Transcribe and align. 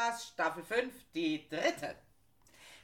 Podcast 0.00 0.28
Staffel 0.32 0.62
5, 0.62 0.92
die 1.14 1.48
dritte. 1.48 1.94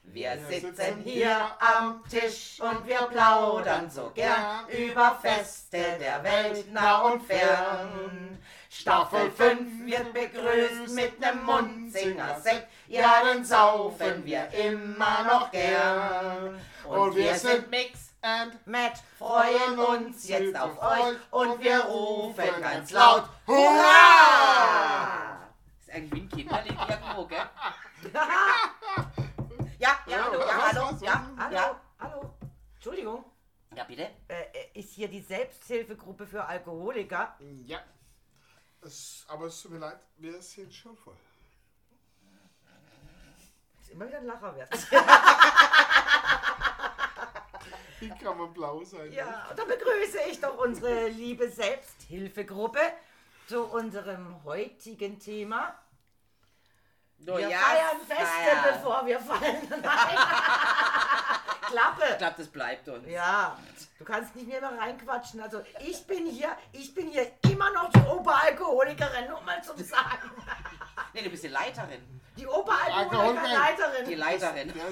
Wir 0.02 0.38
sitzen 0.48 1.00
hier 1.02 1.50
am 1.58 2.04
Tisch 2.08 2.60
und 2.60 2.86
wir 2.86 3.02
plaudern 3.06 3.90
so 3.90 4.10
gern 4.14 4.68
über 4.68 5.18
Feste 5.20 5.98
der 5.98 6.22
Welt 6.22 6.72
nah 6.72 6.98
und 7.02 7.22
fern. 7.22 8.38
Staffel 8.70 9.30
5 9.30 9.86
wird 9.86 10.12
begrüßt 10.12 10.94
mit 10.94 11.18
nem 11.18 11.44
Mundzinger-Sekt, 11.44 12.68
ja, 12.88 13.22
den 13.24 13.44
saufen 13.44 14.24
wir 14.24 14.48
immer 14.52 15.24
noch 15.24 15.50
gern. 15.50 16.60
Und 16.84 17.16
wir 17.16 17.34
sind 17.34 17.70
Mix 17.70 18.10
And 18.20 18.54
Matt, 18.66 19.02
freuen 19.18 19.78
uns 19.78 20.28
jetzt 20.28 20.58
auf 20.58 20.80
euch 20.82 21.16
und 21.30 21.64
wir 21.64 21.80
rufen 21.80 22.60
ganz 22.60 22.90
laut 22.90 23.24
Hurra! 23.46 25.25
Eigentlich 25.96 26.22
ein 26.24 26.28
Kinderlied 26.28 26.78
irgendwo, 26.90 27.26
gell? 27.26 27.38
ja, 29.78 29.98
ja, 30.06 30.24
hallo, 30.24 30.40
ja, 30.40 30.66
hallo, 30.68 30.98
ja? 31.00 31.30
Hallo, 31.38 31.54
ja. 31.54 31.80
hallo. 31.98 32.34
Entschuldigung, 32.74 33.24
Ja, 33.74 33.84
bitte? 33.84 34.10
äh, 34.28 34.44
ist 34.74 34.92
hier 34.92 35.08
die 35.08 35.22
Selbsthilfegruppe 35.22 36.26
für 36.26 36.44
Alkoholiker? 36.44 37.38
ja. 37.64 37.80
Es, 38.82 39.24
aber 39.28 39.46
es 39.46 39.62
tut 39.62 39.70
mir 39.72 39.78
leid, 39.78 39.98
wir 40.18 40.42
sind 40.42 40.74
schon 40.74 40.94
voll. 40.98 41.16
Ist 43.80 43.88
immer 43.90 44.06
wieder 44.06 44.18
ein 44.18 44.26
Lacher 44.26 44.54
wert. 44.54 44.70
Wie 48.00 48.10
kann 48.10 48.36
man 48.36 48.52
blau 48.52 48.84
sein? 48.84 49.10
Ja, 49.14 49.46
und 49.48 49.58
dann 49.58 49.66
begrüße 49.66 50.18
ich 50.30 50.38
doch 50.42 50.58
unsere 50.58 51.08
liebe 51.08 51.48
Selbsthilfegruppe 51.48 52.80
zu 53.48 53.64
unserem 53.64 54.44
heutigen 54.44 55.18
Thema. 55.18 55.74
Oh, 57.28 57.36
Wir 57.38 57.48
ja, 57.48 57.58
feiern 57.58 58.00
Feste, 58.06 58.24
feiern. 58.24 58.74
bevor 58.74 59.06
wir 59.06 59.18
fallen. 59.18 59.68
Nein. 59.70 59.82
Klappe. 61.66 62.02
Ich 62.12 62.18
glaube, 62.18 62.34
das 62.38 62.46
bleibt 62.48 62.88
uns. 62.88 63.08
Ja, 63.08 63.58
du 63.98 64.04
kannst 64.04 64.36
nicht 64.36 64.46
mehr 64.46 64.60
mal 64.60 64.78
reinquatschen. 64.78 65.40
Also 65.40 65.62
ich 65.80 66.06
bin 66.06 66.26
hier, 66.26 66.56
ich 66.72 66.94
bin 66.94 67.08
hier 67.08 67.32
immer 67.42 67.70
noch 67.72 67.90
die 67.90 68.00
Oberalkoholikerin, 68.00 69.32
um 69.32 69.44
mal 69.44 69.62
zu 69.62 69.76
sagen. 69.82 70.30
Nee, 71.12 71.22
du 71.22 71.30
bist 71.30 71.42
die 71.42 71.48
Leiterin. 71.48 72.20
Die 72.36 72.46
Alkoholikerin. 72.46 73.06
Oberalkoholikerleiterin. 73.06 74.08
Die 74.08 74.14
Leiterin. 74.14 74.68
Ja, 74.76 74.84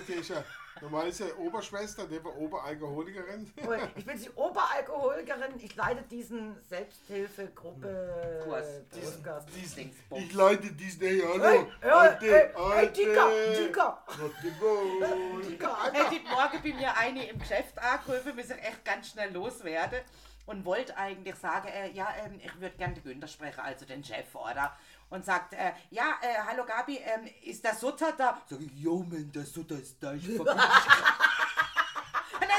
die 0.80 1.08
ist 1.08 1.20
ja 1.20 1.26
normalerweise 1.26 1.38
Oberschwester, 1.38 2.06
die 2.06 2.22
war 2.24 2.36
Oberalkoholikerin. 2.36 3.52
Ich 3.96 4.04
bin 4.04 4.18
die 4.18 4.30
Oberalkoholikerin. 4.30 5.54
Ich 5.58 5.76
leite 5.76 6.02
diesen 6.10 6.56
Selbsthilfegruppe 6.68 8.40
Kurs. 8.44 8.66
Podcast. 8.90 9.48
Dingsbums. 9.54 10.22
Ich 10.22 10.32
leite 10.32 10.72
diesen, 10.72 11.00
hey, 11.06 11.20
hallo, 11.22 11.44
Hey, 11.44 11.66
hey, 11.80 11.90
alte, 11.90 12.24
hey, 12.26 12.48
hey, 12.54 12.54
alte, 12.56 12.92
Dicker, 12.92 13.30
Dicker. 13.56 14.04
Rottebund. 14.20 15.50
Dicker, 15.50 15.76
Hey, 15.92 16.00
Alter. 16.00 16.10
die 16.10 16.28
Morgen 16.28 16.62
bei 16.62 16.72
mir 16.78 16.96
eine 16.96 17.28
im 17.28 17.38
Geschäft 17.38 17.78
angerufen, 17.78 18.36
wir 18.36 18.44
sind 18.44 18.58
echt 18.58 18.84
ganz 18.84 19.10
schnell 19.10 19.32
loswerden 19.32 20.00
und 20.46 20.64
wollte 20.64 20.96
eigentlich 20.96 21.36
sagen, 21.36 21.68
äh, 21.68 21.90
ja, 21.92 22.08
ähm, 22.24 22.38
ich 22.42 22.60
würde 22.60 22.76
gerne 22.76 22.94
den 22.94 23.02
Günther 23.02 23.28
sprechen, 23.28 23.60
also 23.60 23.86
den 23.86 24.04
Chef, 24.04 24.34
oder? 24.34 24.76
Und 25.14 25.24
sagt, 25.24 25.52
äh, 25.52 25.70
ja, 25.90 26.16
äh, 26.22 26.34
hallo 26.44 26.64
Gabi, 26.66 26.96
ähm, 26.96 27.30
ist 27.44 27.62
der 27.62 27.76
Sutter 27.76 28.12
da? 28.18 28.42
Sag 28.50 28.60
ich, 28.60 28.72
jo, 28.74 28.98
Mann, 28.98 29.30
der 29.32 29.44
Sutter 29.44 29.76
ist 29.76 30.02
da, 30.02 30.12
ich 30.12 30.26
verbiete 30.26 30.56
Nein, 30.56 30.66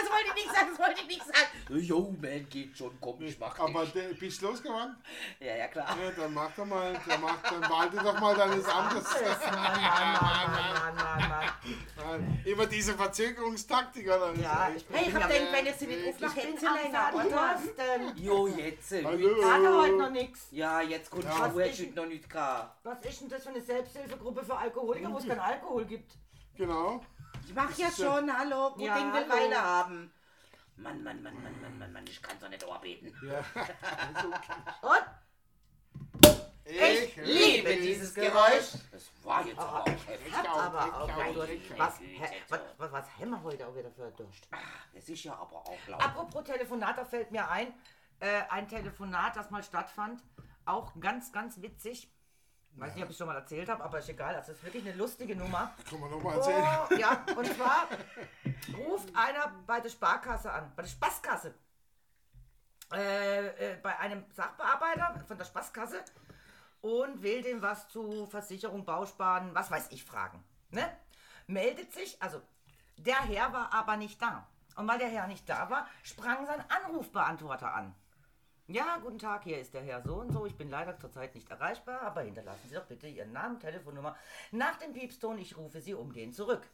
das 0.06 0.14
wollte 0.14 0.28
ich 0.30 0.46
nicht 0.46 0.56
sagen, 0.56 0.68
das 0.72 0.80
wollte 0.80 1.02
ich 1.02 1.08
nicht 1.08 1.26
sagen. 1.26 1.80
Jo, 1.82 2.16
man, 2.22 2.50
geht 2.50 2.78
schon, 2.78 2.92
komm, 3.02 3.22
ich 3.22 3.40
mach 3.40 3.58
Aber 3.60 3.84
dich. 3.86 3.94
der, 3.94 4.10
bist 4.14 4.42
du 4.42 4.48
losgewandt? 4.48 4.98
Ja, 5.40 5.56
ja, 5.56 5.68
klar. 5.68 5.98
Ja, 6.02 6.12
dann 6.12 6.34
mach 6.34 6.52
doch 6.56 6.66
mal, 6.66 6.94
dann, 7.08 7.22
mach, 7.22 7.42
dann 7.42 7.70
walte 7.70 7.98
doch 7.98 8.20
mal 8.20 8.36
deines 8.36 8.66
Amtes. 8.68 9.04
Mann, 9.04 9.42
Mann, 9.52 10.14
Mann, 10.22 10.52
Mann, 10.52 10.96
Mann, 10.96 11.30
Mann. 11.30 11.46
Nein, 11.98 12.42
Immer 12.46 12.66
diese 12.68 12.94
Verzögerungstaktik, 12.94 14.06
oder? 14.08 14.34
Ja, 14.36 14.70
ich 14.76 14.86
Hey, 14.92 15.08
ich 15.10 15.16
hab 15.16 15.30
gedacht, 15.30 15.48
wenn 15.52 15.66
ihr 15.66 15.74
sie 15.74 15.88
nicht 15.88 16.00
ich 16.06 16.16
aufmacht, 16.16 16.36
hätten 16.38 16.52
bin 16.52 16.60
sie 16.60 16.66
länger, 16.66 17.12
oder? 17.14 17.30
Zahnhusten. 17.30 18.24
Jo, 18.24 18.48
jetzt. 18.48 18.92
äh, 18.92 19.04
Hallo. 19.04 19.18
Ich 19.40 19.46
hatte 19.46 19.78
heute 19.78 19.98
noch 19.98 20.10
nichts. 20.12 20.48
Ja, 20.52 20.82
jetzt 20.82 21.10
kommt 21.10 21.24
Ja. 21.24 21.52
schon, 21.74 21.94
noch 21.96 22.06
nicht 22.06 22.30
gehabt. 22.30 22.78
Was 22.84 23.00
ist 23.06 23.22
denn 23.22 23.30
das 23.30 23.44
für 23.44 23.50
eine 23.50 23.62
Selbsthilfegruppe 23.62 24.44
für 24.44 24.58
Alkoholiker, 24.58 25.12
wo 25.12 25.18
es 25.18 25.28
keinen 25.28 25.40
Alkohol 25.40 25.86
gibt? 25.86 26.12
Genau. 26.58 27.02
Ich 27.46 27.54
mach 27.54 27.78
ja 27.78 27.88
ist 27.88 28.00
ja- 28.00 28.06
schon, 28.06 28.38
hallo, 28.38 28.72
gut 28.72 28.82
Ja, 28.82 28.96
will 28.96 29.12
hallo. 29.14 29.30
Weile 29.30 29.62
haben. 29.62 30.12
Mann, 30.78 31.04
Mann, 31.04 31.22
Mann, 31.24 31.42
Mann, 31.42 31.62
Mann, 31.62 31.80
Mann, 31.80 31.94
Mann, 31.94 32.04
ich 32.08 32.22
kann 32.22 32.38
doch 32.40 32.50
nicht 32.50 32.64
orbeten. 32.64 33.14
Ja. 33.24 33.46
Und 34.82 35.06
Ich 36.66 37.16
liebe 37.18 37.76
dieses 37.78 38.14
Geräusch. 38.14 38.72
Das 38.92 39.10
war 39.24 39.46
jetzt 39.46 39.60
aber 39.60 39.82
auch 39.82 39.86
heftig. 39.88 40.34
hat 40.34 40.50
aber 40.50 40.88
ich 40.88 40.94
auch 41.38 41.48
ich. 41.48 41.80
Was, 41.80 42.00
was, 42.50 42.60
was, 42.78 42.92
was 42.92 43.06
haben 43.20 43.30
wir 43.30 43.44
heute 43.44 43.68
auch 43.68 43.76
wieder 43.76 43.92
für 43.92 44.12
Durst? 44.12 44.48
Das 44.94 45.08
ist 45.08 45.24
ja 45.24 45.34
aber 45.34 45.58
auch 45.58 45.88
laut. 45.88 46.02
Apropos 46.04 46.44
Telefonat, 46.44 46.98
da 46.98 47.06
fällt 47.06 47.32
mir 47.32 47.48
ein, 47.48 47.74
äh, 48.20 48.42
ein 48.50 48.68
Telefonat, 48.68 49.36
das 49.36 49.52
mal 49.52 49.64
stattfand, 49.64 50.24
auch 50.66 50.92
ganz, 51.00 51.32
ganz 51.32 51.62
witzig. 51.62 52.12
Ich 52.76 52.82
weiß 52.82 52.94
nicht, 52.94 53.04
ob 53.06 53.10
ich 53.10 53.18
schon 53.18 53.28
mal 53.28 53.36
erzählt 53.38 53.70
habe, 53.70 53.82
aber 53.82 54.00
ist 54.00 54.10
egal. 54.10 54.34
Das 54.34 54.50
ist 54.50 54.62
wirklich 54.62 54.86
eine 54.86 54.96
lustige 54.98 55.34
Nummer. 55.34 55.74
Kann 55.90 56.00
man 56.00 56.12
nochmal 56.12 56.36
erzählen. 56.36 56.64
Oh, 56.92 56.94
ja, 56.96 57.26
und 57.38 57.48
zwar 57.48 57.88
ruft 58.78 59.16
einer 59.16 59.54
bei 59.66 59.80
der 59.80 59.90
Sparkasse 59.90 60.52
an, 60.52 60.74
bei 60.76 60.82
der 60.82 60.90
Spaßkasse. 60.90 61.56
Äh, 62.92 63.48
äh, 63.48 63.78
bei 63.82 63.98
einem 63.98 64.26
Sachbearbeiter 64.34 65.24
von 65.26 65.38
der 65.38 65.46
Spaßkasse 65.46 66.04
und 66.82 67.24
will 67.24 67.42
dem 67.42 67.62
was 67.62 67.88
zu 67.88 68.28
Versicherung, 68.28 68.86
Bausparen, 68.86 69.56
was 69.56 69.72
weiß 69.72 69.88
ich, 69.92 70.04
fragen. 70.04 70.44
Ne? 70.70 70.86
Meldet 71.48 71.94
sich, 71.94 72.22
also 72.22 72.42
der 72.98 73.22
Herr 73.22 73.54
war 73.54 73.74
aber 73.74 73.96
nicht 73.96 74.22
da. 74.22 74.48
Und 74.76 74.88
weil 74.88 75.00
der 75.00 75.08
Herr 75.08 75.28
nicht 75.28 75.48
da 75.48 75.70
war, 75.70 75.88
sprang 76.04 76.46
sein 76.46 76.64
Anrufbeantworter 76.70 77.74
an. 77.74 77.96
Ja, 78.68 78.98
guten 78.98 79.20
Tag, 79.20 79.44
hier 79.44 79.60
ist 79.60 79.76
der 79.76 79.84
Herr 79.84 80.02
so 80.02 80.16
und 80.16 80.32
so. 80.32 80.48
Ich 80.48 80.56
bin 80.58 80.72
leider 80.72 80.98
zurzeit 80.98 81.36
nicht 81.36 81.48
erreichbar, 81.52 82.02
aber 82.02 82.22
hinterlassen 82.22 82.68
Sie 82.68 82.74
doch 82.74 82.88
bitte 82.88 83.06
Ihren 83.08 83.32
Namen, 83.32 83.60
Telefonnummer. 83.60 84.18
Nach 84.52 84.76
dem 84.78 84.92
Piepston, 84.92 85.38
ich 85.38 85.56
rufe 85.56 85.82
Sie 85.82 85.94
umgehend 85.94 86.34
zurück. 86.34 86.68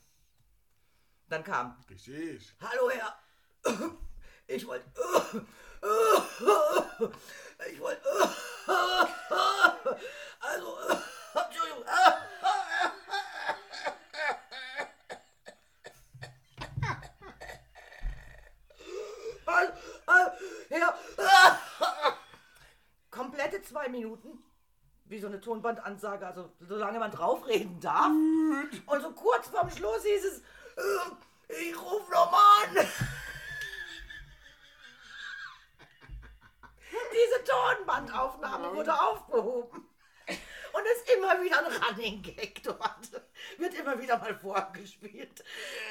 Dann 1.27 1.43
kam, 1.43 1.77
Richtig. 1.89 2.55
hallo 2.61 2.89
Herr, 2.91 3.19
ich 4.47 4.65
wollte, 4.65 4.85
ich 7.69 7.79
wollte, 7.81 8.01
also, 10.39 10.77
Entschuldigung, 11.45 11.83
Also, 19.45 19.73
äh, 20.07 20.79
Herr, 20.79 20.95
komplette 23.09 23.60
zwei 23.71 23.87
Minuten, 23.87 24.43
wie 25.05 25.19
so 25.19 25.27
eine 25.27 25.39
Tonbandansage, 25.39 26.27
also 26.27 26.51
solange 26.59 26.99
man 26.99 27.11
draufreden 27.11 27.79
darf. 27.79 28.11
Und 28.85 29.01
so 29.01 29.11
kurz 29.11 29.47
vorm 29.47 29.69
Schluss 29.69 30.03
hieß 30.03 30.25
es, 30.25 30.39
äh, 30.39 31.61
ich 31.69 31.81
ruf 31.81 32.09
nochmal 32.09 32.41
an. 32.63 32.75
Diese 37.13 37.43
Tonbandaufnahme 37.45 38.75
wurde 38.75 38.93
aufgehoben. 38.93 39.87
Und 40.73 40.83
ist 40.95 41.11
immer 41.17 41.41
wieder 41.41 41.59
ein 41.59 41.65
Running 41.83 42.21
Gag 42.21 42.63
dort. 42.63 43.11
Wird 43.57 43.73
immer 43.73 43.99
wieder 43.99 44.17
mal 44.17 44.33
vorgespielt. 44.33 45.43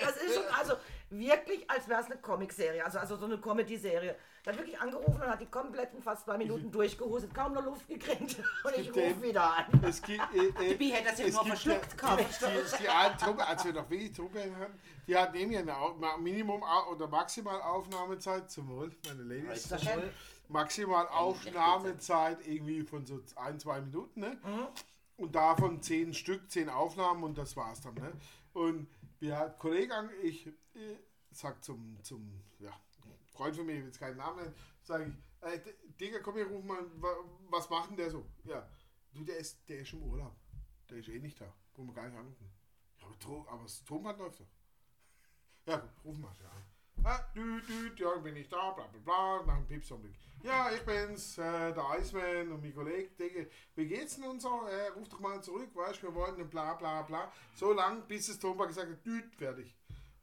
Das 0.03 0.17
ist 0.17 0.35
schon 0.35 0.47
also 0.59 0.77
wirklich, 1.11 1.69
als 1.71 1.87
wäre 1.89 2.01
es 2.01 2.07
eine 2.07 2.17
Comicserie, 2.17 2.83
also, 2.83 2.99
also 2.99 3.17
so 3.17 3.27
eine 3.27 3.39
Comedy-Serie. 3.39 4.17
Der 4.45 4.53
hat 4.55 4.61
wirklich 4.61 4.81
angerufen 4.81 5.21
und 5.21 5.27
hat 5.29 5.41
die 5.41 5.47
kompletten 5.47 6.03
fast 6.03 6.25
zwei 6.25 6.39
Minuten 6.39 6.71
durchgehustet, 6.71 7.35
kaum 7.35 7.53
noch 7.53 7.65
Luft 7.65 7.87
gekriegt. 7.87 8.37
Und 8.65 8.77
ich 8.77 8.89
rufe 8.89 9.23
wieder 9.23 9.57
an. 9.59 9.67
Es 9.83 10.01
gibt, 10.01 10.23
äh, 10.35 10.73
äh, 10.73 10.79
Wie 10.79 10.93
hätte 10.93 11.11
das 11.11 11.19
ja 11.19 11.27
es 11.27 11.35
nur 11.35 11.45
verschluckt 11.45 11.91
ja- 11.91 12.17
gehabt. 12.17 12.21
Die, 12.41 12.77
die, 12.77 12.83
die 12.83 12.89
eine 12.89 13.17
Truppe, 13.19 13.47
als 13.47 13.65
wir 13.67 13.73
noch 13.75 13.91
wenig 13.91 14.13
Truppe 14.13 14.41
hatten, 14.59 14.81
die 15.07 15.17
hat 15.17 15.35
neben 15.35 15.51
mir 15.51 15.59
eine 15.61 16.19
Minimum 16.23 16.63
oder 16.91 17.07
Maximal 17.07 17.61
Aufnahmezeit 17.61 18.51
zum 18.51 18.69
Wohl, 18.69 18.97
meine 19.07 19.23
Ladies. 19.25 19.65
Ist 19.65 19.73
das 19.73 19.83
schön? 19.83 20.11
Maximal 20.49 21.07
Aufnahmezeit 21.09 22.47
irgendwie 22.47 22.83
von 22.83 23.05
so 23.05 23.21
ein, 23.37 23.61
zwei 23.61 23.81
Minuten, 23.81 24.21
ne? 24.21 24.39
Und 25.17 25.35
davon 25.35 25.83
zehn 25.83 26.15
Stück, 26.15 26.51
zehn 26.51 26.71
Aufnahmen 26.71 27.25
und 27.25 27.37
das 27.37 27.57
war's 27.57 27.83
dann, 27.83 27.95
ne? 27.95 28.13
Und 28.55 28.89
wir 29.21 29.55
Kollege 29.59 29.95
ich 30.23 30.47
äh, 30.47 30.97
sag 31.31 31.63
zum, 31.63 31.99
zum, 32.03 32.43
ja, 32.59 32.73
Freund 33.41 33.57
von 33.57 33.65
mir, 33.65 33.73
ich 33.73 33.79
will 33.81 33.87
jetzt 33.87 33.99
keinen 33.99 34.19
Namen 34.19 34.37
nennen, 34.43 34.55
sage 34.83 35.05
ich, 35.07 35.49
äh, 35.49 35.59
D- 35.59 35.75
Digga, 35.99 36.19
komm 36.19 36.35
hier, 36.35 36.47
ruf 36.47 36.63
mal, 36.63 36.85
wa- 37.01 37.25
was 37.49 37.71
macht 37.71 37.89
denn 37.89 37.97
der 37.97 38.11
so? 38.11 38.27
Ja, 38.45 38.69
du, 39.15 39.25
der 39.25 39.39
ist, 39.39 39.67
der 39.67 39.81
ist 39.81 39.95
im 39.95 40.03
Urlaub. 40.03 40.37
Der 40.91 40.99
ist 40.99 41.09
eh 41.09 41.19
nicht 41.19 41.41
da. 41.41 41.51
Wollen 41.75 41.89
wir 41.89 41.95
gar 41.95 42.07
nicht 42.07 42.19
anrufen. 42.19 42.53
Ja, 43.01 43.07
aber, 43.07 43.51
aber 43.51 43.63
das 43.63 43.83
Tonband 43.85 44.19
läuft 44.19 44.41
doch. 44.41 44.47
Ja, 45.67 45.77
gut, 45.79 45.91
ruf 46.05 46.19
mal, 46.19 46.35
ja. 46.43 46.51
Ah, 47.03 47.19
düt, 47.35 47.67
düt, 47.67 47.99
ja, 47.99 48.15
bin 48.17 48.37
ich 48.37 48.49
da, 48.51 48.73
bla 48.73 48.87
bla 48.89 49.01
bla, 49.01 49.43
nach 49.47 49.55
einem 49.57 49.67
Pipsaugenblick. 49.67 50.17
Ja, 50.43 50.71
ich 50.71 50.83
bin's, 50.85 51.39
äh, 51.39 51.73
der 51.73 51.99
Iceman 51.99 52.53
und 52.53 52.61
mein 52.61 52.75
Kollege, 52.75 53.09
Digga, 53.19 53.49
wie 53.75 53.87
geht's 53.87 54.17
denn 54.17 54.25
und 54.29 54.41
so? 54.43 54.67
Äh, 54.67 54.89
ruf 54.89 55.09
doch 55.09 55.21
mal 55.21 55.43
zurück, 55.43 55.71
weißt 55.75 56.03
wir 56.03 56.15
wollten 56.15 56.47
bla 56.51 56.75
bla 56.75 57.01
bla. 57.03 57.33
So 57.55 57.73
lang, 57.73 58.07
bis 58.07 58.27
das 58.27 58.39
Tonband 58.39 58.69
gesagt 58.69 58.91
hat, 58.91 59.07
düt, 59.07 59.35
fertig. 59.35 59.75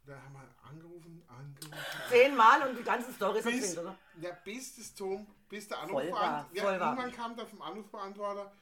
Da 0.08 0.16
haben 0.22 0.34
wir 0.34 0.70
angerufen, 0.70 1.22
angerufen. 1.28 1.78
Zehnmal 2.10 2.70
und 2.70 2.80
die 2.80 2.84
ganze 2.84 3.12
Story 3.12 3.40
ist 3.40 3.44
Bis, 3.46 3.56
erzählt, 3.56 3.78
oder? 3.80 3.98
ja, 4.22 4.32
bis 4.46 4.76
das 4.78 4.96
Ton, 4.96 5.28
bis 5.50 5.68
der 5.68 5.80
Anrufbeantworter, 5.80 6.50
ja, 6.54 6.72
irgendwann 6.72 7.12
kam 7.12 7.36
da 7.36 7.46
vom 7.46 7.62
Anrufbeantworter, 7.62 8.54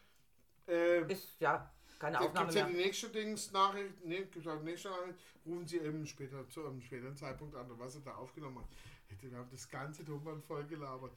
äh, 0.68 1.12
Ist 1.12 1.39
ja 1.39 1.71
keine 2.00 2.19
Aufnahme 2.19 2.47
gibt 2.47 2.50
es 2.50 2.56
ja 2.56 2.63
mehr. 2.65 2.74
die 2.74 2.83
nächste 2.83 3.09
Dings-Nachricht, 3.09 4.06
nee, 4.06 4.18
gibt's 4.18 4.47
auch 4.47 4.57
die 4.57 4.65
nächste 4.65 4.89
Nachricht, 4.89 5.19
rufen 5.45 5.68
Sie 5.68 5.77
eben 5.77 6.07
später 6.07 6.50
zu 6.50 6.65
einem 6.65 6.81
späteren 6.81 7.15
Zeitpunkt 7.15 7.56
an, 7.56 7.68
was 7.77 7.94
er 7.95 8.01
da 8.01 8.15
aufgenommen 8.15 8.57
hat. 8.57 9.21
Wir 9.21 9.38
haben 9.38 9.50
das 9.51 9.69
ganze 9.69 10.03
Tonband 10.03 10.44
voll 10.44 10.65
gelabert. 10.65 11.13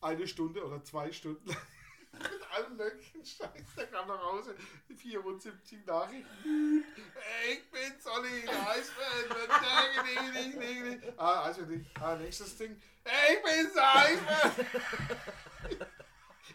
Eine 0.00 0.26
Stunde 0.26 0.64
oder 0.64 0.82
zwei 0.82 1.12
Stunden 1.12 1.46
lang. 1.46 1.58
Mit 2.12 2.50
allem 2.52 2.76
möglichen 2.76 3.24
Scheiß. 3.24 3.66
Da 3.76 3.84
kam 3.84 4.08
nach 4.08 4.20
Hause 4.20 4.54
74 4.96 5.86
Nachrichten. 5.86 6.84
Hey, 7.14 7.54
ich 7.54 7.70
bin 7.70 8.00
Solly, 8.00 8.48
Eismann. 8.48 9.50
Ah, 11.16 11.42
also. 11.42 11.62
Ah, 12.00 12.16
nächstes 12.16 12.56
Ding. 12.56 12.80
Ich 13.04 13.42
bin's, 13.42 13.76
Eismann. 13.76 14.66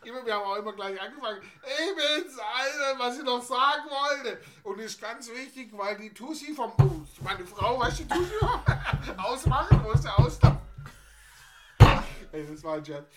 Immer, 0.04 0.24
wir 0.24 0.36
haben 0.36 0.44
auch 0.44 0.58
immer 0.58 0.74
gleich 0.74 1.02
angefangen. 1.02 1.42
Ich 1.64 1.96
bin's, 1.96 2.38
Alter, 2.38 3.00
was 3.00 3.18
ich 3.18 3.24
noch 3.24 3.42
sagen 3.42 3.90
wollte. 3.90 4.40
Und 4.64 4.80
ist 4.80 5.02
ganz 5.02 5.30
wichtig, 5.32 5.70
weil 5.72 5.98
die 5.98 6.14
Tussi 6.14 6.54
vom. 6.54 6.74
Oh, 6.80 7.02
meine 7.24 7.46
Frau, 7.46 7.80
weißt 7.80 8.02
du, 8.02 8.04
die 8.04 8.10
Tussi 8.10 8.36
ausmachen, 9.18 9.84
der 10.04 10.20
Auslauf? 10.20 10.58
Ey, 12.32 12.46
das 12.46 12.64
war 12.64 12.76
ein 12.76 12.86
Scherz. 12.86 13.08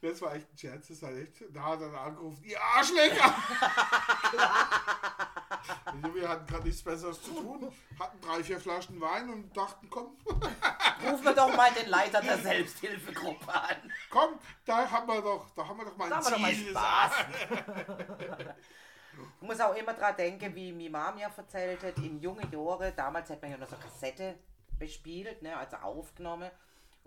Das 0.00 0.22
war 0.22 0.34
echt 0.34 0.52
ein 0.52 0.58
Scherz, 0.58 0.88
das 0.88 1.02
war 1.02 1.10
echt. 1.12 1.42
Da 1.52 1.62
hat 1.62 1.80
er 1.80 1.88
dann 1.90 1.96
angerufen, 1.96 2.42
die 2.44 2.56
Arschlecker! 2.56 3.34
Wir 6.12 6.28
hatten 6.28 6.46
gerade 6.46 6.64
nichts 6.64 6.82
Besseres 6.82 7.20
zu 7.22 7.32
tun, 7.32 7.72
hatten 7.98 8.20
drei, 8.20 8.42
vier 8.44 8.60
Flaschen 8.60 9.00
Wein 9.00 9.28
und 9.30 9.56
dachten, 9.56 9.88
komm, 9.90 10.16
Rufen 11.04 11.24
wir 11.24 11.34
doch 11.34 11.54
mal 11.56 11.72
den 11.72 11.88
Leiter 11.88 12.20
der 12.20 12.38
Selbsthilfegruppe 12.38 13.52
an. 13.52 13.92
komm, 14.10 14.38
da 14.64 14.90
haben 14.90 15.06
wir 15.06 15.20
doch, 15.22 15.50
da 15.54 15.66
haben 15.66 15.78
wir 15.78 15.84
doch 15.84 15.96
mal 15.96 16.08
Da 16.08 16.18
ein 16.18 16.24
haben 16.24 16.26
wir 16.26 16.32
doch 16.32 16.38
mal. 16.38 16.54
Spaß. 16.54 17.12
Ich 19.40 19.46
muss 19.48 19.58
auch 19.60 19.74
immer 19.74 19.94
dran 19.94 20.14
denken, 20.16 20.54
wie 20.54 20.70
meine 20.72 20.90
Mama 20.90 21.12
mir 21.12 21.30
erzählt 21.36 21.82
hat, 21.82 21.96
in 21.98 22.20
jungen 22.20 22.48
Jahren, 22.52 22.92
damals 22.94 23.28
hat 23.30 23.42
man 23.42 23.50
ja 23.50 23.56
noch 23.56 23.68
so 23.68 23.74
Kassette 23.76 24.36
bespielt, 24.78 25.42
ne, 25.42 25.56
also 25.56 25.76
aufgenommen. 25.78 26.48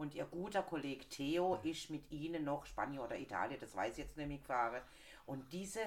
Und 0.01 0.15
ihr 0.15 0.25
guter 0.25 0.63
Kollege 0.63 1.07
Theo 1.09 1.59
ist 1.61 1.91
mit 1.91 2.11
ihnen 2.11 2.43
noch 2.43 2.65
Spanien 2.65 3.01
oder 3.01 3.19
Italien, 3.19 3.59
das 3.59 3.75
weiß 3.75 3.91
ich 3.91 3.97
jetzt 3.99 4.17
mehr, 4.17 4.25
gefahren. 4.25 4.81
Und 5.27 5.53
diese 5.53 5.79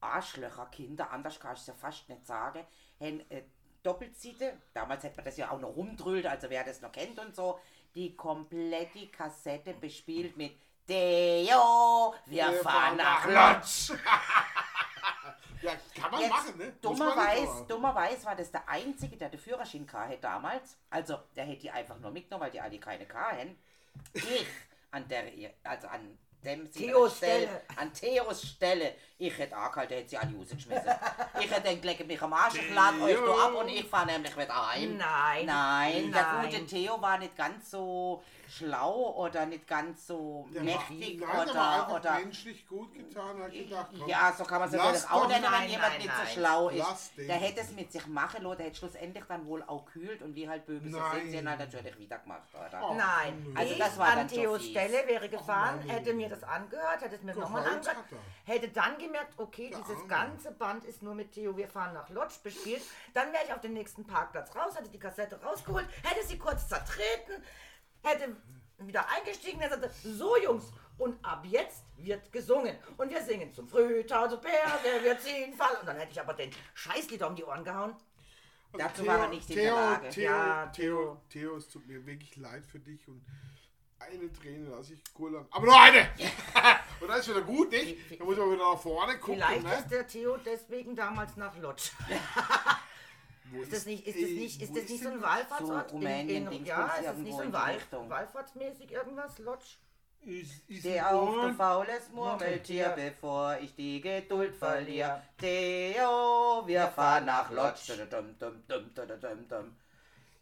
Arschlöcherkinder, 0.00 1.12
anders 1.12 1.38
kann 1.38 1.54
ich 1.54 1.60
es 1.60 1.68
ja 1.68 1.74
fast 1.74 2.08
nicht 2.08 2.26
sagen, 2.26 2.64
haben 3.00 3.20
äh, 3.30 3.42
Doppelseite, 3.84 4.54
damals 4.74 5.04
hätte 5.04 5.18
man 5.18 5.24
das 5.24 5.36
ja 5.36 5.52
auch 5.52 5.60
noch 5.60 5.76
rumdrüllt, 5.76 6.26
also 6.26 6.50
wer 6.50 6.64
das 6.64 6.80
noch 6.80 6.90
kennt 6.90 7.20
und 7.20 7.36
so, 7.36 7.60
die 7.94 8.16
komplette 8.16 9.06
Kassette 9.06 9.72
bespielt 9.74 10.36
mit 10.36 10.56
Theo, 10.88 12.12
wir, 12.26 12.52
fahren 12.64 12.96
nach 12.96 13.24
Lodz. 13.28 13.92
Ja, 15.62 15.72
kann 16.00 16.10
man 16.10 16.20
Jetzt, 16.20 16.30
machen, 16.30 16.58
ne? 16.58 16.72
Dummerweise, 16.80 17.64
dummerweise 17.68 18.24
war 18.24 18.36
das 18.36 18.50
der 18.50 18.66
Einzige, 18.68 19.16
der 19.16 19.28
den 19.28 19.38
Führerschein 19.38 19.86
hatte 19.92 20.18
damals. 20.18 20.76
Also, 20.88 21.18
der 21.36 21.44
hätte 21.44 21.60
die 21.60 21.70
einfach 21.70 21.98
nur 21.98 22.10
mitgenommen, 22.10 22.44
weil 22.44 22.50
die 22.50 22.60
alle 22.60 22.78
keine 22.78 23.06
hatten. 23.06 23.58
Ich, 24.14 24.46
an 24.90 25.06
der, 25.08 25.24
also 25.64 25.88
an 25.88 26.18
dem 26.44 26.70
Theos 26.72 27.18
Stelle, 27.18 27.46
Stelle. 27.46 27.62
an 27.76 27.92
Theos 27.92 28.42
Stelle, 28.42 28.94
ich 29.18 29.36
hätte 29.36 29.56
angehalten, 29.56 29.96
hätte 29.96 30.08
sie 30.08 30.16
alle 30.18 30.34
rausgeschmissen. 30.36 30.90
ich 31.40 31.50
hätte 31.50 31.62
dann 31.62 31.80
gleich 31.80 32.06
mich 32.06 32.22
am 32.22 32.32
Arsch, 32.32 32.54
ich 32.54 32.74
lade 32.74 33.02
euch 33.02 33.16
da 33.16 33.46
ab 33.46 33.54
und 33.54 33.68
ich 33.68 33.84
fahre 33.84 34.06
nämlich 34.06 34.34
wieder 34.36 34.70
heim. 34.70 34.96
Nein. 34.96 35.46
Nein, 35.46 36.12
der 36.12 36.22
Nein. 36.22 36.50
gute 36.50 36.66
Theo 36.66 37.00
war 37.00 37.18
nicht 37.18 37.36
ganz 37.36 37.70
so 37.70 38.22
schlau 38.50 39.14
oder 39.16 39.46
nicht 39.46 39.66
ganz 39.66 40.06
so 40.06 40.48
Der 40.52 40.62
mächtig 40.62 41.20
war, 41.20 41.46
nein, 41.46 41.48
oder, 41.50 41.94
oder 41.94 42.14
menschlich 42.18 42.66
gut 42.66 42.92
getan, 42.92 43.40
hat 43.42 43.52
gedacht, 43.52 43.86
komm, 43.96 44.08
ja, 44.08 44.34
so 44.36 44.44
kann 44.44 44.58
man 44.60 44.68
es 44.68 44.74
natürlich 44.74 45.10
auch 45.10 45.28
nennen, 45.28 45.44
wenn 45.44 45.50
Nein, 45.52 45.70
jemand 45.70 45.88
nein, 45.92 45.98
nicht 45.98 46.08
nein. 46.08 46.26
so 46.26 46.32
schlau 46.32 46.68
ist. 46.68 47.12
Der 47.16 47.36
hätte 47.36 47.60
es 47.60 47.70
mit 47.72 47.92
sich 47.92 48.06
machen 48.08 48.42
lassen, 48.42 48.56
der 48.58 48.66
hätte 48.66 48.76
schlussendlich 48.78 49.24
dann 49.28 49.46
wohl 49.46 49.62
auch 49.62 49.84
kühlt 49.86 50.20
und 50.22 50.34
wie 50.34 50.48
halt 50.48 50.66
Böbis 50.66 50.92
so 50.92 50.98
Nein. 50.98 51.20
sind, 51.20 51.30
sie 51.30 51.38
haben 51.38 51.48
halt 51.48 51.58
natürlich 51.60 51.98
wieder 51.98 52.18
gemacht, 52.18 52.42
oder? 52.52 52.80
Oh. 52.90 52.94
Nein, 52.94 53.54
Also 53.56 53.74
das 53.78 53.96
war 53.98 54.08
an 54.16 54.26
Theos. 54.28 54.64
Stelle 54.66 55.06
wäre 55.06 55.28
gefahren, 55.28 55.78
Mann. 55.78 55.88
hätte 55.88 56.12
mir 56.12 56.28
das 56.28 56.42
angehört, 56.42 57.00
hätte 57.02 57.14
es 57.16 57.22
mir 57.22 57.34
nochmal 57.36 57.64
angehört, 57.64 57.96
hätte 58.44 58.68
dann 58.68 58.98
gemerkt, 58.98 59.34
okay, 59.38 59.70
Der 59.70 59.78
dieses 59.78 59.96
Arme. 59.96 60.08
ganze 60.08 60.50
Band 60.52 60.84
ist 60.84 61.02
nur 61.02 61.14
mit 61.14 61.32
Theo, 61.32 61.56
wir 61.56 61.68
fahren 61.68 61.94
nach 61.94 62.08
Lodz 62.10 62.38
bespielt. 62.38 62.82
Dann 63.14 63.32
wäre 63.32 63.44
ich 63.46 63.52
auf 63.52 63.60
den 63.60 63.74
nächsten 63.74 64.04
Parkplatz 64.06 64.54
raus, 64.56 64.74
hätte 64.76 64.88
die 64.90 64.98
Kassette 64.98 65.40
rausgeholt, 65.40 65.86
hätte 66.02 66.26
sie 66.26 66.36
kurz 66.38 66.68
zertreten, 66.68 67.42
hätte 68.02 68.36
wieder 68.78 69.06
eingestiegen, 69.08 69.60
hätte 69.60 69.76
gesagt, 69.76 69.94
so 70.02 70.36
Jungs, 70.36 70.72
und 71.00 71.24
ab 71.24 71.44
jetzt 71.46 71.84
wird 71.96 72.30
gesungen. 72.30 72.76
Und 72.98 73.10
wir 73.10 73.22
singen 73.22 73.52
zum 73.54 73.66
Frühtau, 73.66 74.28
zu 74.28 74.38
Pferde, 74.38 75.02
wir 75.02 75.18
ziehen 75.18 75.54
Fall. 75.54 75.74
Und 75.80 75.86
dann 75.86 75.96
hätte 75.96 76.12
ich 76.12 76.20
aber 76.20 76.34
den 76.34 76.50
Scheißlieder 76.74 77.26
um 77.26 77.34
die 77.34 77.44
Ohren 77.44 77.64
gehauen. 77.64 77.94
Also 78.72 78.86
Dazu 78.86 79.06
war 79.06 79.18
er 79.20 79.28
nicht 79.28 79.48
in 79.50 79.56
Theo, 79.56 79.74
der 79.74 79.74
Lage. 79.74 80.08
Theo, 80.10 80.30
Ja, 80.30 80.66
Theo, 80.66 81.22
Theo, 81.28 81.56
es 81.56 81.68
tut 81.68 81.86
mir 81.86 82.04
wirklich 82.06 82.36
leid 82.36 82.64
für 82.66 82.78
dich 82.78 83.08
und 83.08 83.24
eine 83.98 84.32
Träne 84.32 84.68
lasse 84.68 84.94
ich 84.94 85.02
kullern. 85.12 85.46
Aber 85.50 85.66
nur 85.66 85.80
eine! 85.80 86.00
und 87.00 87.08
dann 87.08 87.18
ist 87.18 87.28
wieder 87.28 87.42
gut, 87.42 87.70
nicht? 87.70 88.20
Da 88.20 88.24
muss 88.24 88.36
man 88.36 88.52
wieder 88.52 88.72
nach 88.72 88.80
vorne 88.80 89.18
gucken. 89.18 89.42
Vielleicht 89.42 89.64
ne? 89.64 89.74
ist 89.74 89.90
der 89.90 90.06
Theo 90.06 90.36
deswegen 90.36 90.94
damals 90.94 91.36
nach 91.36 91.56
Lodz. 91.56 91.92
Wo 93.52 93.62
Ist 93.62 93.72
das 93.72 93.86
nicht, 93.86 94.06
ist 94.06 94.16
das 94.16 94.30
nicht, 94.30 94.62
ist 94.62 94.76
das 94.76 94.88
nicht 94.88 95.02
so 95.02 95.08
ein 95.08 95.22
Wallfahrtsort? 95.22 95.90
So 95.90 95.96
Rumänien, 95.96 96.46
in, 96.46 96.52
in, 96.52 96.64
ja, 96.64 96.86
ist 96.86 97.06
das 97.06 97.16
nicht 97.16 97.34
so 97.34 97.40
in 97.42 97.48
ein 97.48 97.52
Wall. 97.52 97.78
Wallfahrtsmäßig 98.08 98.92
irgendwas? 98.92 99.38
Lodz? 99.38 99.78
Ist, 100.22 100.68
ist 100.68 100.80
Steh 100.80 101.00
auf, 101.00 101.34
du 101.34 101.54
faules 101.54 102.10
Murmeltier, 102.10 102.90
bevor 102.94 103.56
ich 103.58 103.74
die 103.74 104.02
Geduld 104.02 104.54
verliere. 104.54 105.22
Theo, 105.38 106.62
wir 106.66 106.88
fahren 106.88 107.24
nach 107.24 107.50
dum. 109.48 109.76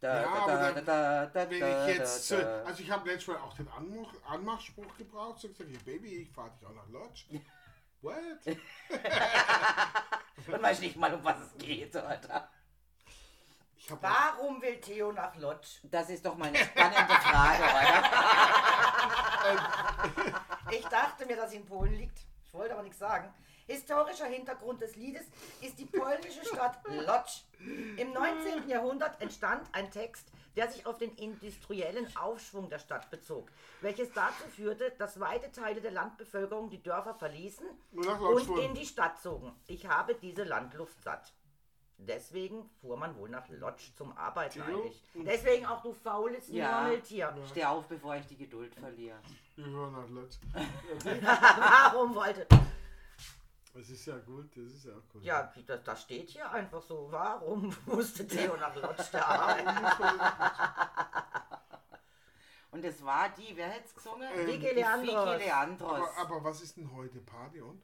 Da, 0.01 0.23
Ja, 0.23 0.23
da, 0.23 0.31
aber 0.31 0.53
da, 0.53 0.73
dann- 0.81 1.33
da, 1.33 1.51
Wenn 1.51 1.89
ich 1.91 1.97
jetzt, 1.97 2.31
äh, 2.31 2.37
also 2.65 2.83
ich 2.83 2.91
habe 2.91 3.09
letztes 3.09 3.29
Mal 3.29 3.39
auch 3.39 3.55
den 3.55 3.69
Anmach, 3.69 4.13
Anmachspruch 4.29 4.97
gebraucht, 4.97 5.41
so 5.41 5.49
gesagt, 5.49 5.71
hey 5.71 5.79
Baby, 5.85 6.23
ich 6.23 6.31
fahre 6.31 6.51
dich 6.51 6.65
auch 6.67 6.75
nach 6.75 6.89
Lodge. 6.89 7.25
What? 8.01 8.17
Und 10.47 10.63
weiß 10.63 10.81
nicht 10.81 10.97
mal, 10.97 11.13
um 11.15 11.25
was 11.25 11.39
es 11.41 11.59
geht, 11.59 11.95
oder? 11.97 12.49
Warum 14.01 14.61
will 14.61 14.81
Theo 14.81 15.13
nach 15.13 15.35
Lodz? 15.37 15.81
Das 15.85 16.11
ist 16.11 16.25
doch 16.25 16.37
mal 16.37 16.49
eine 16.49 16.59
spannende 16.59 17.15
Frage, 17.15 17.63
oder? 17.63 18.05
Ich 20.71 20.85
dachte 20.87 21.25
mir, 21.25 21.37
dass 21.37 21.51
sie 21.51 21.57
in 21.57 21.65
Polen 21.65 21.95
liegt. 21.95 22.19
Ich 22.45 22.53
wollte 22.53 22.75
aber 22.75 22.83
nichts 22.83 22.99
sagen. 22.99 23.33
Historischer 23.67 24.27
Hintergrund 24.27 24.81
des 24.81 24.97
Liedes 24.97 25.27
ist 25.61 25.79
die 25.79 25.87
polnische 25.87 26.45
Stadt 26.45 26.79
Lodz. 26.89 27.45
Im 27.97 28.13
19. 28.13 28.69
Jahrhundert 28.69 29.21
entstand 29.21 29.67
ein 29.73 29.91
Text, 29.91 30.27
der 30.57 30.71
sich 30.71 30.87
auf 30.87 30.99
den 30.99 31.15
industriellen 31.17 32.15
Aufschwung 32.17 32.69
der 32.69 32.79
Stadt 32.79 33.11
bezog, 33.11 33.51
welches 33.81 34.13
dazu 34.13 34.45
führte, 34.55 34.91
dass 34.99 35.21
weite 35.21 35.53
Teile 35.53 35.81
der 35.81 35.91
Landbevölkerung 35.91 36.71
die 36.71 36.83
Dörfer 36.83 37.15
verließen 37.15 37.67
und 37.93 38.59
in 38.59 38.75
die 38.75 38.87
Stadt 38.87 39.21
zogen. 39.21 39.55
Ich 39.67 39.87
habe 39.87 40.15
diese 40.15 40.45
Landluft 40.45 41.03
satt. 41.03 41.33
Deswegen 42.01 42.71
fuhr 42.81 42.97
man 42.97 43.17
wohl 43.17 43.29
nach 43.29 43.49
Lodz 43.49 43.93
zum 43.97 44.17
Arbeiten 44.17 44.63
Theo? 44.63 44.65
eigentlich. 44.65 45.03
Deswegen 45.15 45.67
auch 45.67 45.83
du 45.83 45.93
faules 45.93 46.49
Ja. 46.49 46.83
Murmeltier. 46.83 47.37
Steh 47.51 47.65
auf, 47.65 47.87
bevor 47.89 48.15
ich 48.17 48.27
die 48.27 48.37
Geduld 48.37 48.73
verliere. 48.77 49.19
Wir 49.57 49.65
fahren 49.67 49.93
nach 49.93 50.09
Lodge. 50.09 50.37
Warum 51.93 52.15
wollte... 52.15 52.47
Das 53.75 53.91
ist 53.91 54.07
ja 54.07 54.17
gut, 54.19 54.57
das 54.57 54.73
ist 54.73 54.85
ja 54.87 54.93
auch 54.93 55.09
gut. 55.13 55.23
Ja, 55.23 55.53
das, 55.67 55.85
das 55.85 56.03
steht 56.03 56.31
hier 56.31 56.51
einfach 56.51 56.83
so. 56.83 57.09
Warum 57.11 57.75
musste 57.87 58.27
Theo 58.27 58.57
nach 58.57 58.75
Lodz 58.77 59.11
der 59.11 59.27
Arbeit? 59.29 59.67
Und 62.71 62.85
es 62.85 63.05
war 63.05 63.29
die, 63.31 63.57
wer 63.57 63.69
hätte 63.69 63.87
es 63.87 63.95
gesungen? 63.95 64.29
Ähm, 64.35 64.47
Vicky 64.47 64.69
Die 64.69 64.75
Leandros. 64.77 65.27
Vicky 65.35 65.45
Leandros. 65.45 65.93
Aber, 65.93 66.17
aber 66.19 66.45
was 66.45 66.63
ist 66.63 66.77
denn 66.77 66.93
heute 66.93 67.19
Party 67.21 67.61
und? 67.61 67.83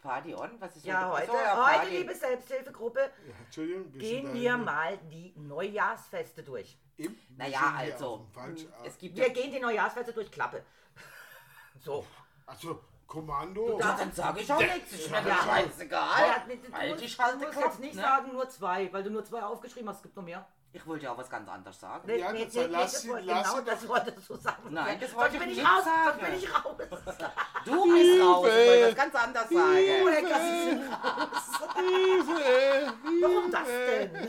Party 0.00 0.34
on? 0.34 0.60
Was 0.60 0.76
ist 0.76 0.84
Ja, 0.84 1.10
heute, 1.10 1.30
Achso, 1.30 1.34
ja, 1.44 1.80
heute, 1.80 1.90
liebe 1.90 2.14
Selbsthilfegruppe, 2.14 3.00
Ja, 3.00 3.34
Entschuldigung, 3.44 3.92
wir 3.92 4.00
gehen 4.00 4.34
wir 4.34 4.50
da 4.52 4.56
mal 4.58 4.98
die 5.10 5.32
Neujahrsfeste 5.36 6.42
durch. 6.42 6.76
Im, 6.96 7.16
Naja, 7.36 7.74
also, 7.76 8.26
falsch, 8.32 8.66
es 8.84 8.98
gibt 8.98 9.16
Wir 9.16 9.28
ja, 9.28 9.32
gehen 9.32 9.50
die 9.52 9.60
Neujahrsfeste 9.60 10.12
durch 10.12 10.30
Klappe. 10.30 10.62
So. 11.82 12.04
also, 12.46 12.80
Kommando. 13.06 13.76
Ja, 13.80 13.96
dann 13.96 14.12
sage 14.12 14.40
ich 14.40 14.52
auch 14.52 14.60
nichts, 14.60 14.92
ist 14.92 15.10
mir 15.10 15.26
Ja. 15.26 15.36
scheißegal. 15.42 16.26
Ja, 16.28 16.44
du, 16.46 16.56
du, 16.56 16.72
halt 16.72 16.90
musst- 16.90 17.02
die 17.02 17.16
du 17.16 17.38
musst 17.38 17.52
Kopf, 17.54 17.64
jetzt 17.64 17.80
nicht 17.80 17.94
ne? 17.96 18.02
sagen 18.02 18.32
nur 18.32 18.48
zwei, 18.48 18.92
weil 18.92 19.02
du 19.02 19.10
nur 19.10 19.24
zwei 19.24 19.42
aufgeschrieben 19.42 19.88
hast. 19.88 19.96
Es 19.96 20.02
gibt 20.04 20.14
noch 20.16 20.22
mehr. 20.22 20.46
Ich 20.72 20.86
wollte 20.86 21.04
ja 21.06 21.12
auch 21.12 21.18
was 21.18 21.28
ganz 21.28 21.48
anderes 21.48 21.80
sagen. 21.80 22.04
Nee, 22.06 22.18
Ja, 22.20 22.30
nee, 22.32 22.44
das- 22.44 22.54
nee, 22.54 22.60
nee, 22.62 22.66
lass 22.70 23.08
wollte- 23.08 23.26
lass 23.26 23.42
genau 23.42 23.58
sie 23.58 23.64
das 23.64 23.88
wolltest 23.88 24.30
du 24.30 24.36
sagen. 24.36 24.62
Nein, 24.70 24.98
das 25.00 25.14
wollte 25.16 25.36
ich 25.36 25.46
nicht 25.46 25.64
raus, 25.66 25.84
sagen. 25.84 26.04
sonst 26.20 26.30
bin 26.30 26.38
ich 26.38 26.54
raus. 26.54 26.76
Du 27.64 27.92
bist 27.92 28.22
raus, 28.22 28.46
ich 28.48 28.68
wollte 28.68 28.88
was 28.88 28.94
ganz 28.94 29.14
anderes 29.16 29.48
sagen. 29.50 29.76
Sie 29.76 30.70
sind 30.70 30.92
raus. 30.92 31.74
Hilfe! 31.76 32.92
Warum 33.20 33.50
das 33.50 33.66
denn? 33.66 34.28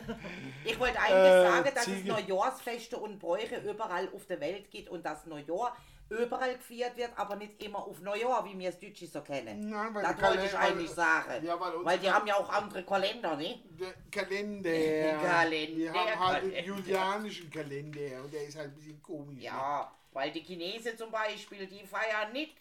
Ich 0.65 0.79
wollte 0.79 0.99
eigentlich 0.99 1.15
Äh, 1.15 1.47
sagen, 1.51 1.71
dass 1.75 1.85
Ziege. 1.85 1.99
es 1.99 2.27
Neujahrsfeste 2.27 2.97
und 2.97 3.19
Bräuche 3.19 3.57
überall 3.57 4.09
auf 4.13 4.25
der 4.25 4.39
Welt 4.39 4.69
gibt 4.71 4.89
und 4.89 5.05
das 5.05 5.25
Neujahr 5.25 5.75
überall 6.11 6.55
gefeiert 6.57 6.97
wird, 6.97 7.11
aber 7.15 7.35
nicht 7.37 7.61
immer 7.63 7.79
auf 7.79 8.01
Neujahr, 8.01 8.43
wie 8.45 8.57
wir 8.59 8.69
es 8.69 8.79
Deutsche 8.79 9.07
so 9.07 9.21
kennen. 9.21 9.69
Nein, 9.69 9.93
weil 9.93 10.03
das 10.03 10.21
wollte 10.21 10.45
ich 10.45 10.57
eigentlich 10.57 10.91
sagen. 10.91 11.45
Ja, 11.45 11.59
weil 11.59 11.85
weil 11.85 11.99
die 11.99 12.11
haben 12.11 12.27
ja 12.27 12.35
auch 12.35 12.49
andere 12.49 12.83
Kalender, 12.83 13.35
ne? 13.37 13.63
Der 13.79 13.93
Kalender. 14.11 14.69
Kalender, 15.21 15.93
Wir 15.93 15.93
haben 15.93 16.19
halt 16.19 16.43
den 16.43 16.65
julianischen 16.71 17.49
Kalender 17.49 18.23
und 18.23 18.33
der 18.33 18.45
ist 18.45 18.57
halt 18.57 18.69
ein 18.69 18.75
bisschen 18.75 19.01
komisch. 19.01 19.37
ne? 19.37 19.43
Ja, 19.43 19.91
weil 20.11 20.31
die 20.31 20.41
Chinesen 20.41 20.97
zum 20.97 21.11
Beispiel, 21.11 21.65
die 21.65 21.85
feiern 21.85 22.33
nicht 22.33 22.57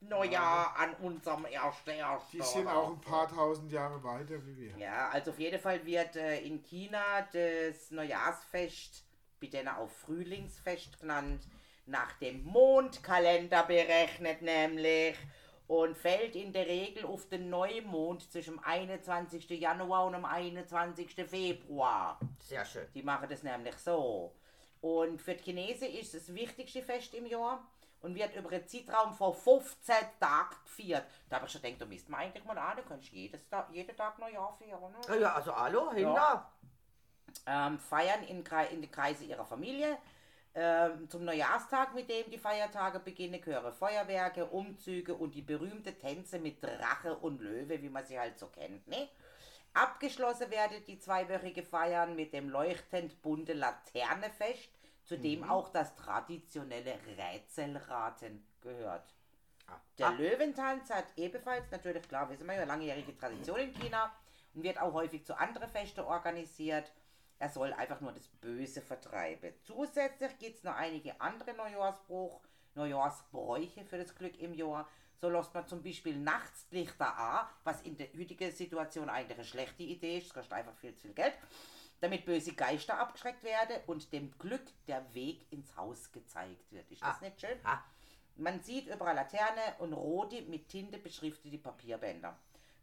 Neujahr 0.00 0.74
an 0.78 0.94
unserem 0.94 1.44
ersten 1.44 1.90
ersten. 1.90 2.38
Die 2.38 2.42
sind 2.42 2.66
auch 2.66 2.90
ein 2.90 3.00
paar 3.00 3.28
tausend 3.28 3.70
Jahre 3.70 4.02
weiter 4.02 4.44
wie 4.46 4.56
wir. 4.56 4.78
Ja, 4.78 5.10
also 5.10 5.30
auf 5.30 5.38
jeden 5.38 5.60
Fall 5.60 5.84
wird 5.84 6.16
äh, 6.16 6.40
in 6.40 6.62
China 6.62 7.28
das 7.32 7.90
Neujahrsfest, 7.90 9.04
bitte 9.38 9.62
auch 9.76 9.90
Frühlingsfest 9.90 10.98
genannt, 10.98 11.46
nach 11.90 12.12
dem 12.14 12.44
Mondkalender 12.44 13.64
berechnet 13.64 14.42
nämlich 14.42 15.16
und 15.66 15.96
fällt 15.96 16.34
in 16.36 16.52
der 16.52 16.66
Regel 16.66 17.04
auf 17.04 17.28
den 17.28 17.50
Neumond 17.50 18.30
zwischen 18.30 18.54
dem 18.56 18.64
21. 18.64 19.48
Januar 19.50 20.06
und 20.06 20.14
dem 20.14 20.24
21. 20.24 21.14
Februar. 21.28 22.18
Sehr 22.40 22.64
schön. 22.64 22.86
Die 22.94 23.02
machen 23.02 23.28
das 23.28 23.42
nämlich 23.42 23.76
so. 23.76 24.34
Und 24.80 25.20
für 25.20 25.34
die 25.34 25.44
Chinesen 25.44 25.88
ist 25.90 26.14
es 26.14 26.26
das 26.26 26.34
wichtigste 26.34 26.82
Fest 26.82 27.12
im 27.14 27.26
Jahr 27.26 27.66
und 28.00 28.14
wird 28.14 28.34
über 28.34 28.50
einen 28.50 28.66
Zeitraum 28.66 29.12
von 29.12 29.34
15 29.34 29.94
Tagen 30.18 30.56
gefeiert. 30.64 31.04
Da 31.28 31.36
habe 31.36 31.46
ich 31.46 31.52
schon 31.52 31.60
gedacht, 31.62 31.82
da 31.82 31.86
müsste 31.86 32.10
man 32.10 32.20
eigentlich 32.20 32.44
mal 32.44 32.56
an, 32.56 32.76
du 32.78 32.82
kannst 32.82 33.08
jedes 33.12 33.46
Tag, 33.48 33.68
jeden 33.72 33.94
Tag 33.96 34.18
Neujahr 34.18 34.56
feiern. 34.58 34.80
Ne? 34.80 34.98
Ja, 35.08 35.14
Ja, 35.16 35.34
also 35.34 35.54
hallo, 35.54 35.92
Hinder. 35.92 36.50
ähm, 37.46 37.78
feiern 37.78 38.22
in, 38.24 38.42
in 38.72 38.80
den 38.80 38.90
Kreise 38.90 39.24
ihrer 39.24 39.44
Familie. 39.44 39.98
Ähm, 40.52 41.08
zum 41.08 41.24
Neujahrstag, 41.24 41.94
mit 41.94 42.10
dem 42.10 42.28
die 42.30 42.38
Feiertage 42.38 42.98
beginnen, 42.98 43.40
gehören 43.40 43.72
Feuerwerke, 43.72 44.46
Umzüge 44.46 45.14
und 45.14 45.34
die 45.34 45.42
berühmte 45.42 45.96
Tänze 45.96 46.40
mit 46.40 46.62
Drache 46.62 47.16
und 47.16 47.40
Löwe, 47.40 47.80
wie 47.80 47.88
man 47.88 48.04
sie 48.04 48.18
halt 48.18 48.36
so 48.38 48.48
kennt. 48.48 48.86
Ne? 48.88 49.08
Abgeschlossen 49.74 50.50
werden 50.50 50.84
die 50.88 50.98
zweiwöchige 50.98 51.62
Feiern 51.62 52.16
mit 52.16 52.32
dem 52.32 52.48
leuchtend 52.48 53.22
bunte 53.22 53.52
Laternefest, 53.52 54.70
zu 55.04 55.16
dem 55.16 55.48
auch 55.48 55.68
das 55.68 55.94
traditionelle 55.94 56.98
Rätselraten 57.16 58.44
gehört. 58.60 59.14
Der 59.98 60.08
Ah. 60.08 60.10
Löwentanz 60.10 60.90
hat 60.90 61.06
ebenfalls, 61.16 61.70
natürlich 61.70 62.08
klar, 62.08 62.28
wissen 62.28 62.46
wir 62.46 62.54
ja, 62.54 62.64
langjährige 62.64 63.16
Tradition 63.16 63.60
in 63.60 63.72
China 63.72 64.12
und 64.54 64.64
wird 64.64 64.80
auch 64.80 64.92
häufig 64.92 65.24
zu 65.24 65.38
anderen 65.38 65.68
Festen 65.70 66.00
organisiert. 66.00 66.90
Er 67.40 67.48
soll 67.48 67.72
einfach 67.72 68.00
nur 68.02 68.12
das 68.12 68.28
Böse 68.28 68.82
vertreiben. 68.82 69.54
Zusätzlich 69.64 70.38
gibt 70.38 70.58
es 70.58 70.62
noch 70.62 70.74
einige 70.76 71.18
andere 71.20 71.54
Neujahrsbruch, 71.54 72.40
Neujahrsbräuche 72.74 73.84
für 73.86 73.96
das 73.96 74.14
Glück 74.14 74.38
im 74.38 74.52
Jahr. 74.52 74.86
So 75.16 75.30
lässt 75.30 75.52
man 75.54 75.66
zum 75.66 75.82
Beispiel 75.82 76.16
nachts 76.18 76.66
Lichter 76.70 77.16
an, 77.16 77.46
was 77.64 77.80
in 77.82 77.96
der 77.96 78.08
heutigen 78.16 78.52
Situation 78.52 79.08
eigentlich 79.08 79.38
eine 79.38 79.46
schlechte 79.46 79.82
Idee 79.82 80.18
ist. 80.18 80.26
Es 80.28 80.34
kostet 80.34 80.52
einfach 80.52 80.74
viel 80.76 80.94
zu 80.94 81.02
viel 81.02 81.14
Geld. 81.14 81.32
Damit 82.00 82.26
böse 82.26 82.52
Geister 82.54 82.98
abgeschreckt 82.98 83.42
werden 83.42 83.76
und 83.86 84.12
dem 84.12 84.30
Glück 84.38 84.64
der 84.86 85.02
Weg 85.14 85.50
ins 85.50 85.74
Haus 85.76 86.12
gezeigt 86.12 86.70
wird. 86.70 86.90
Ist 86.90 87.02
das 87.02 87.16
Ah. 87.20 87.24
nicht 87.24 87.40
schön? 87.40 87.58
Ah. 87.64 87.82
Man 88.36 88.62
sieht 88.62 88.86
überall 88.86 89.14
Laterne 89.14 89.60
und 89.78 89.92
rote 89.94 90.42
mit 90.42 90.68
Tinte 90.68 90.98
beschriftete 90.98 91.58
Papierbänder. 91.58 92.38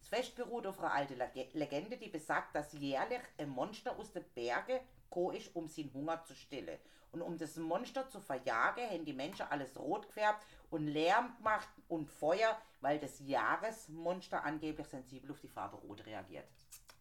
Das 0.09 0.19
Fest 0.19 0.35
beruht 0.35 0.65
auf 0.65 0.79
einer 0.79 0.93
alten 0.93 1.17
Lege- 1.17 1.49
Legende, 1.51 1.97
die 1.97 2.07
besagt, 2.07 2.55
dass 2.55 2.71
jährlich 2.71 3.19
ein 3.37 3.49
Monster 3.49 3.97
aus 3.97 4.13
den 4.13 4.23
Bergen 4.33 4.79
gekommen 5.09 5.35
ist, 5.35 5.53
um 5.53 5.67
seinen 5.67 5.93
Hunger 5.93 6.23
zu 6.23 6.33
stillen. 6.33 6.79
Und 7.11 7.21
um 7.21 7.37
das 7.37 7.57
Monster 7.57 8.07
zu 8.09 8.21
verjagen, 8.21 8.89
haben 8.89 9.03
die 9.03 9.11
Menschen 9.11 9.47
alles 9.49 9.77
rot 9.77 10.07
gefärbt 10.07 10.45
und 10.69 10.87
Lärm 10.87 11.35
gemacht 11.37 11.67
und 11.89 12.09
Feuer, 12.09 12.57
weil 12.79 12.99
das 12.99 13.19
Jahresmonster 13.19 14.45
angeblich 14.45 14.87
sensibel 14.87 15.31
auf 15.31 15.41
die 15.41 15.49
Farbe 15.49 15.75
rot 15.75 16.05
reagiert. 16.05 16.47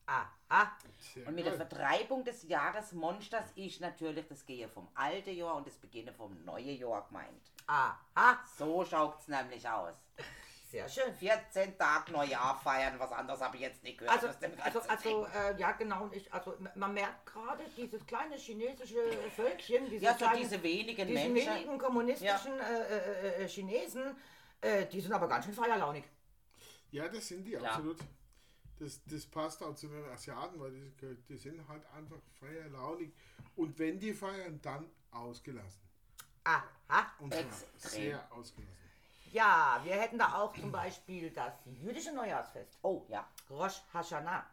Ah, 0.06 0.26
ah. 0.48 0.66
Und 1.26 1.34
mit 1.34 1.46
der. 1.46 1.54
Vertreibung 1.54 2.24
des 2.24 2.42
Jahresmonsters 2.44 3.52
ist 3.54 3.80
natürlich 3.80 4.26
das 4.26 4.44
Gehen 4.46 4.70
vom 4.70 4.88
alten 4.94 5.34
Jahr 5.34 5.54
und 5.54 5.66
das 5.66 5.76
Beginnen 5.76 6.14
vom 6.14 6.44
neuen 6.44 6.76
Jahr 6.76 7.06
gemeint. 7.06 7.52
Ah, 7.68 7.94
ah. 8.16 8.36
So 8.56 8.84
schaut's 8.84 9.28
nämlich 9.28 9.68
aus. 9.68 9.94
Sehr 10.66 10.88
schön. 10.88 11.14
14 11.14 11.78
Tage 11.78 12.10
Neujahr 12.10 12.58
feiern, 12.58 12.98
was 12.98 13.12
anderes 13.12 13.40
habe 13.40 13.56
ich 13.56 13.62
jetzt 13.62 13.82
nicht 13.84 13.98
gehört. 13.98 14.20
Also, 14.22 14.36
also, 14.64 14.80
also 14.80 15.26
äh, 15.26 15.56
ja 15.58 15.72
genau, 15.72 16.04
und 16.04 16.14
ich, 16.14 16.32
also 16.32 16.56
man 16.74 16.92
merkt 16.92 17.24
gerade 17.24 17.62
dieses 17.76 18.04
kleine 18.04 18.36
chinesische 18.36 19.00
Völkchen, 19.36 19.88
diese, 19.88 20.04
ja, 20.04 20.12
so 20.12 20.18
kleinen, 20.18 20.42
diese 20.42 20.60
wenigen 20.62 21.06
diese 21.06 21.28
Menschen. 21.28 21.54
wenigen 21.54 21.78
kommunistischen 21.78 22.58
äh, 22.58 23.42
äh, 23.42 23.44
äh, 23.44 23.48
Chinesen, 23.48 24.16
äh, 24.60 24.86
die 24.86 25.00
sind 25.00 25.12
aber 25.12 25.28
ganz 25.28 25.44
schön 25.44 25.54
feierlaunig. 25.54 26.04
Ja, 26.90 27.08
das 27.08 27.28
sind 27.28 27.44
die, 27.44 27.52
Klar. 27.52 27.74
absolut. 27.74 27.98
Das, 28.78 29.00
das 29.06 29.24
passt 29.24 29.62
auch 29.62 29.74
zu 29.74 29.86
den 29.86 30.04
Asiaten, 30.06 30.60
weil 30.60 30.72
die, 30.72 31.16
die 31.28 31.36
sind 31.36 31.66
halt 31.68 31.82
einfach 31.96 32.20
feierlaunig. 32.40 33.12
Und 33.54 33.78
wenn 33.78 34.00
die 34.00 34.12
feiern, 34.12 34.60
dann 34.60 34.90
ausgelassen. 35.12 35.80
Aha. 36.44 37.12
Und 37.20 37.32
zwar 37.32 37.42
Extrem. 37.42 38.02
sehr 38.02 38.32
ausgelassen. 38.32 38.85
Ja, 39.32 39.80
wir 39.84 39.96
hätten 40.00 40.18
da 40.18 40.34
auch 40.38 40.54
zum 40.54 40.70
Beispiel 40.72 41.30
das 41.30 41.52
jüdische 41.66 42.12
Neujahrsfest, 42.12 42.78
Oh, 42.82 43.04
ja. 43.08 43.26
Rosh 43.50 43.82
Hashanah. 43.92 44.44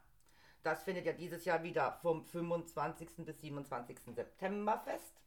Das 0.64 0.84
findet 0.84 1.06
ja 1.06 1.14
dieses 1.14 1.44
Jahr 1.46 1.62
wieder 1.64 1.92
vom 2.02 2.26
25. 2.26 3.26
bis 3.26 3.40
27. 3.42 3.98
September 4.16 4.80
fest. 4.80 5.22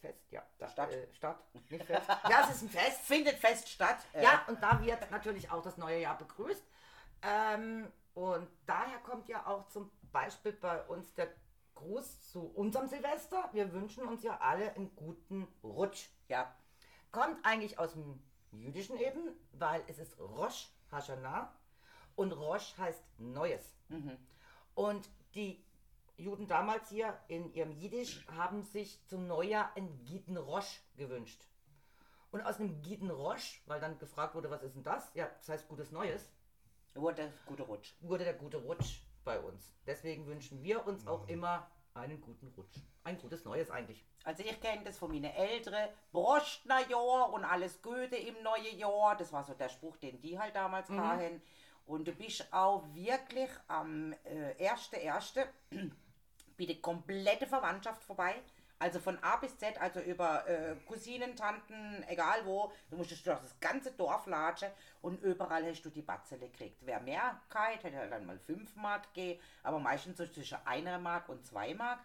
Fest, 0.00 0.30
ja. 0.32 0.42
Da, 0.58 0.68
Statt. 0.68 0.92
Äh, 0.92 1.06
statt, 1.14 1.38
nicht 1.70 1.84
fest. 1.84 2.06
Ja, 2.28 2.42
es 2.48 2.56
ist 2.56 2.62
ein 2.62 2.68
Fest. 2.70 3.00
Findet 3.02 3.36
fest 3.38 3.68
statt. 3.68 3.98
Äh, 4.12 4.22
Ja, 4.24 4.44
und 4.48 4.62
da 4.62 4.82
wird 4.84 5.10
natürlich 5.10 5.50
auch 5.50 5.62
das 5.62 5.76
neue 5.78 6.00
Jahr 6.00 6.18
begrüßt. 6.18 6.64
Ähm, 7.22 7.90
und 8.14 8.48
daher 8.66 8.98
kommt 8.98 9.28
ja 9.28 9.46
auch 9.46 9.66
zum 9.68 9.90
Beispiel 10.12 10.52
bei 10.52 10.82
uns 10.84 11.14
der 11.14 11.28
Gruß 11.74 12.30
zu 12.32 12.46
unserem 12.54 12.86
Silvester. 12.86 13.48
Wir 13.52 13.72
wünschen 13.72 14.06
uns 14.06 14.22
ja 14.22 14.38
alle 14.40 14.74
einen 14.74 14.94
guten 14.94 15.48
Rutsch. 15.62 16.08
ja. 16.28 16.54
Kommt 17.14 17.46
eigentlich 17.46 17.78
aus 17.78 17.92
dem 17.92 18.20
Jüdischen 18.50 18.96
eben, 18.96 19.36
weil 19.52 19.84
es 19.86 20.00
ist 20.00 20.18
Rosh 20.18 20.68
Hashanah 20.90 21.56
und 22.16 22.32
Rosh 22.32 22.76
heißt 22.76 23.04
Neues. 23.18 23.72
Und 24.74 25.08
die 25.36 25.64
Juden 26.16 26.48
damals 26.48 26.88
hier 26.88 27.16
in 27.28 27.54
ihrem 27.54 27.70
Jiddisch 27.70 28.26
haben 28.36 28.64
sich 28.64 28.98
zum 29.06 29.28
Neujahr 29.28 29.70
ein 29.76 30.04
Gitten 30.06 30.36
Rosh 30.36 30.80
gewünscht. 30.96 31.46
Und 32.32 32.40
aus 32.40 32.58
einem 32.58 32.82
Gitten 32.82 33.12
Rosh, 33.12 33.62
weil 33.66 33.78
dann 33.78 33.96
gefragt 34.00 34.34
wurde, 34.34 34.50
was 34.50 34.64
ist 34.64 34.74
denn 34.74 34.82
das? 34.82 35.14
Ja, 35.14 35.28
das 35.38 35.48
heißt 35.48 35.68
gutes 35.68 35.92
Neues, 35.92 36.32
Wurde 36.94 37.32
guter 37.46 37.62
Rutsch. 37.64 37.94
wurde 38.00 38.24
der 38.24 38.34
gute 38.34 38.56
Rutsch 38.56 39.02
bei 39.22 39.38
uns. 39.38 39.72
Deswegen 39.86 40.26
wünschen 40.26 40.64
wir 40.64 40.84
uns 40.84 41.06
auch 41.06 41.28
immer 41.28 41.70
einen 41.94 42.20
guten 42.20 42.48
Rutsch. 42.56 42.76
Ein 43.04 43.18
gutes 43.18 43.44
Neues 43.44 43.70
eigentlich. 43.70 44.04
Also 44.24 44.42
ich 44.42 44.60
kenne 44.60 44.84
das 44.84 44.98
von 44.98 45.10
meinen 45.10 45.32
Eltern. 45.32 45.88
Brostner 46.12 46.88
Jahr 46.88 47.32
und 47.32 47.44
alles 47.44 47.80
Gute 47.82 48.16
im 48.16 48.42
neuen 48.42 48.78
Jahr. 48.78 49.16
Das 49.16 49.32
war 49.32 49.44
so 49.44 49.54
der 49.54 49.68
Spruch, 49.68 49.96
den 49.98 50.20
die 50.20 50.38
halt 50.38 50.54
damals 50.54 50.88
hatten. 50.90 51.40
Und 51.86 52.08
du 52.08 52.12
bist 52.12 52.52
auch 52.52 52.82
wirklich 52.94 53.50
am 53.68 54.12
äh, 54.24 54.68
1.1. 54.68 55.46
bei 56.58 56.66
der 56.66 56.80
komplette 56.80 57.46
Verwandtschaft 57.46 58.02
vorbei. 58.02 58.34
Also 58.84 59.00
von 59.00 59.18
A 59.22 59.36
bis 59.36 59.56
Z, 59.56 59.80
also 59.80 59.98
über 60.00 60.46
äh, 60.46 60.76
Cousinen, 60.86 61.34
Tanten, 61.34 62.04
egal 62.06 62.44
wo. 62.44 62.70
Du 62.90 62.98
musstest 62.98 63.26
durch 63.26 63.38
das 63.38 63.58
ganze 63.58 63.92
Dorf 63.92 64.26
latschen 64.26 64.68
und 65.00 65.22
überall 65.22 65.64
hast 65.64 65.80
du 65.86 65.88
die 65.88 66.02
Batzele 66.02 66.50
gekriegt. 66.50 66.76
Wer 66.82 67.00
mehr 67.00 67.40
gehabt, 67.48 67.82
hätte 67.82 67.96
halt 67.96 68.12
dann 68.12 68.26
mal 68.26 68.38
5 68.38 68.76
Mark 68.76 69.14
gegeben, 69.14 69.40
aber 69.62 69.78
meistens 69.78 70.18
so 70.18 70.26
zwischen 70.26 70.58
1 70.66 71.00
Mark 71.00 71.30
und 71.30 71.46
2 71.46 71.72
Mark. 71.72 72.00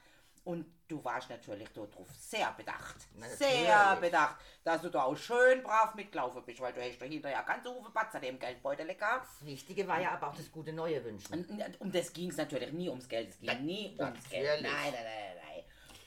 Und 0.46 0.66
du 0.88 1.04
warst 1.04 1.30
natürlich 1.30 1.68
darauf 1.74 2.10
sehr 2.18 2.50
bedacht. 2.54 2.96
Sehr 3.38 3.68
Natürlich. 3.68 4.00
bedacht, 4.00 4.38
dass 4.64 4.82
du 4.82 4.90
da 4.90 5.04
auch 5.04 5.18
schön 5.18 5.62
brav 5.62 5.94
mitgelaufen 5.96 6.42
bist, 6.46 6.62
weil 6.62 6.72
du 6.72 6.82
hast 6.82 6.98
da 6.98 7.06
hinterher 7.06 7.44
ganz 7.44 7.68
viele 7.68 7.90
Batzele 7.94 8.28
im 8.28 8.40
Geldbeutel 8.40 8.88
gehabt. 8.96 9.28
Das 9.28 9.46
Wichtige 9.46 9.86
war 9.86 10.00
ja 10.00 10.12
aber 10.12 10.30
auch 10.30 10.36
das 10.36 10.50
gute 10.50 10.72
Neue 10.72 11.04
wünschen. 11.04 11.34
Und 11.34 11.82
um 11.82 11.92
das 11.92 12.14
ging 12.14 12.30
es 12.30 12.38
natürlich 12.38 12.72
nie 12.72 12.88
ums 12.88 13.10
Geld. 13.10 13.30
Es 13.30 13.40
ging 13.42 13.66
nie 13.66 13.98
ums 14.00 14.30
Geld. 14.30 14.62
Nein, 14.62 14.72
nein, 14.72 14.94
nein, 14.94 15.04
nein. 15.36 15.49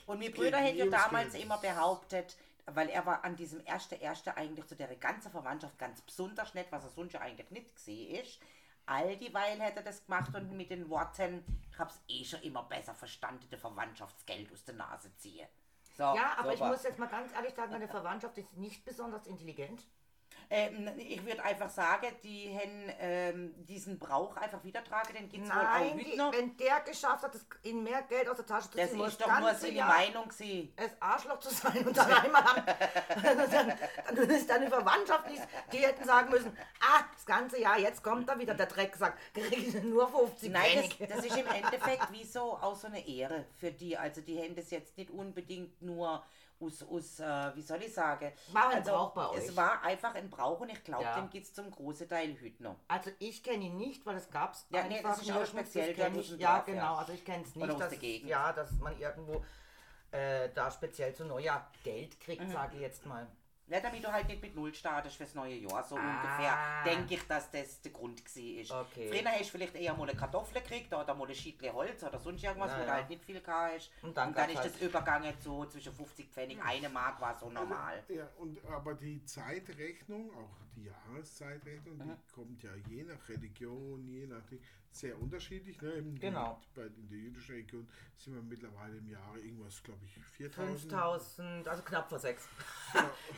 Und 0.05 0.19
mein 0.19 0.31
Bruder 0.33 0.59
nie 0.59 0.67
hätte 0.67 0.77
ja 0.79 0.85
damals 0.85 1.33
immer 1.35 1.57
behauptet, 1.57 2.35
weil 2.65 2.89
er 2.89 3.05
war 3.05 3.23
an 3.23 3.35
diesem 3.35 3.59
ersten 3.65 3.99
erste 3.99 4.35
eigentlich 4.37 4.65
zu 4.67 4.75
der 4.75 4.93
ganzen 4.95 5.31
Verwandtschaft 5.31 5.77
ganz 5.77 6.01
besonders 6.01 6.53
nett, 6.53 6.67
was 6.71 6.83
er 6.83 6.89
sonst 6.89 7.13
ja 7.13 7.21
eigentlich 7.21 7.49
nicht 7.51 7.75
gesehen 7.75 8.15
ist. 8.23 8.39
All 8.85 9.15
dieweil 9.15 9.59
hätte 9.61 9.77
er 9.77 9.83
das 9.83 10.05
gemacht 10.05 10.33
und 10.35 10.51
mit 10.51 10.69
den 10.69 10.89
Worten, 10.89 11.43
ich 11.71 11.79
hab's 11.79 12.01
eh 12.07 12.23
schon 12.25 12.41
immer 12.41 12.63
besser 12.63 12.93
verstanden, 12.93 13.47
der 13.49 13.59
Verwandtschaftsgeld 13.59 14.51
aus 14.51 14.65
der 14.65 14.75
Nase 14.75 15.15
ziehe. 15.15 15.47
So, 15.95 16.03
Ja, 16.03 16.35
aber 16.37 16.51
ich 16.53 16.59
super. 16.59 16.71
muss 16.71 16.83
jetzt 16.83 16.99
mal 16.99 17.07
ganz 17.07 17.31
ehrlich 17.33 17.53
sagen, 17.53 17.71
meine 17.71 17.87
Verwandtschaft 17.87 18.37
ist 18.37 18.53
nicht 18.57 18.83
besonders 18.83 19.25
intelligent. 19.27 19.83
Ähm, 20.55 20.87
ich 20.99 21.25
würde 21.25 21.43
einfach 21.43 21.71
sagen, 21.71 22.05
die 22.23 22.55
haben 22.55 22.93
ähm, 22.99 23.65
diesen 23.65 23.97
Brauch 23.97 24.37
einfach 24.37 24.63
wieder 24.63 24.83
tragen, 24.83 25.11
den 25.15 25.27
gibt's 25.27 25.49
wohl 25.49 25.55
auch 25.55 25.97
die, 25.97 26.15
noch. 26.15 26.31
wenn 26.31 26.55
der 26.57 26.81
geschafft 26.81 27.23
hat, 27.23 27.33
das, 27.33 27.43
ihnen 27.63 27.81
mehr 27.81 28.03
Geld 28.03 28.29
aus 28.29 28.37
der 28.37 28.45
Tasche 28.45 28.69
zu 28.69 28.77
Das 28.77 28.91
ziehen, 28.91 29.03
ist 29.03 29.19
das 29.19 29.27
doch 29.27 29.39
nur 29.39 29.55
seine 29.55 29.73
Jahr 29.73 29.87
Meinung 29.87 30.31
sie. 30.31 30.71
es 30.75 30.91
Arschloch 30.99 31.39
zu 31.39 31.51
sein 31.51 31.83
und 31.87 31.97
dann 31.97 32.13
einmal 32.13 32.43
am, 32.43 32.63
dann, 33.23 33.73
dann 34.15 34.29
ist 34.29 34.47
deine 34.47 34.69
Verwandtschaft 34.69 35.27
nicht, 35.27 35.41
die 35.71 35.77
hätten 35.79 36.05
sagen 36.05 36.29
müssen, 36.29 36.55
ah, 36.81 37.03
das 37.11 37.25
ganze 37.25 37.59
Jahr, 37.59 37.79
jetzt 37.79 38.03
kommt 38.03 38.29
da 38.29 38.37
wieder 38.37 38.53
der 38.53 38.67
Drecksack, 38.67 39.17
kriegen 39.33 39.89
nur 39.89 40.07
50 40.07 40.51
Nein, 40.51 40.87
das, 40.99 41.09
das 41.09 41.25
ist 41.25 41.35
im 41.35 41.47
Endeffekt 41.47 42.11
wie 42.11 42.25
so 42.25 42.59
auch 42.61 42.75
so 42.75 42.85
eine 42.85 43.07
Ehre 43.07 43.45
für 43.57 43.71
die. 43.71 43.97
Also 43.97 44.21
die 44.21 44.39
haben 44.39 44.55
das 44.55 44.69
jetzt 44.69 44.95
nicht 44.99 45.09
unbedingt 45.09 45.81
nur 45.81 46.23
aus, 46.65 46.83
aus 46.83 47.19
äh, 47.19 47.55
wie 47.55 47.61
soll 47.61 47.81
ich 47.83 47.93
sagen? 47.93 48.31
War 48.51 48.69
ein 48.69 48.77
also, 48.77 48.91
Brauch 48.91 49.13
bei 49.13 49.37
Es 49.37 49.49
euch. 49.49 49.55
war 49.55 49.81
einfach 49.83 50.15
ein 50.15 50.29
Brauch 50.29 50.59
und 50.61 50.69
ich 50.69 50.83
glaube, 50.83 51.03
Ja. 51.03 51.15
den 51.15 51.29
gibt 51.29 51.45
es 51.45 51.53
zum 51.53 51.69
großen 51.71 52.07
Teil 52.07 52.37
heute 52.41 52.63
noch. 52.63 52.75
Also 52.87 53.11
ich 53.19 53.43
kenne 53.43 53.65
ihn 53.65 53.77
nicht, 53.77 54.05
weil 54.05 54.17
es 54.17 54.29
gab 54.29 54.53
es 54.53 54.65
Ja, 54.69 54.83
nee, 54.83 54.97
einfach 54.97 55.17
das 55.17 55.21
ist 55.27 55.31
auch 55.31 55.45
speziell 55.45 55.93
das 55.93 56.15
ich, 56.17 56.29
dem 56.29 56.39
Ja, 56.39 56.55
Dorf, 56.55 56.65
genau, 56.65 56.95
also 56.95 57.13
ich 57.13 57.25
kenne 57.25 57.43
es 57.43 57.55
nicht, 57.55 57.79
dass, 57.79 58.01
ja, 58.01 58.53
dass 58.53 58.71
man 58.79 58.97
irgendwo 58.99 59.43
äh, 60.11 60.49
da 60.53 60.69
speziell 60.69 61.13
zu 61.13 61.25
Neujahr 61.25 61.71
Geld 61.83 62.19
kriegt, 62.19 62.43
Mhm. 62.43 62.51
sage 62.51 62.75
ich 62.75 62.81
jetzt 62.81 63.05
mal. 63.05 63.27
Ja, 63.73 63.79
damit 63.79 64.03
du 64.03 64.11
halt 64.13 64.27
nicht 64.27 64.39
mit 64.39 64.55
Null 64.55 64.71
startest 64.71 65.15
fürs 65.15 65.33
neue 65.33 65.55
Jahr, 65.55 65.83
so 65.83 65.97
Ah. 65.97 66.21
ungefähr, 66.21 66.83
denke 66.85 67.15
ich, 67.15 67.27
dass 67.27 67.49
das 67.49 67.81
der 67.81 67.91
Grund 67.91 68.21
war. 68.69 68.81
Okay. 68.81 69.09
Früher 69.09 69.31
hast 69.31 69.39
du 69.45 69.57
vielleicht 69.57 69.73
eher 69.73 69.95
mal 69.95 70.07
eine 70.07 70.15
Kartoffel 70.15 70.61
gekriegt 70.61 70.93
oder 70.93 71.15
mal 71.15 71.27
ein 71.27 71.33
Schiedle 71.33 71.73
Holz 71.73 72.03
oder 72.03 72.19
sonst 72.19 72.43
irgendwas, 72.43 72.69
Na 72.71 72.77
wo 72.77 72.81
du 72.83 72.87
ja. 72.87 72.93
halt 72.93 73.09
nicht 73.09 73.25
viel 73.25 73.41
hast. 73.47 73.89
Und 74.03 74.15
dann 74.15 74.27
Und 74.29 74.37
dann 74.37 74.49
ist 74.51 74.57
halt- 74.59 74.75
das 74.75 74.79
übergangen 74.81 75.33
so 75.39 75.65
zwischen 75.65 75.91
50 75.91 76.29
Pfennig, 76.29 76.59
eine 76.63 76.87
Mark 76.87 77.19
war 77.19 77.33
so 77.33 77.49
normal. 77.49 78.03
Ja, 78.09 78.29
und 78.37 78.63
aber 78.65 78.93
die 78.93 79.25
Zeitrechnung, 79.25 80.29
auch 80.35 80.55
die 80.75 80.83
Jahreszeitrechnung, 80.85 81.97
Mhm. 81.97 82.15
die 82.27 82.31
kommt 82.31 82.61
ja 82.63 82.75
je 82.87 83.03
nach 83.03 83.27
Religion, 83.27 84.07
je 84.07 84.27
nach 84.27 84.43
sehr 84.95 85.19
unterschiedlich. 85.19 85.81
Ne? 85.81 85.95
Eben 85.95 86.19
Genau. 86.19 86.61
Die, 86.63 86.79
bei, 86.79 86.85
in 86.85 87.09
der 87.09 87.17
jüdischen 87.17 87.51
Religion 87.55 87.87
sind 88.15 88.35
wir 88.35 88.41
mittlerweile 88.41 88.97
im 88.97 89.07
Jahre 89.09 89.39
irgendwas, 89.39 89.81
glaube 89.83 90.05
ich, 90.05 90.13
4000. 90.37 90.79
5000, 90.81 91.67
also 91.67 91.83
knapp 91.83 92.09
vor 92.09 92.19
6. 92.19 92.47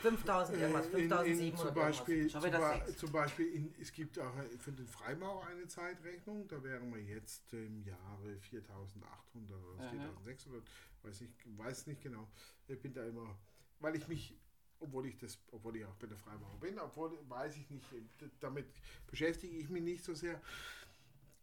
5000 0.01 0.57
irgendwas, 0.59 0.85
Äh, 0.87 0.89
in, 0.89 1.03
in, 1.03 1.09
5700 1.09 1.57
zum 1.65 1.73
Beispiel, 1.75 2.29
Schon 2.29 2.41
zum, 2.41 2.51
Ba- 2.51 2.85
zum 2.97 3.11
Beispiel 3.11 3.47
in, 3.53 3.75
es 3.79 3.91
gibt 3.91 4.19
auch 4.19 4.35
äh, 4.37 4.57
für 4.57 4.71
den 4.71 4.87
Freimaurer 4.87 5.47
eine 5.47 5.67
Zeitrechnung, 5.67 6.47
da 6.47 6.61
wären 6.63 6.93
wir 6.93 7.01
jetzt 7.01 7.53
im 7.53 7.81
Jahre 7.83 8.37
4800 8.39 9.51
oder 9.63 9.83
Mhm. 9.83 9.89
4600, 9.91 10.63
weiß 11.03 11.21
nicht, 11.21 11.33
weiß 11.57 11.87
nicht 11.87 12.01
genau. 12.01 12.27
Ich 12.67 12.81
bin 12.81 12.93
da 12.93 13.05
immer, 13.05 13.37
weil 13.79 13.95
ich 13.95 14.07
mich, 14.07 14.35
obwohl 14.79 15.05
ich 15.05 15.17
das, 15.17 15.39
obwohl 15.51 15.77
ich 15.77 15.85
auch 15.85 15.95
bei 15.95 16.07
der 16.07 16.17
Freimaurer 16.17 16.57
bin, 16.59 16.77
obwohl 16.79 17.17
weiß 17.29 17.55
ich 17.57 17.69
nicht, 17.69 17.85
d- 17.91 18.29
damit 18.39 18.65
beschäftige 19.07 19.55
ich 19.57 19.69
mich 19.69 19.83
nicht 19.83 20.03
so 20.03 20.13
sehr. 20.13 20.41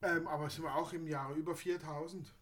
Ähm, 0.02 0.26
aber 0.26 0.50
sind 0.50 0.64
wir 0.64 0.75
auch 0.75 0.92
im 0.92 1.06
Jahre 1.06 1.35
über 1.35 1.54
4000. 1.54 2.35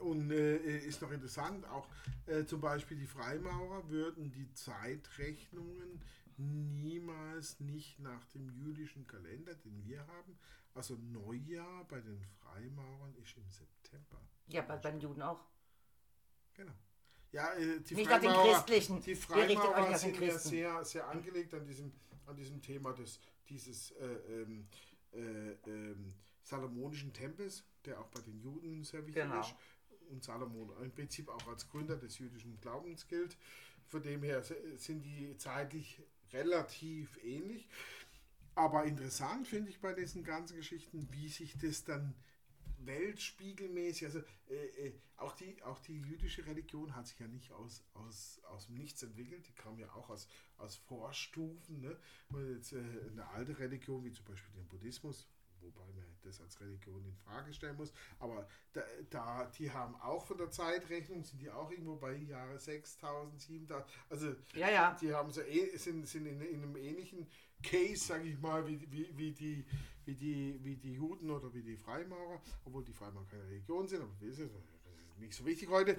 Und 0.00 0.30
äh, 0.30 0.78
ist 0.80 1.00
noch 1.00 1.10
interessant, 1.10 1.64
auch 1.66 1.88
äh, 2.26 2.44
zum 2.44 2.60
Beispiel 2.60 2.98
die 2.98 3.06
Freimaurer 3.06 3.88
würden 3.88 4.30
die 4.30 4.52
Zeitrechnungen 4.52 6.02
niemals 6.36 7.58
nicht 7.60 7.98
nach 7.98 8.24
dem 8.34 8.50
jüdischen 8.50 9.06
Kalender, 9.06 9.54
den 9.54 9.82
wir 9.86 10.06
haben. 10.06 10.38
Also 10.74 10.96
Neujahr 10.96 11.86
bei 11.88 12.00
den 12.00 12.22
Freimaurern 12.22 13.14
ist 13.22 13.36
im 13.36 13.48
September. 13.48 14.20
Ja, 14.48 14.62
bei, 14.62 14.76
beim 14.76 14.98
Juden 14.98 15.22
auch. 15.22 15.40
Genau. 16.54 16.72
Ja, 17.32 17.54
äh, 17.54 17.80
die 17.80 17.94
Nicht 17.94 18.10
nach 18.10 18.20
den 18.20 18.30
Freimaurer, 18.30 18.62
Christlichen. 18.64 19.02
die 19.02 19.14
Freimaurer 19.14 19.88
den 19.88 19.98
sind 19.98 20.20
ja 20.20 20.38
sehr, 20.38 20.84
sehr 20.84 21.08
angelegt 21.08 21.54
an 21.54 21.64
diesem, 21.64 21.92
an 22.26 22.36
diesem 22.36 22.60
Thema 22.60 22.92
des, 22.92 23.20
dieses 23.48 23.92
äh, 23.92 24.04
ähm, 24.04 24.68
äh, 25.12 25.52
ähm, 25.66 26.14
salomonischen 26.42 27.12
Tempels, 27.12 27.64
der 27.84 28.00
auch 28.00 28.08
bei 28.08 28.20
den 28.20 28.40
Juden 28.40 28.84
sehr 28.84 29.06
wichtig 29.06 29.22
Genau. 29.22 29.40
ist. 29.40 29.54
Und 30.10 30.22
Salomon 30.22 30.70
im 30.82 30.90
Prinzip 30.92 31.28
auch 31.28 31.46
als 31.48 31.68
Gründer 31.68 31.96
des 31.96 32.18
jüdischen 32.18 32.60
Glaubens 32.60 33.06
gilt. 33.06 33.36
Von 33.88 34.02
dem 34.02 34.22
her 34.22 34.42
sind 34.76 35.02
die 35.04 35.36
zeitlich 35.38 36.02
relativ 36.32 37.18
ähnlich. 37.24 37.68
Aber 38.54 38.84
interessant 38.84 39.48
finde 39.48 39.70
ich 39.70 39.80
bei 39.80 39.94
diesen 39.94 40.24
ganzen 40.24 40.56
Geschichten, 40.56 41.08
wie 41.12 41.28
sich 41.28 41.56
das 41.58 41.84
dann 41.84 42.14
weltspiegelmäßig, 42.84 44.06
also 44.06 44.18
äh, 44.48 44.88
äh, 44.88 44.92
auch, 45.16 45.32
die, 45.32 45.62
auch 45.62 45.78
die 45.80 46.00
jüdische 46.00 46.44
Religion 46.46 46.94
hat 46.96 47.06
sich 47.06 47.18
ja 47.18 47.28
nicht 47.28 47.52
aus, 47.52 47.84
aus, 47.94 48.40
aus 48.44 48.66
dem 48.66 48.76
Nichts 48.76 49.02
entwickelt, 49.02 49.46
die 49.46 49.52
kam 49.54 49.78
ja 49.78 49.88
auch 49.94 50.10
aus, 50.10 50.26
aus 50.58 50.76
Vorstufen. 50.76 51.80
Ne? 51.80 51.96
Und 52.30 52.54
jetzt, 52.54 52.72
äh, 52.72 52.78
eine 53.10 53.26
alte 53.28 53.58
Religion, 53.58 54.04
wie 54.04 54.12
zum 54.12 54.24
Beispiel 54.24 54.52
den 54.54 54.66
Buddhismus, 54.68 55.28
wobei 55.62 55.86
man 55.92 56.04
das 56.22 56.40
als 56.40 56.60
Religion 56.60 57.04
in 57.04 57.14
Frage 57.16 57.52
stellen 57.52 57.76
muss, 57.76 57.92
aber 58.18 58.48
da, 58.72 58.82
da, 59.10 59.44
die 59.58 59.70
haben 59.70 59.94
auch 59.96 60.24
von 60.24 60.38
der 60.38 60.50
Zeitrechnung, 60.50 61.24
sind 61.24 61.40
die 61.40 61.50
auch 61.50 61.70
irgendwo 61.70 61.96
bei 61.96 62.14
Jahre 62.16 62.58
6000, 62.58 63.40
7000, 63.40 63.86
also 64.08 64.34
Ja, 64.54 64.70
ja. 64.70 64.96
die 65.00 65.12
haben 65.12 65.30
so 65.30 65.42
eh, 65.42 65.76
sind, 65.76 66.06
sind 66.06 66.26
in, 66.26 66.40
in 66.40 66.62
einem 66.62 66.76
ähnlichen 66.76 67.26
Case, 67.62 68.04
sage 68.06 68.28
ich 68.28 68.38
mal, 68.40 68.66
wie, 68.66 68.80
wie, 68.90 69.16
wie, 69.16 69.32
die, 69.32 69.64
wie, 70.04 70.14
die, 70.14 70.58
wie 70.62 70.76
die 70.76 70.94
Juden 70.94 71.30
oder 71.30 71.52
wie 71.54 71.62
die 71.62 71.76
Freimaurer, 71.76 72.40
obwohl 72.64 72.84
die 72.84 72.92
Freimaurer 72.92 73.26
keine 73.26 73.44
Religion 73.44 73.86
sind, 73.88 74.02
aber 74.02 74.14
das 74.20 74.38
ist 74.38 74.50
nicht 75.22 75.34
so 75.34 75.46
wichtig 75.46 75.70
heute. 75.70 75.96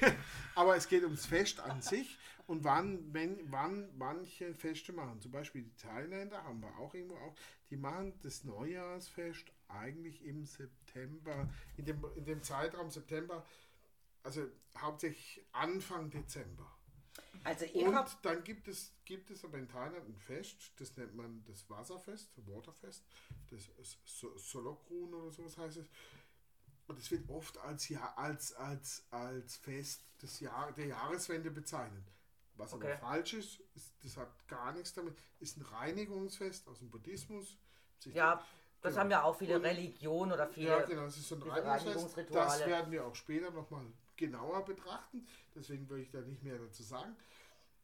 aber 0.54 0.76
es 0.76 0.88
geht 0.88 1.02
ums 1.02 1.26
Fest 1.26 1.60
an 1.60 1.82
sich 1.82 2.18
und 2.46 2.62
wann, 2.62 3.12
wenn, 3.12 3.50
wann 3.50 3.88
manche 3.96 4.54
Feste 4.54 4.92
machen. 4.92 5.20
Zum 5.20 5.32
Beispiel 5.32 5.62
die 5.62 5.76
Thailänder 5.76 6.44
haben 6.44 6.60
wir 6.60 6.78
auch 6.78 6.94
irgendwo 6.94 7.16
auch, 7.16 7.34
die 7.70 7.76
machen 7.76 8.12
das 8.22 8.44
Neujahrsfest 8.44 9.50
eigentlich 9.68 10.24
im 10.24 10.44
September, 10.44 11.48
in 11.76 11.84
dem, 11.84 12.04
in 12.14 12.24
dem 12.24 12.42
Zeitraum 12.42 12.90
September, 12.90 13.44
also 14.22 14.46
hauptsächlich 14.78 15.44
Anfang 15.52 16.10
Dezember. 16.10 16.70
Also 17.44 17.64
Und 17.66 17.96
dann 18.22 18.44
gibt 18.44 18.68
es, 18.68 18.92
gibt 19.04 19.30
es 19.30 19.44
aber 19.44 19.58
in 19.58 19.68
Thailand 19.68 20.08
ein 20.08 20.16
Fest, 20.16 20.72
das 20.78 20.96
nennt 20.96 21.14
man 21.14 21.44
das 21.46 21.68
Wasserfest, 21.70 22.32
Waterfest, 22.46 23.04
das 23.50 23.70
Solokrun 24.36 25.14
oder 25.14 25.30
sowas 25.30 25.56
heißt 25.56 25.76
es. 25.78 25.86
Und 26.86 26.98
es 26.98 27.10
wird 27.10 27.28
oft 27.28 27.58
als, 27.58 27.88
ja, 27.88 28.14
als, 28.16 28.54
als, 28.54 29.04
als 29.10 29.56
Fest 29.56 30.02
des 30.22 30.40
Jahr, 30.40 30.72
der 30.72 30.86
Jahreswende 30.86 31.50
bezeichnet. 31.50 32.04
Was 32.54 32.72
Okay. 32.72 32.92
aber 32.92 32.98
falsch 32.98 33.34
ist, 33.34 33.60
ist, 33.74 33.92
das 34.02 34.16
hat 34.16 34.48
gar 34.48 34.72
nichts 34.72 34.94
damit, 34.94 35.16
ist 35.40 35.58
ein 35.58 35.62
Reinigungsfest 35.62 36.66
aus 36.68 36.78
dem 36.78 36.90
Buddhismus. 36.90 37.58
Ja, 38.04 38.42
das 38.80 38.92
Genau. 38.92 39.00
haben 39.00 39.10
ja 39.10 39.22
auch 39.24 39.36
viele 39.36 39.60
Religionen 39.62 40.32
oder 40.32 40.46
viele. 40.46 40.68
ja, 40.68 40.82
genau, 40.82 41.04
es 41.04 41.16
ist 41.16 41.28
so 41.28 41.34
ein 41.34 41.42
Reinigungsfest. 41.42 42.34
Das 42.34 42.60
werden 42.66 42.92
wir 42.92 43.04
auch 43.04 43.14
später 43.14 43.50
nochmal 43.50 43.84
genauer 44.16 44.64
betrachten. 44.64 45.26
Deswegen 45.54 45.88
will 45.90 45.98
ich 46.00 46.10
da 46.10 46.20
nicht 46.20 46.42
mehr 46.42 46.56
dazu 46.58 46.82
sagen. 46.82 47.16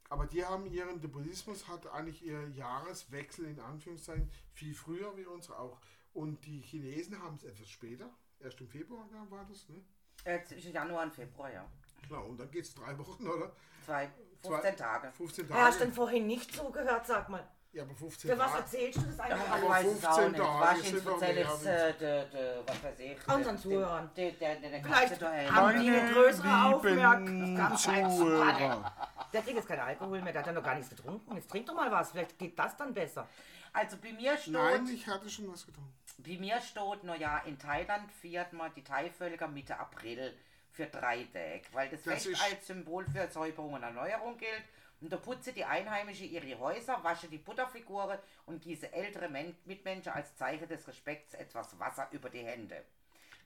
Aber 0.08 0.26
die 0.26 0.44
haben 0.44 0.66
ihren, 0.66 1.00
der 1.00 1.08
Buddhismus 1.08 1.66
hat 1.68 1.86
eigentlich 1.86 2.22
ihr 2.22 2.48
Jahreswechsel 2.50 3.46
in 3.46 3.58
Anführungszeichen 3.60 4.30
viel 4.52 4.74
früher 4.74 5.16
wie 5.16 5.24
unsere 5.26 5.58
auch. 5.58 5.80
Und 6.14 6.44
die 6.44 6.60
Chinesen 6.60 7.20
haben 7.22 7.36
es 7.36 7.44
etwas 7.44 7.68
später. 7.70 8.10
Erst 8.42 8.60
im 8.60 8.68
Februar 8.68 9.04
ja, 9.12 9.30
war 9.30 9.44
das, 9.48 9.68
ne? 9.68 9.80
äh, 10.24 10.42
zwischen 10.44 10.72
Januar 10.72 11.04
und 11.04 11.14
Februar, 11.14 11.52
ja. 11.52 11.64
Genau, 12.08 12.24
und 12.26 12.38
dann 12.38 12.50
geht 12.50 12.64
es 12.64 12.74
drei 12.74 12.96
Wochen, 12.98 13.26
oder? 13.26 13.52
Zwei, 13.84 14.10
15 14.42 14.60
Zwei- 14.60 14.70
Tage. 14.72 15.12
15 15.12 15.48
Ja, 15.48 15.54
hast 15.56 15.74
du 15.74 15.78
Tage. 15.78 15.84
denn 15.86 15.92
vorhin 15.94 16.26
nicht 16.26 16.54
zugehört, 16.54 17.06
sag 17.06 17.28
mal. 17.28 17.46
Ja, 17.72 17.84
aber 17.84 17.94
15 17.94 18.30
Für 18.30 18.38
was 18.38 18.50
Tage. 18.50 18.62
erzählst 18.64 18.98
du 18.98 19.02
das 19.06 19.16
Ja, 19.16 19.24
eigentlich 19.24 19.42
ich 19.46 19.50
alles? 19.52 19.68
weiß 19.70 19.86
es 19.86 20.04
auch 20.04 20.18
15 20.18 20.32
nicht. 20.32 20.42
Tage 20.60 20.80
sind 20.82 21.06
doch 21.06 21.22
erzähle 21.22 21.34
mehr, 21.62 21.88
äh, 21.88 21.98
de, 21.98 22.30
de, 22.30 22.62
was 22.66 22.82
weiß 22.84 22.98
ich. 23.00 23.28
Unseren 23.34 23.58
Zuhörern. 23.58 24.10
de- 24.14 24.32
de- 24.32 24.60
de- 24.60 24.70
de- 24.70 24.82
Vielleicht 24.82 25.22
haben 25.22 25.80
die 25.80 25.90
eine 25.90 26.12
größere 26.12 26.64
Aufmerksamkeit. 26.74 28.12
Zuhörer. 28.12 28.92
Der 29.32 29.42
trinkt 29.42 29.58
jetzt 29.58 29.68
keinen 29.68 29.80
Alkohol 29.80 30.20
mehr, 30.20 30.32
der 30.32 30.40
hat 30.42 30.46
ja 30.48 30.52
noch 30.52 30.62
gar 30.62 30.74
nichts 30.74 30.90
getrunken. 30.90 31.34
Jetzt 31.34 31.50
trink 31.50 31.66
doch 31.66 31.74
mal 31.74 31.90
was, 31.90 32.10
vielleicht 32.10 32.38
geht 32.38 32.58
das 32.58 32.76
dann 32.76 32.92
besser. 32.92 33.26
Also 33.72 33.96
bei 33.96 34.12
mir 34.12 34.36
steht, 34.36 34.52
Nein, 34.52 34.86
ich 34.88 35.06
hatte 35.06 35.30
schon 35.30 35.50
was 35.50 35.64
getrunken. 35.64 35.94
Bei 36.18 36.36
mir 36.38 36.60
steht, 36.60 37.04
naja, 37.04 37.38
in 37.46 37.58
Thailand 37.58 38.10
feiert 38.12 38.52
man 38.52 38.72
die 38.74 38.84
Thai-Völker 38.84 39.48
Mitte 39.48 39.78
April 39.78 40.36
für 40.70 40.86
drei 40.86 41.24
Tage, 41.32 41.62
weil 41.72 41.88
das, 41.90 42.02
Das 42.02 42.24
Fest 42.24 42.42
als 42.42 42.66
Symbol 42.66 43.04
für 43.06 43.28
Säuberung 43.28 43.74
und 43.74 43.82
Erneuerung 43.82 44.36
gilt. 44.38 44.64
Und 45.00 45.12
da 45.12 45.16
putzen 45.16 45.52
die 45.54 45.64
Einheimischen 45.64 46.30
ihre 46.30 46.58
Häuser, 46.60 47.02
waschen 47.02 47.28
die 47.28 47.38
Butterfiguren 47.38 48.18
und 48.46 48.62
gießen 48.62 48.92
ältere 48.92 49.28
Men 49.28 49.56
Mitmenschen 49.64 50.12
als 50.12 50.36
Zeichen 50.36 50.68
des 50.68 50.86
Respekts 50.86 51.34
etwas 51.34 51.76
Wasser 51.78 52.08
über 52.12 52.30
die 52.30 52.44
Hände. 52.44 52.84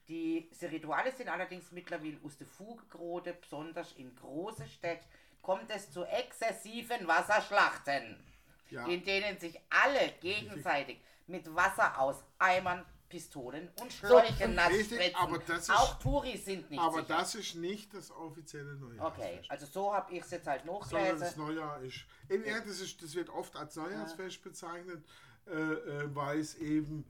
Diese 0.07 0.71
Rituale 0.71 1.11
sind 1.11 1.27
allerdings 1.29 1.71
mittlerweile 1.71 2.17
aus 2.23 2.37
der 2.37 2.47
Fuge 2.47 2.83
geraten, 2.85 3.33
besonders 3.41 3.91
in 3.93 4.15
große 4.15 4.67
Städten 4.67 5.05
kommt 5.41 5.69
es 5.71 5.91
zu 5.91 6.03
exzessiven 6.05 7.07
Wasserschlachten, 7.07 8.23
Ja. 8.69 8.85
in 8.87 9.03
denen 9.03 9.39
sich 9.39 9.59
alle 9.69 10.11
gegenseitig 10.21 10.99
mit 11.27 11.53
Wasser 11.55 11.99
aus 11.99 12.23
Eimern, 12.39 12.85
Pistolen 13.09 13.69
und 13.79 13.93
Schläuchen 13.93 14.53
nass 14.55 14.69
Richtig, 14.69 14.97
spritzen. 14.97 15.15
aber 15.15 15.39
das 15.39 15.59
ist- 15.59 15.69
Auch 15.71 15.97
Touris 15.99 16.43
sind 16.43 16.69
nicht 16.69 16.79
Aber 16.81 16.95
sicher. 17.03 17.05
das 17.07 17.35
ist 17.35 17.55
nicht 17.55 17.93
das 17.93 18.11
offizielle 18.11 18.75
Neujahr. 18.75 19.07
Okay, 19.07 19.41
also 19.47 19.65
so 19.65 19.93
habe 19.93 20.13
ich 20.13 20.21
es 20.23 20.31
jetzt 20.31 20.45
halt 20.47 20.63
sondern 20.65 20.81
nachgelesen. 20.81 21.19
das 21.21 21.37
Neujahr 21.37 21.81
ist. 21.81 21.99
In 22.27 22.43
ja, 22.43 22.59
das, 22.59 22.81
ist 22.81 23.01
das 23.01 23.15
wird 23.15 23.29
oft 23.29 23.55
als 23.55 23.75
Neujahrsfest 23.77 24.43
bezeichnet, 24.43 25.05
äh, 25.45 25.51
äh, 25.53 26.15
weil 26.15 26.39
es 26.39 26.55
eben, 26.55 27.05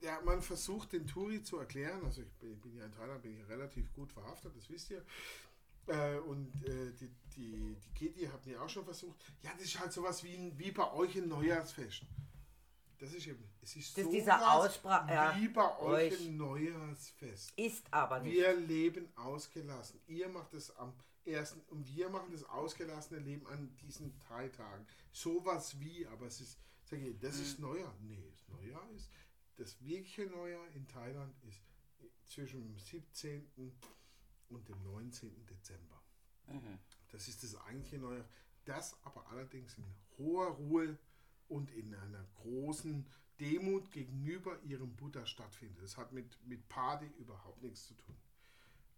ja, 0.00 0.20
man 0.24 0.42
versucht 0.42 0.92
den 0.92 1.08
Touri 1.08 1.42
zu 1.42 1.58
erklären. 1.58 2.04
Also 2.04 2.22
ich 2.22 2.30
bin, 2.34 2.60
bin 2.60 2.76
ja 2.76 2.84
in 2.84 2.92
Thailand 2.92 3.20
bin 3.22 3.36
ich 3.40 3.48
relativ 3.48 3.92
gut 3.94 4.12
verhaftet, 4.12 4.56
das 4.56 4.70
wisst 4.70 4.90
ihr. 4.90 5.04
Äh, 5.88 6.18
und 6.18 6.52
äh, 6.66 6.92
die, 7.00 7.10
die, 7.36 7.76
die 7.76 7.90
Kitty 7.94 8.26
hat 8.26 8.46
mir 8.46 8.62
auch 8.62 8.68
schon 8.68 8.84
versucht, 8.84 9.16
ja, 9.42 9.50
das 9.54 9.62
ist 9.66 9.80
halt 9.80 9.92
sowas 9.92 10.22
wie, 10.22 10.36
ein, 10.36 10.56
wie 10.56 10.70
bei 10.70 10.88
euch 10.92 11.16
ein 11.16 11.28
Neujahrsfest. 11.28 12.02
Das 12.98 13.12
ist 13.12 13.26
eben, 13.26 13.44
es 13.60 13.76
ist 13.76 13.94
so 13.94 14.10
dieser 14.10 14.36
Aussprach- 14.54 15.08
ja, 15.08 15.36
wie 15.38 15.48
bei 15.48 15.78
euch 15.80 16.12
euch. 16.12 16.20
ein 16.26 16.36
Neujahrsfest. 16.38 17.52
Ist 17.58 17.92
aber 17.92 18.20
nicht. 18.20 18.34
Wir 18.34 18.54
leben 18.56 19.08
ausgelassen. 19.16 20.00
Ihr 20.06 20.28
macht 20.28 20.54
es 20.54 20.74
am 20.76 20.94
ersten 21.24 21.60
und 21.68 21.86
wir 21.86 22.08
machen 22.08 22.30
das 22.32 22.44
ausgelassene 22.44 23.20
Leben 23.20 23.46
an 23.48 23.76
diesen 23.82 24.18
drei 24.28 24.48
Tagen. 24.48 24.86
Sowas 25.12 25.78
wie, 25.80 26.06
aber 26.06 26.26
es 26.26 26.40
ist, 26.40 26.58
sag 26.84 27.00
ich, 27.00 27.18
das 27.18 27.38
ist 27.38 27.58
Neujahr. 27.58 27.94
Nee, 28.00 28.24
das 28.30 28.48
Neujahr 28.48 28.88
ist, 28.94 29.10
das 29.56 29.80
wirkliche 29.82 30.26
Neujahr 30.26 30.66
in 30.74 30.86
Thailand 30.86 31.34
ist 31.46 31.60
zwischen 32.28 32.62
dem 32.62 32.78
17. 32.78 33.46
und 34.48 34.68
dem 34.68 34.82
19. 34.84 35.44
Dezember. 35.46 36.00
Das 37.10 37.28
ist 37.28 37.42
das 37.42 37.56
eigentliche 37.62 37.98
Neujahr. 37.98 38.24
Das 38.64 38.96
aber 39.04 39.26
allerdings 39.30 39.76
in 39.78 39.84
hoher 40.18 40.48
Ruhe 40.48 40.96
und 41.48 41.70
in 41.72 41.94
einer 41.94 42.24
großen 42.42 43.06
Demut 43.40 43.90
gegenüber 43.92 44.58
ihrem 44.62 44.94
Buddha 44.96 45.26
stattfindet. 45.26 45.82
Das 45.82 45.96
hat 45.96 46.12
mit, 46.12 46.38
mit 46.46 46.68
Party 46.68 47.06
überhaupt 47.18 47.62
nichts 47.62 47.86
zu 47.86 47.94
tun. 47.94 48.16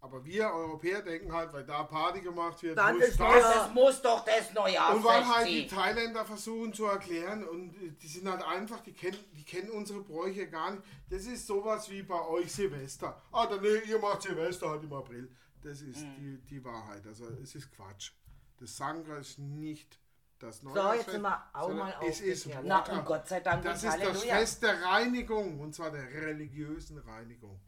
Aber 0.01 0.23
wir 0.23 0.49
Europäer 0.49 1.01
denken 1.01 1.33
halt, 1.33 1.51
weil 1.51 1.65
da 1.65 1.83
Party 1.83 2.21
gemacht 2.21 2.63
wird, 2.63 2.77
Dann 2.77 2.95
muss 2.95 3.07
ist 3.09 3.19
das. 3.19 3.27
Neujahr. 3.27 3.67
Es 3.67 3.73
muss 3.73 4.01
doch 4.01 4.23
das 4.23 4.49
Und 4.95 5.03
weil 5.03 5.27
halt 5.27 5.47
die. 5.49 5.67
Thailänder 5.67 6.23
versuchen 6.25 6.71
zu 6.73 6.85
erklären 6.85 7.45
und 7.45 7.75
äh, 7.83 7.91
die 8.01 8.07
sind 8.07 8.29
halt 8.29 8.41
einfach, 8.41 8.79
die 8.79 8.93
kennen, 8.93 9.17
die 9.33 9.43
kennen 9.43 9.69
unsere 9.71 10.01
Bräuche 10.01 10.47
gar 10.49 10.71
nicht. 10.71 10.83
Das 11.09 11.25
ist 11.25 11.45
sowas 11.45 11.89
wie 11.89 12.01
bei 12.03 12.25
euch 12.29 12.49
Silvester. 12.49 13.21
Ah, 13.33 13.45
dann 13.47 13.61
nee, 13.61 13.79
ihr 13.89 13.99
macht 13.99 14.21
Silvester 14.21 14.69
halt 14.69 14.83
im 14.83 14.93
April. 14.93 15.29
Das 15.63 15.81
ist 15.81 16.01
Mhm. 16.05 16.15
die, 16.15 16.37
die 16.45 16.63
Wahrheit. 16.63 17.05
Also 17.05 17.25
es 17.43 17.53
ist 17.55 17.69
Quatsch. 17.73 18.13
Das 18.57 18.77
Sangra 18.77 19.17
ist 19.17 19.37
nicht 19.37 19.99
das 20.39 20.55
jetzt 20.55 20.63
Neujahrsfest. 20.63 21.11
sind 21.11 21.21
wir 21.21 21.43
auch 21.53 21.69
mal 21.69 21.95
es 22.07 22.21
ist. 22.21 22.49
Na, 22.63 22.83
und 22.83 23.05
Gott 23.05 23.27
sei 23.27 23.39
Dank 23.39 23.63
Das 23.63 23.83
ist 23.83 23.85
das 23.85 23.93
Halleluja. 23.93 24.35
Fest 24.37 24.63
der 24.63 24.81
Reinigung 24.83 25.59
und 25.59 25.75
zwar 25.75 25.91
der 25.91 26.03
religiösen 26.03 26.97
Reinigung. 26.99 27.59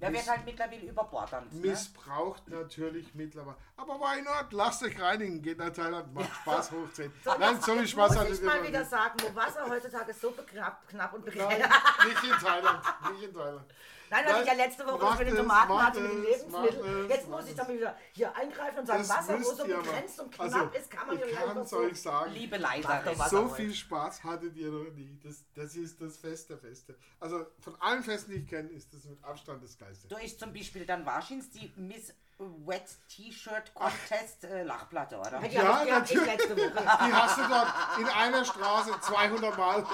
Der 0.00 0.12
wird 0.12 0.28
halt 0.28 0.44
mittlerweile 0.44 0.86
überbordend. 0.86 1.52
Ne? 1.52 1.70
Missbraucht 1.70 2.46
natürlich 2.48 3.14
mittlerweile. 3.14 3.56
Aber 3.76 3.98
why 3.98 4.22
not? 4.22 4.52
Lasst 4.52 4.82
euch 4.84 5.00
reinigen. 5.00 5.42
Geht 5.42 5.58
nach 5.58 5.72
Thailand, 5.72 6.14
macht 6.14 6.32
Spaß 6.36 6.70
hochziehen. 6.70 7.12
Nein, 7.24 7.60
so 7.60 7.72
viel 7.72 7.80
Jetzt 7.80 7.90
Spaß 7.90 8.14
muss 8.16 8.38
ich 8.38 8.42
mal 8.42 8.64
wieder 8.66 8.84
sagen, 8.84 9.14
wo 9.22 9.34
Wasser 9.34 9.68
heutzutage 9.68 10.14
so 10.14 10.30
knapp 10.30 11.12
und 11.12 11.24
begrenzt. 11.24 11.58
nicht 12.06 12.24
in 12.24 12.30
Thailand. 12.30 12.84
Nicht 13.12 13.22
in 13.24 13.34
Thailand. 13.34 13.66
Nein, 14.10 14.24
was 14.26 14.40
ich 14.42 14.46
ja 14.46 14.52
letzte 14.54 14.86
Woche 14.86 14.98
macht 15.04 15.18
mit 15.18 15.28
den 15.28 15.34
es, 15.34 15.40
Tomaten 15.40 15.68
macht 15.72 15.86
hatte, 15.86 16.00
mit 16.00 16.12
den 16.12 16.18
es, 16.24 16.28
Lebensmitteln. 16.42 17.04
es, 17.04 17.10
Jetzt 17.10 17.28
muss 17.28 17.48
ich 17.48 17.54
dann 17.54 17.68
wieder 17.68 17.96
hier 18.12 18.36
eingreifen 18.36 18.78
und 18.80 18.86
sagen, 18.86 18.98
Das 19.00 19.08
Wasser, 19.08 19.38
wo 19.40 19.42
so 19.54 19.64
begrenzt 19.64 20.20
und 20.20 20.40
Also, 20.40 20.56
knapp 20.58 20.74
ist, 20.74 20.90
kann 20.90 21.06
man 21.06 21.18
ja 21.18 21.24
ich 21.24 21.30
nicht 21.30 21.38
kann 21.40 21.48
einfach 21.50 21.62
es 21.64 21.70
so. 21.70 21.76
euch 21.78 22.02
sagen. 22.02 22.32
Liebe 22.32 22.56
Leiter. 22.56 23.02
So 23.28 23.48
viel 23.48 23.74
Spaß 23.74 24.24
hattet 24.24 24.56
ihr 24.56 24.70
noch 24.70 24.90
nie. 24.92 25.18
Das, 25.22 25.44
das 25.54 25.74
ist 25.76 26.00
das 26.00 26.16
Fest 26.16 26.50
der 26.50 26.58
Feste. 26.58 26.96
Also 27.20 27.46
von 27.60 27.76
allen 27.80 28.02
Festen, 28.02 28.32
die 28.32 28.38
ich 28.38 28.48
kenne, 28.48 28.68
ist 28.70 28.92
das 28.94 29.04
mit 29.04 29.22
Abstand 29.24 29.62
das 29.62 29.76
Geilste. 29.78 30.08
Da 30.08 30.18
ist 30.18 30.38
zum 30.40 30.52
Beispiel 30.52 30.86
dann 30.86 31.04
wahrscheinlich 31.04 31.50
die 31.50 31.72
Miss 31.76 32.12
Wet 32.38 32.84
T-Shirt 33.08 33.74
Contest 33.74 34.44
äh, 34.44 34.62
Lachplatte, 34.62 35.18
oder? 35.18 35.40
Die 35.40 35.56
Ja, 35.56 35.82
ich 35.82 35.90
natürlich. 35.90 36.24
letzte 36.26 36.56
Woche. 36.56 36.70
Die 37.06 37.12
hast 37.12 37.36
du 37.38 37.42
dort 37.48 37.68
in 37.98 38.06
einer 38.06 38.44
Straße 38.44 38.92
200 39.00 39.58
Mal. 39.58 39.84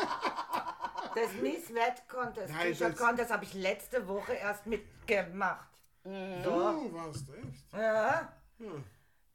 Das 1.14 1.33
Miss 1.40 1.72
Wet 1.74 2.09
Contest, 2.09 2.53
Nein, 2.53 2.68
T-Shirt 2.68 2.92
das- 2.92 2.98
Contest 2.98 3.33
habe 3.33 3.44
ich 3.44 3.55
letzte 3.55 4.07
Woche 4.09 4.33
erst 4.35 4.66
mitgemacht. 4.66 5.68
Du 6.05 6.92
warst 6.92 7.27
echt. 7.31 7.72
Ja. 7.72 8.33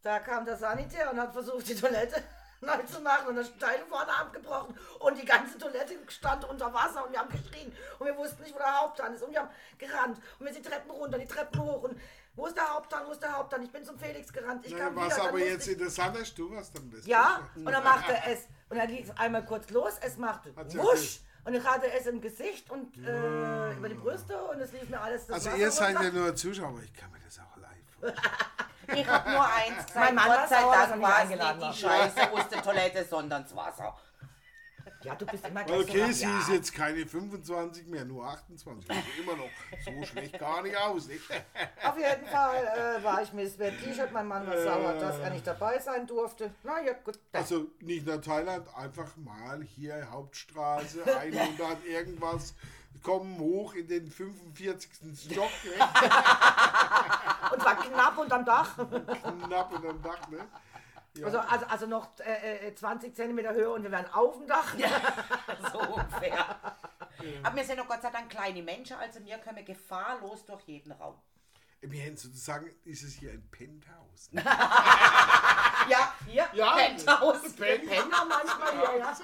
Da 0.02 0.20
kam 0.20 0.46
der 0.46 0.56
Sanitär 0.58 1.12
und 1.12 1.20
hat 1.20 1.34
versucht, 1.34 1.68
die 1.68 1.76
Toilette 1.76 2.24
neu 2.62 2.78
zu 2.84 3.02
machen 3.02 3.28
und 3.30 3.36
das 3.38 3.58
Teil 3.58 3.80
vorne 3.89 4.12
abgebrochen 4.15 4.78
und 5.00 5.18
die 5.22 5.26
ganze 5.26 5.58
Toilette 5.58 5.94
stand 6.08 6.46
unter 6.46 6.74
Wasser 6.74 7.06
und 7.06 7.12
wir 7.12 7.20
haben 7.20 7.30
geschrien 7.30 7.76
und 7.98 8.06
wir 8.06 8.15
wussten 8.18 8.44
nicht, 8.44 8.54
wo 8.54 8.60
der 8.60 8.82
Haupthahn 8.82 9.13
ist 9.13 9.24
und 9.24 9.32
wir 9.32 9.39
haben 9.39 9.50
gerannt 9.78 10.18
und 10.39 10.46
wir 10.46 10.54
sind 10.54 10.65
die 10.65 10.70
Treppen 10.70 10.92
runter, 10.92 11.18
die 11.18 11.26
Treppen 11.26 11.62
hoch 11.62 11.84
und 11.84 12.00
wo 12.36 12.46
ist 12.48 12.56
der 12.56 12.74
Haupthahn, 12.74 13.08
wo 13.08 13.12
ist 13.12 13.22
der 13.24 13.36
Haupthahn? 13.36 13.63
Ich 13.63 13.72
bin 13.72 13.84
zum 13.84 13.98
Felix 13.98 14.32
gerannt, 14.32 14.65
ich 14.65 14.76
kam 14.78 14.96
was 14.96 15.06
wieder. 15.06 15.15
dann 15.18 15.28
aber 15.28 15.32
musste 15.38 15.50
jetzt 15.54 15.68
ich, 15.68 15.74
interessant 15.74 16.18
ist, 16.18 16.38
du 16.38 16.52
warst 16.56 16.78
dann 16.78 16.92
das. 16.92 17.06
Ja, 17.06 17.50
und 17.56 17.65
dann 17.65 17.84
machte 17.84 18.13
es, 18.28 18.48
und 18.70 18.78
dann 18.78 18.88
ging 18.88 19.04
es 19.04 19.18
einmal 19.18 19.44
kurz 19.46 19.70
los, 19.72 19.94
es 20.02 20.18
machte 20.18 20.54
Hat 20.56 20.70
sie 20.72 20.78
wusch 20.80 21.22
und 21.45 21.54
ich 21.56 21.63
hatte 21.63 21.91
es 21.91 22.06
im 22.08 22.21
Gesicht 22.21 22.69
und 22.69 22.95
äh, 23.06 23.73
über 23.73 23.89
die 23.89 23.95
Brüste 23.95 24.38
und 24.43 24.60
es 24.62 24.71
lief 24.71 24.89
mir 24.89 24.99
alles 25.02 25.25
das 25.28 25.36
Also 25.36 25.49
Wasser 25.49 25.58
ihr 25.60 25.71
seid 25.71 25.95
runter. 25.95 26.04
ja 26.04 26.12
nur 26.13 26.36
Zuschauer, 26.36 26.80
ich 26.84 26.93
kann 26.93 27.12
mir 27.12 27.19
das 27.25 27.39
auch 27.39 27.58
live 27.58 27.71
vorstellen. 27.99 28.36
Ich 28.91 29.08
hab 29.08 29.28
nur 29.28 29.45
eins 29.45 29.86
gesagt, 29.86 29.95
Mein 29.95 30.15
Mann 30.15 30.30
war 30.30 30.38
Gott 30.39 30.49
sei 30.49 30.56
er 30.56 30.71
Dank 30.71 30.91
nicht 30.95 31.02
war 31.04 31.12
es 31.12 31.21
eingeladen 31.21 31.60
nicht 31.60 31.73
die. 31.78 31.82
Scheiße 31.86 32.32
aus 32.32 32.49
der 32.49 32.63
Toilette, 32.63 33.06
sondern 33.06 33.43
das 33.43 33.56
Wasser. 33.56 33.95
Ja, 35.04 35.15
du 35.15 35.25
bist 35.25 35.47
immer 35.47 35.63
gleich 35.63 35.80
Okay, 35.82 36.06
so 36.08 36.12
sie 36.12 36.39
ist 36.39 36.49
jetzt 36.49 36.73
keine 36.73 37.06
25 37.06 37.88
mehr, 37.88 38.06
nur 38.06 38.25
28. 38.25 38.89
Also 38.89 39.02
immer 39.21 39.36
noch 39.36 39.49
so 39.84 40.06
schlecht 40.06 40.38
gar 40.38 40.62
nicht 40.62 40.78
aus. 40.78 41.08
Nicht? 41.08 41.23
Auf 41.84 41.97
jeden 41.97 42.25
Fall 42.28 42.99
äh, 42.99 43.04
war 43.04 43.21
ich 43.21 43.34
Miss 43.34 43.58
Wet 43.60 43.80
T-Shirt. 43.84 44.12
Mein 44.12 44.28
Mann 44.28 44.45
war 44.47 44.62
sauer, 44.62 44.93
dass 44.93 45.19
er 45.19 45.30
nicht 45.30 45.47
dabei 45.47 45.80
sein 45.80 46.06
durfte. 46.08 46.52
Na 46.63 46.82
ja, 46.82 46.93
gut. 46.93 47.19
Das 47.32 47.43
Also 47.43 47.67
nicht 47.80 48.06
nach 48.06 48.21
Thailand, 48.21 48.67
einfach 48.75 49.15
mal 49.17 49.62
hier 49.63 50.10
Hauptstraße, 50.12 51.04
100 51.06 51.86
irgendwas, 51.86 52.54
kommen 53.04 53.38
hoch 53.39 53.73
in 53.73 53.88
den 53.88 54.10
45. 54.10 54.89
Stock, 55.32 55.49
ne? 55.63 55.86
und 57.54 57.65
war 57.65 57.75
knapp 57.75 58.17
unterm 58.17 58.45
Dach. 58.45 58.75
knapp 58.75 59.73
unterm 59.73 60.02
Dach. 60.02 60.30
Ne? 60.30 60.39
Ja. 61.19 61.25
Also, 61.27 61.39
also, 61.39 61.65
also 61.65 61.86
noch 61.88 62.19
äh, 62.19 62.67
äh, 62.67 62.75
20 62.75 63.15
Zentimeter 63.15 63.53
Höhe 63.53 63.69
und 63.71 63.84
wir 63.84 63.91
wären 63.91 64.12
auf 64.13 64.38
dem 64.38 64.47
Dach. 64.47 64.73
So 65.71 65.79
ungefähr. 65.79 66.45
Aber 67.43 67.55
wir 67.55 67.63
sind 67.65 67.77
noch 67.77 67.88
Gott 67.88 68.01
sei 68.01 68.10
Dank 68.12 68.29
kleine 68.29 68.62
Menschen, 68.63 68.95
also 68.95 69.23
wir 69.23 69.38
können 69.39 69.63
gefahrlos 69.65 70.45
durch 70.45 70.62
jeden 70.63 70.91
Raum. 70.93 71.15
Wir 71.82 72.01
hätten 72.01 72.17
sozusagen, 72.17 72.69
ist 72.84 73.03
es 73.03 73.13
hier 73.13 73.32
ein 73.32 73.47
Penthouse. 73.49 74.29
Ja, 75.89 76.13
hier, 76.27 76.47
Ja, 76.53 76.75
Penthouse. 76.75 77.53
Penner 77.53 78.25
manchmal 78.25 78.71
hier, 78.77 78.99
ja. 78.99 79.17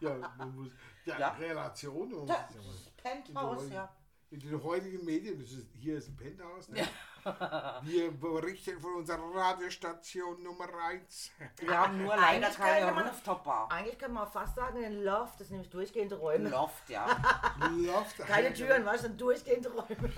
Ja, 0.00 0.32
man 0.38 0.56
muss, 0.56 0.72
ja, 1.04 1.18
Ja. 1.18 1.28
Relation. 1.32 2.12
Und, 2.12 2.28
Ja. 2.28 2.48
Penthouse, 2.96 3.70
ja. 3.70 3.94
In 4.30 4.40
den 4.40 4.62
heutigen 4.62 5.04
Medien, 5.04 5.40
ist, 5.40 5.66
hier 5.74 5.98
ist 5.98 6.08
ein 6.08 6.16
Penthouse. 6.16 6.68
Ne? 6.68 6.86
Wir 7.82 8.10
berichten 8.10 8.80
von 8.80 8.94
unserer 8.96 9.34
Radiostation 9.34 10.42
Nummer 10.42 10.66
1. 10.88 11.30
Wir 11.58 11.78
haben 11.78 12.02
nur 12.02 12.16
leider 12.16 12.26
Eigentlich 12.46 12.56
keine 12.56 12.80
könnte 12.86 12.94
man- 12.94 13.08
Rooftop-Bar. 13.08 13.68
Eigentlich 13.72 13.98
kann 13.98 14.12
man 14.12 14.30
fast 14.30 14.56
sagen, 14.56 14.84
ein 14.84 15.02
Loft, 15.02 15.40
das 15.40 15.48
sind 15.48 15.56
nämlich 15.56 15.70
durchgehende 15.70 16.16
Räume. 16.16 16.48
Loft, 16.48 16.88
ja. 16.88 17.06
Loft. 17.70 18.18
Keine 18.26 18.52
Türen, 18.52 18.84
weißt 18.84 19.04
du, 19.04 19.08
sind 19.08 19.20
durchgehende 19.20 19.70
Räume. 19.70 20.12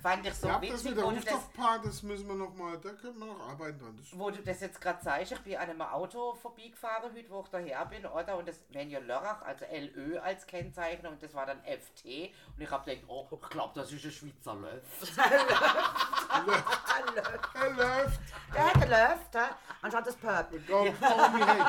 Fand 0.00 0.24
ich 0.26 0.34
so 0.34 0.46
Ja, 0.46 0.54
das 0.60 0.62
witzig, 0.62 0.84
mit 0.90 0.96
der 0.98 1.04
du, 1.04 1.20
das, 1.20 1.82
das 1.82 2.02
müssen 2.04 2.28
wir 2.28 2.34
noch 2.36 2.54
mal, 2.54 2.78
da 2.78 2.90
können 2.90 3.18
wir 3.18 3.26
noch 3.26 3.48
arbeiten 3.48 3.78
dran. 3.80 3.96
Das 3.96 4.16
wo 4.16 4.30
du 4.30 4.40
das 4.42 4.60
jetzt 4.60 4.80
gerade 4.80 5.00
zeigst. 5.02 5.32
Ich 5.32 5.40
bin 5.40 5.56
an 5.56 5.68
einem 5.70 5.82
Auto 5.82 6.34
vorbeigefahren, 6.34 7.12
heute, 7.12 7.28
wo 7.30 7.40
ich 7.40 7.48
daher 7.48 7.84
bin, 7.86 8.06
oder? 8.06 8.38
Und 8.38 8.46
das 8.46 8.60
ja 8.70 9.00
Lörrach, 9.00 9.42
also 9.42 9.64
LÖ 9.72 10.20
als 10.20 10.46
Kennzeichen 10.46 11.06
und 11.06 11.20
das 11.20 11.34
war 11.34 11.46
dann 11.46 11.58
FT. 11.64 12.30
Und 12.56 12.62
ich 12.62 12.70
hab 12.70 12.84
gedacht, 12.84 13.04
oh, 13.08 13.26
ich 13.42 13.48
glaube, 13.50 13.72
das 13.74 13.90
ist 13.90 14.04
ein 14.04 14.12
Schweizer 14.12 14.54
Löff. 14.54 14.82
er 16.28 17.70
läuft. 17.70 18.20
Der 18.54 18.66
hätte 18.66 18.86
Loft, 18.88 19.34
hä? 19.34 19.54
anstatt 19.82 20.06
das 20.06 20.16
Purple. 20.16 20.60
Komm, 20.66 20.94
komm, 21.00 21.46
hey. 21.46 21.62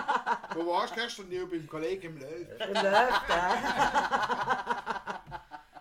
Wo 0.55 0.65
warst 0.67 0.95
du 0.95 1.01
gestern? 1.01 1.31
Ja, 1.31 1.45
beim 1.45 1.67
Kollegen 1.67 2.07
im 2.07 2.17
Löw. 2.17 2.47
Ein 2.61 2.73
Loft, 2.73 3.27
hä? 3.27 3.33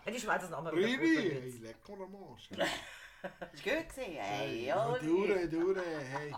Ja, 0.05 0.13
die 0.13 0.21
Schweizer 0.21 0.47
sind 0.47 0.55
auch 0.55 0.63
mal 0.63 0.75
wieder 0.75 0.89
gut. 0.89 1.01
Really? 1.01 1.31
Hey, 1.31 1.51
lecker 1.63 1.97
der 1.97 2.07
Marsch. 2.09 2.51
Ist 3.53 3.65
gut 3.65 3.89
gesehen? 3.89 4.17
Hey, 4.21 4.67
Ja, 4.67 4.91
ja. 4.91 4.99
Dure, 4.99 5.49
Dure, 5.49 5.83
hey. 6.13 6.35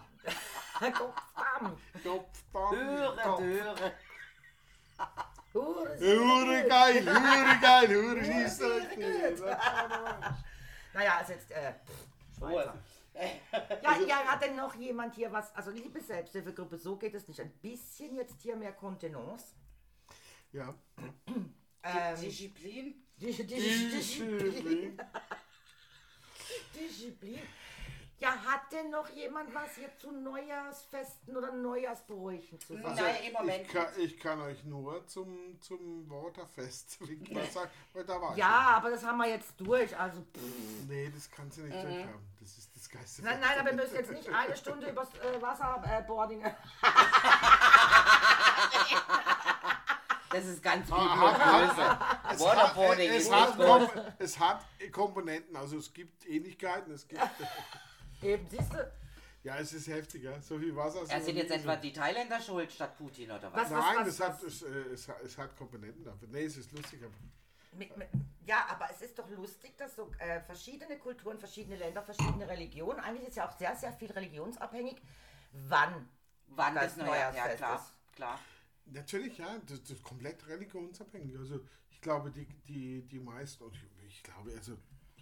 Kopf, 0.93 1.23
bam. 1.35 1.77
Kopf, 2.03 2.43
bam. 2.53 2.71
Döre, 2.75 3.37
Döre. 3.39 3.93
Hure, 5.53 5.99
Hure 5.99 6.69
geil, 6.69 7.05
hure 7.05 7.59
geil, 7.61 7.89
hure 7.89 8.25
schießt 8.25 8.63
Naja, 10.93 11.19
also 11.19 11.33
jetzt, 11.33 11.51
äh, 11.51 11.73
pff, 11.73 12.10
Ja, 13.83 13.99
ja, 14.07 14.17
hat 14.25 14.43
denn 14.43 14.57
noch 14.57 14.75
jemand 14.77 15.15
hier 15.15 15.31
was, 15.33 15.55
also 15.55 15.71
liebe 15.71 16.01
Selbsthilfegruppe, 16.01 16.79
so 16.79 16.97
geht 16.97 17.15
es 17.15 17.29
nicht. 17.29 17.41
Ein 17.41 17.53
bisschen 17.61 18.15
jetzt 18.15 18.41
hier 18.41 18.57
mehr 18.57 18.73
Kontenance. 18.73 19.55
Ja. 20.53 20.75
Ähm, 21.83 22.21
Disziplin. 22.21 23.07
Disziplin. 23.17 25.01
Disziplin. 26.75 27.41
Ja, 28.21 28.29
hat 28.45 28.71
denn 28.71 28.91
noch 28.91 29.09
jemand 29.09 29.53
was 29.55 29.77
hier 29.77 29.89
zu 29.97 30.13
Neujahrsfesten 30.13 31.35
oder 31.35 31.53
Neujahrsbräuchen 31.53 32.61
zu 32.61 32.75
sagen? 32.75 32.95
Nein, 32.97 33.15
im 33.27 33.33
Moment. 33.33 33.63
Ich 33.67 33.69
kann, 33.73 33.87
ich 33.97 34.21
kann 34.21 34.41
euch 34.43 34.63
nur 34.65 35.07
zum, 35.07 35.59
zum 35.63 36.09
Waterfest 36.11 36.99
was 37.35 37.55
sagen, 37.55 37.71
weil 37.95 38.05
da 38.05 38.21
war 38.21 38.33
ich 38.33 38.37
Ja, 38.37 38.75
aber 38.77 38.91
das 38.91 39.03
haben 39.05 39.17
wir 39.17 39.27
jetzt 39.29 39.55
durch. 39.59 39.97
Also, 39.99 40.21
pff. 40.21 40.87
Nee, 40.87 41.11
das 41.15 41.31
kannst 41.31 41.57
du 41.57 41.63
nicht 41.63 41.75
Mhm. 41.75 41.83
durchhaben. 41.89 42.27
Das 42.41 42.59
ist 42.59 42.71
das 42.77 42.89
Geiste. 42.91 43.23
nein, 43.23 43.41
nein, 43.41 43.59
aber 43.59 43.71
wir 43.71 43.77
müssen 43.77 43.95
jetzt 43.95 44.11
nicht 44.11 44.29
eine 44.29 44.55
Stunde 44.57 44.91
übers 44.91 45.09
äh, 45.15 45.41
Wasserboarding. 45.41 46.45
Das 50.33 50.45
ist 50.45 50.63
ganz 50.63 50.87
Ah, 50.93 50.97
übel 50.97 51.33
böse. 51.67 52.45
Waterboarding 52.45 53.11
es, 53.11 53.25
ist 53.25 53.33
hat, 53.33 53.57
gut. 53.57 53.67
Kom 53.93 54.03
es 54.21 54.39
hat 54.39 54.65
Komponenten, 54.93 55.57
also 55.57 55.77
es 55.79 55.93
gibt 55.93 56.25
Ähnlichkeiten, 56.27 56.93
es 56.93 57.09
gibt. 57.09 57.21
Eben, 58.23 58.47
siehst 58.49 58.73
du? 58.73 58.93
ja, 59.43 59.57
es 59.59 59.73
ist 59.73 59.87
heftiger. 59.89 60.41
So 60.43 60.59
viel 60.59 60.75
Wasser. 60.77 61.03
Er 61.09 61.21
sind 61.21 61.37
jetzt 61.37 61.51
etwa 61.51 61.77
die 61.77 61.93
Thailänder 61.93 62.41
schuld 62.41 62.71
statt 62.71 62.97
Putin 62.97 63.31
oder 63.31 63.53
Was, 63.53 63.71
was? 63.71 63.71
Nein, 63.71 63.97
was, 64.01 64.09
es, 64.09 64.21
hat, 64.21 64.43
was? 64.43 64.43
es, 64.43 64.63
äh, 64.63 64.67
es, 64.93 65.09
es 65.25 65.39
hat 65.39 65.57
Komponenten 65.57 66.05
dafür. 66.05 66.29
Nee, 66.29 66.45
es 66.45 66.57
ist 66.57 66.73
lustig. 66.73 67.01
Aber 67.03 67.15
Mit, 67.73 67.97
mit, 67.97 68.09
ja, 68.45 68.67
aber 68.69 68.89
es 68.91 69.01
ist 69.03 69.19
doch 69.19 69.29
lustig, 69.31 69.77
dass 69.79 69.97
so 69.97 70.11
äh, 70.19 70.41
verschiedene 70.41 70.99
Kulturen, 70.99 71.39
verschiedene 71.39 71.77
Länder, 71.77 72.03
verschiedene 72.03 72.47
Religionen, 72.49 73.01
eigentlich 73.01 73.29
ist 73.29 73.37
ja 73.37 73.49
auch 73.49 73.57
sehr, 73.57 73.75
sehr 73.77 73.93
viel 73.93 74.11
religionsabhängig, 74.11 74.97
wann 75.69 76.09
Wann 76.51 76.75
das 76.75 76.95
das 76.95 76.97
Neujahr? 76.97 77.17
Ja, 77.17 77.31
Neujahrsfest 77.31 77.59
klar. 77.59 77.77
ist. 77.77 78.15
klar. 78.17 78.39
Natürlich, 78.87 79.39
ja, 79.39 79.59
das, 79.67 79.83
das 79.83 79.91
ist 79.93 80.03
komplett 80.03 80.47
religionsabhängig. 80.49 81.39
Also 81.39 81.61
ich 81.91 82.01
glaube, 82.01 82.31
die, 82.31 82.47
die, 82.67 83.03
die 83.03 83.21
meisten, 83.21 83.65
und 83.65 83.75
ich, 83.77 83.85
ich 84.09 84.23
glaube, 84.23 84.53
also, 84.53 84.77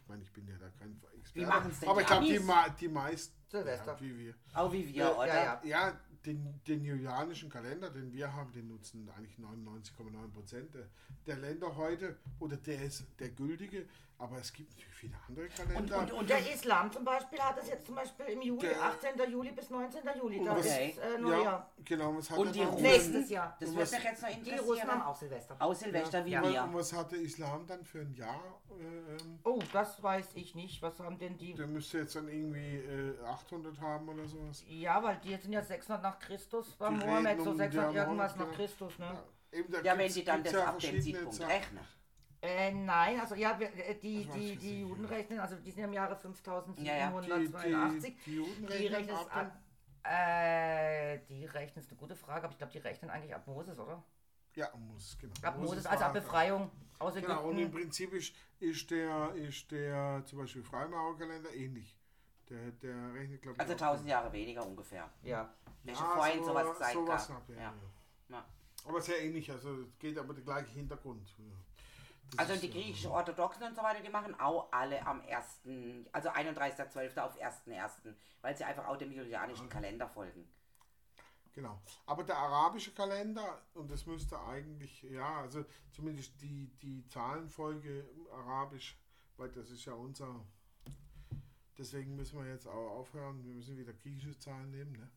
meine, 0.08 0.22
ich 0.22 0.32
bin 0.32 0.46
ja 0.46 0.56
da 0.58 0.68
kein 0.78 1.00
Experte, 1.18 1.88
aber 1.88 2.00
ich 2.00 2.06
glaube, 2.06 2.26
die, 2.26 2.40
die 2.80 2.88
meisten, 2.88 3.37
Silvester. 3.52 3.92
Ja, 3.94 4.00
wie 4.00 4.18
wir, 4.18 4.34
Auch 4.54 4.72
wie 4.72 4.86
wir, 4.88 4.94
Ja, 4.94 5.12
oder? 5.16 5.26
ja, 5.26 5.60
ja, 5.64 6.00
den, 6.26 6.60
den 6.66 6.84
julianischen 6.84 7.48
Kalender, 7.48 7.90
den 7.90 8.12
wir 8.12 8.32
haben, 8.32 8.52
den 8.52 8.68
nutzen 8.68 9.08
eigentlich 9.16 9.36
99,9 9.38 10.30
Prozent 10.32 10.74
der, 10.74 10.86
der 11.26 11.36
Länder 11.36 11.74
heute, 11.76 12.16
oder 12.40 12.56
der 12.56 12.82
ist 12.82 13.04
der 13.18 13.30
gültige, 13.30 13.86
aber 14.18 14.38
es 14.38 14.52
gibt 14.52 14.70
natürlich 14.72 14.94
viele 14.96 15.14
andere 15.28 15.46
Kalender. 15.48 15.98
Und, 15.98 16.10
und, 16.10 16.18
und 16.18 16.28
Der 16.28 16.52
Islam 16.52 16.90
zum 16.90 17.04
Beispiel 17.04 17.38
hat 17.38 17.56
es 17.62 17.68
jetzt 17.68 17.86
zum 17.86 17.94
Beispiel 17.94 18.26
im 18.26 18.42
Juli, 18.42 18.62
Der- 18.66 18.82
18. 18.82 19.30
Juli 19.30 19.52
bis 19.52 19.70
19. 19.70 20.00
Juli. 20.20 20.44
Da 20.44 20.56
was- 20.56 20.66
ist 20.66 20.98
äh, 20.98 21.18
Neujahr. 21.20 21.42
ja, 21.44 21.70
genau, 21.84 22.16
was 22.16 22.28
hat 22.28 22.38
Und 22.38 22.52
die 22.52 22.58
dann? 22.58 22.68
Russen- 22.70 22.82
Nächstes 22.82 23.30
Jahr. 23.30 23.56
das 23.60 23.68
Und 23.70 23.76
wird 23.76 23.86
was- 23.86 23.92
mich 23.92 24.02
jetzt 24.10 24.22
noch 24.22 24.28
Die 24.28 24.34
Russen 24.34 24.50
interessieren. 24.58 24.90
haben 24.90 25.02
auch 25.02 25.14
Silvester. 25.16 25.56
Auch 25.60 25.74
Silvester 25.74 26.24
wie 26.26 26.30
Ja. 26.32 26.42
Und 26.42 26.52
wir. 26.52 26.74
was 26.74 26.92
hat 26.92 27.12
der 27.12 27.20
Islam 27.20 27.66
dann 27.68 27.84
für 27.84 28.00
ein 28.00 28.12
Jahr? 28.12 28.60
Äh, 28.70 28.82
ähm, 29.22 29.38
Oh, 29.44 29.60
das 29.72 30.02
weiß 30.02 30.30
ich 30.34 30.56
nicht. 30.56 30.82
Was 30.82 30.98
haben 30.98 31.16
denn 31.18 31.38
die? 31.38 31.54
der 31.54 31.68
müsste 31.68 31.98
jetzt 31.98 32.16
dann 32.16 32.26
irgendwie 32.28 32.76
äh, 32.78 33.14
800 33.38 33.80
haben 33.80 34.08
oder 34.08 34.26
sowas. 34.26 34.64
Ja, 34.68 35.02
weil 35.02 35.16
die 35.18 35.36
sind 35.36 35.52
ja 35.52 35.62
600 35.62 36.02
nach 36.02 36.18
Christus, 36.18 36.78
war 36.80 36.90
Die 36.90 36.96
Mohammed 36.96 37.40
so 37.42 37.50
um 37.50 37.56
600 37.56 37.94
der 37.94 38.02
irgendwas 38.04 38.36
nach. 38.36 38.52
Christus, 38.52 38.98
ne? 38.98 39.06
Ja, 39.52 39.58
eben, 39.58 39.72
da 39.72 39.80
Ja, 39.82 39.98
wenn 39.98 40.12
die 40.12 40.24
dann 40.24 40.42
das 40.42 40.52
ja 40.52 40.64
ab 40.66 40.78
dem 40.78 41.00
Zeitpunkt 41.02 41.40
rechnen. 41.40 41.84
Äh, 42.40 42.70
nein, 42.72 43.18
also 43.20 43.34
ja, 43.34 43.58
äh, 43.60 43.94
die, 43.96 44.24
die, 44.26 44.56
die. 44.56 44.80
Juden 44.82 45.04
rechnen, 45.06 45.40
also 45.40 45.56
die 45.56 45.72
sind 45.72 45.82
im 45.84 45.92
Jahre 45.92 46.14
Die, 46.14 46.20
5782. 46.22 48.14
die, 48.24 48.30
die 48.30 48.36
Juden 48.36 48.66
Die 48.66 48.86
rechnen 48.86 49.16
ab 49.16 49.36
ab. 49.36 49.58
Äh, 50.04 51.18
die 51.28 51.44
rechnen 51.46 51.82
ist 51.82 51.90
eine 51.90 51.98
gute 51.98 52.14
Frage, 52.16 52.44
aber 52.44 52.52
ich 52.52 52.58
glaube, 52.58 52.72
die 52.72 52.78
rechnen 52.78 53.10
eigentlich 53.10 53.34
ab 53.34 53.46
Moses, 53.46 53.78
oder? 53.78 54.02
Ja, 54.54 54.68
muss, 54.76 55.18
genau. 55.20 55.34
Ab 55.42 55.58
Moses, 55.58 55.84
also 55.84 56.00
war- 56.00 56.06
ab 56.08 56.12
Befreiung 56.14 56.70
aus 57.00 57.16
Ägypten. 57.16 57.34
Genau, 57.36 57.48
und 57.48 57.58
im 57.58 57.70
Prinzip 57.70 58.12
ist, 58.12 58.32
ist, 58.60 58.90
der, 58.90 59.34
ist 59.34 59.70
der 59.70 60.22
zum 60.24 60.38
Beispiel 60.38 60.62
Freimaurerkalender 60.62 61.52
ähnlich. 61.54 61.97
Der, 62.50 62.70
der 62.72 63.14
rechnet, 63.14 63.42
glaube 63.42 63.54
ich. 63.56 63.60
Also 63.60 63.74
auch- 63.74 63.78
1000 63.90 64.08
Jahre 64.08 64.32
weniger 64.32 64.64
ungefähr. 64.66 65.08
ja. 65.22 65.52
Ich 65.84 65.90
Ja, 65.98 66.00
habe 66.00 66.14
vorhin 66.20 66.40
so- 66.40 66.46
sowas 66.48 66.68
gesagt. 66.70 66.92
sowas 66.92 67.26
gehabt. 67.28 67.50
ab, 67.50 67.56
ja, 67.56 67.74
ja. 68.28 68.44
Aber 68.86 69.00
sehr 69.00 69.22
ähnlich, 69.22 69.50
also 69.50 69.82
es 69.82 69.98
geht 69.98 70.18
aber 70.18 70.34
der 70.34 70.44
gleiche 70.44 70.70
Hintergrund. 70.70 71.28
Das 72.30 72.38
Also 72.40 72.60
die 72.60 72.66
äh, 72.68 72.70
griechischen 72.72 73.10
Orthodoxen 73.10 73.62
und 73.62 73.74
so 73.74 73.82
weiter, 73.82 74.00
die 74.02 74.10
machen 74.10 74.38
auch 74.38 74.70
alle 74.72 75.04
am 75.06 75.20
1., 75.22 75.60
also 76.12 76.28
31.12. 76.30 77.18
auf 77.18 77.36
1.1., 77.40 78.14
weil 78.42 78.56
sie 78.56 78.64
einfach 78.64 78.86
auch 78.86 78.96
dem 78.96 79.12
julianischen 79.12 79.68
Kalender 79.68 80.08
folgen. 80.08 80.46
Genau. 81.54 81.80
Aber 82.06 82.22
der 82.22 82.36
arabische 82.36 82.92
Kalender, 82.92 83.62
und 83.74 83.90
das 83.90 84.04
müsste 84.06 84.38
eigentlich, 84.40 85.02
ja, 85.02 85.40
also 85.40 85.64
zumindest 85.90 86.40
die, 86.40 86.68
die 86.82 87.06
Zahlenfolge 87.08 88.08
arabisch, 88.32 88.96
weil 89.36 89.48
das 89.50 89.70
ist 89.70 89.84
ja 89.86 89.94
unser. 89.94 90.44
Deswegen 91.78 92.16
müssen 92.16 92.38
wir 92.38 92.50
jetzt 92.50 92.66
auch 92.66 92.90
aufhören. 92.98 93.44
Wir 93.44 93.54
müssen 93.54 93.78
wieder 93.78 93.92
griechische 93.92 94.36
Zahlen 94.38 94.70
nehmen, 94.70 94.92
ne? 94.92 95.08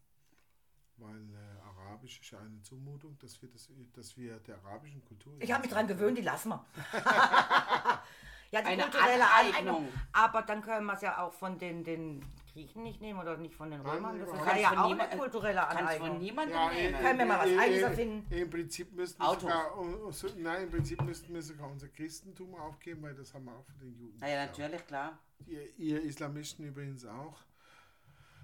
Weil 0.98 1.34
äh, 1.34 1.62
Arabisch 1.68 2.20
ist 2.20 2.30
ja 2.30 2.40
eine 2.40 2.62
Zumutung, 2.62 3.18
dass 3.18 3.42
wir, 3.42 3.50
das, 3.50 3.72
dass 3.94 4.16
wir 4.18 4.40
der 4.42 4.58
arabischen 4.58 5.04
Kultur. 5.04 5.34
Ich 5.40 5.52
habe 5.52 5.64
mich 5.64 5.72
dran 5.72 5.88
gewöhnt, 5.88 6.18
die 6.20 6.22
lassen 6.22 6.50
wir. 6.50 6.66
ja, 8.52 8.62
die 8.62 8.68
Eine 8.68 8.84
kulturelle. 8.84 9.24
Aneignung. 9.28 9.88
Aber 10.12 10.44
dann 10.44 10.62
können 10.62 10.86
wir 10.86 10.94
es 10.94 11.02
ja 11.02 11.18
auch 11.18 11.34
von 11.34 11.58
den, 11.58 11.84
den 11.84 12.24
Griechen 12.54 12.84
nicht 12.84 13.00
nehmen 13.02 13.20
oder 13.20 13.38
nicht 13.38 13.56
von 13.56 13.72
den 13.72 13.82
Römern. 13.82 14.20
Das 14.20 14.30
ist 14.30 14.36
ja, 14.36 14.42
auch 14.42 14.70
Von 14.70 14.78
eine 14.80 14.88
niemand- 14.90 15.12
kulturelle 15.18 15.60
Kannst 15.62 15.78
von 15.78 15.88
Aneignung. 15.88 16.18
niemandem 16.20 16.56
Ja, 16.56 16.70
nehmen. 16.72 17.00
Können 17.02 17.20
wir 17.20 17.26
mal 17.26 17.40
was 17.40 17.50
äh, 17.50 17.58
Eigenes 17.60 17.80
äh, 17.80 17.84
erfinden? 17.84 18.34
Im 18.34 18.50
Prinzip 18.50 18.92
müssten 18.94 19.22
wir 19.24 19.40
sogar, 19.40 20.12
so, 20.12 20.28
nein, 20.38 20.64
im 20.64 20.70
Prinzip 20.70 21.02
müssten 21.02 21.34
wir 21.34 21.42
sogar 21.42 21.70
unser 21.70 21.88
Christentum 21.88 22.56
aufgeben, 22.56 23.02
weil 23.04 23.16
das 23.16 23.34
haben 23.34 23.46
wir 23.46 23.54
auch 23.54 23.66
für 23.66 23.78
den 23.86 23.94
Juden. 23.98 24.18
Naja, 24.20 24.46
natürlich, 24.46 24.86
klar. 24.86 25.18
Ihr, 25.48 25.78
ihr 25.78 26.02
Islamisten 26.02 26.66
übrigens 26.66 27.06
auch. 27.06 27.40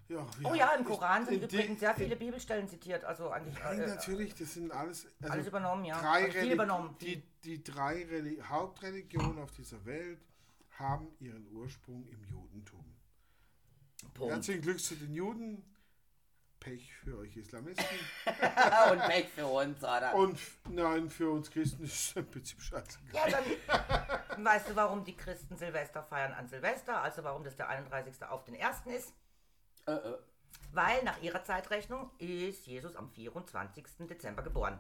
Ja, 0.10 0.26
Oh 0.46 0.54
ja, 0.54 0.70
im 0.74 0.86
Koran 0.86 1.26
sind 1.26 1.44
übrigens 1.44 1.82
sehr 1.82 1.94
viele 1.94 2.16
Bibelstellen 2.16 2.66
zitiert. 2.70 3.04
Also 3.04 3.30
eigentlich 3.30 3.62
Nein, 3.62 3.82
äh, 3.82 3.88
natürlich, 3.88 4.34
das 4.36 4.54
sind 4.54 4.72
alles. 4.72 5.06
Also 5.22 5.34
alles 5.34 5.48
übernommen, 5.48 5.84
ja. 5.84 6.00
Drei 6.00 6.26
Also 6.28 6.40
viel 6.40 6.52
übernommen. 6.54 6.96
Die, 7.02 7.22
die 7.44 7.62
drei 7.62 8.06
Reli 8.06 8.42
Hauptreligionen 8.42 9.38
auf 9.40 9.52
dieser 9.52 9.84
Welt 9.86 10.20
haben 10.80 11.10
ihren 11.20 11.46
Ursprung 11.52 12.08
im 12.08 12.24
Judentum. 12.24 12.86
Punkt. 14.14 14.34
Herzlichen 14.34 14.62
Glück 14.62 14.80
zu 14.80 14.96
den 14.96 15.14
Juden. 15.14 15.64
Pech 16.60 16.94
für 16.96 17.18
euch 17.20 17.38
Islamisten. 17.38 17.86
Und 18.92 19.08
weg 19.08 19.30
für 19.34 19.46
uns, 19.46 19.78
oder? 19.84 20.16
Und 20.16 20.40
nein, 20.70 21.10
für 21.10 21.30
uns 21.30 21.52
Christen 21.52 21.84
ist 21.84 21.94
es 21.94 22.16
im 22.16 22.30
Prinzip 22.30 22.62
scheiße. 22.62 22.98
Ja, 23.14 23.26
dann 23.30 24.44
weißt 24.46 24.70
du, 24.70 24.76
warum 24.76 25.04
die 25.04 25.16
Christen 25.16 25.56
Silvester 25.56 26.04
feiern 26.04 26.34
an 26.34 26.48
Silvester, 26.48 27.02
also 27.02 27.24
warum 27.24 27.44
das 27.44 27.56
der 27.56 27.70
31. 27.70 28.24
auf 28.24 28.44
den 28.44 28.60
1. 28.60 28.86
ist. 28.88 29.14
Äh, 29.86 29.92
äh. 29.94 30.18
Weil 30.74 31.04
nach 31.04 31.22
ihrer 31.22 31.44
Zeitrechnung 31.44 32.10
ist 32.18 32.66
Jesus 32.66 32.96
am 32.96 33.10
24. 33.12 33.86
Dezember 34.10 34.42
geboren. 34.42 34.80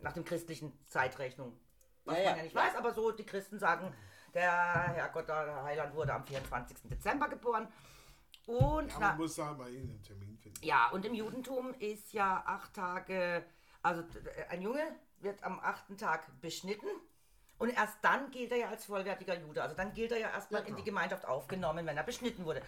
Nach 0.00 0.12
dem 0.12 0.24
christlichen 0.24 0.72
Zeitrechnung. 0.88 1.58
Was 2.04 2.18
Ja, 2.18 2.24
man 2.24 2.30
ja, 2.32 2.36
ja 2.36 2.42
nicht 2.44 2.54
ja. 2.54 2.62
weiß, 2.62 2.76
aber 2.76 2.94
so 2.94 3.10
die 3.10 3.26
Christen 3.26 3.58
sagen, 3.58 3.92
der 4.32 4.52
Herrgott, 4.94 5.28
der 5.28 5.64
Heiland 5.64 5.94
wurde 5.94 6.12
am 6.14 6.24
24. 6.26 6.88
Dezember 6.88 7.28
geboren. 7.28 7.68
Und 8.46 8.88
Ja, 8.90 8.96
na, 9.00 9.08
man 9.08 9.16
muss 9.18 9.34
da 9.36 9.52
Ihnen 9.68 9.90
einen 9.90 10.02
Termin 10.02 10.36
finden. 10.38 10.58
ja, 10.64 10.88
und 10.90 11.04
im 11.06 11.14
Judentum 11.14 11.72
ist 11.78 12.12
ja 12.12 12.42
acht 12.46 12.74
Tage, 12.74 13.44
also 13.82 14.02
ein 14.50 14.60
Junge 14.60 14.82
wird 15.20 15.42
am 15.42 15.58
achten 15.60 15.96
Tag 15.96 16.40
beschnitten 16.40 16.86
und 17.58 17.70
erst 17.70 17.96
dann 18.02 18.30
gilt 18.30 18.52
er 18.52 18.58
ja 18.58 18.68
als 18.68 18.84
vollwertiger 18.84 19.38
Jude. 19.40 19.62
Also 19.62 19.74
dann 19.74 19.92
gilt 19.94 20.12
er 20.12 20.18
ja 20.18 20.28
erstmal 20.30 20.62
Ja, 20.62 20.68
in 20.68 20.76
die. 20.76 20.84
Gemeinschaft 20.84 21.24
aufgenommen, 21.24 21.86
wenn 21.86 21.96
er 21.96 22.02
beschnitten 22.02 22.44
wurde. 22.44 22.62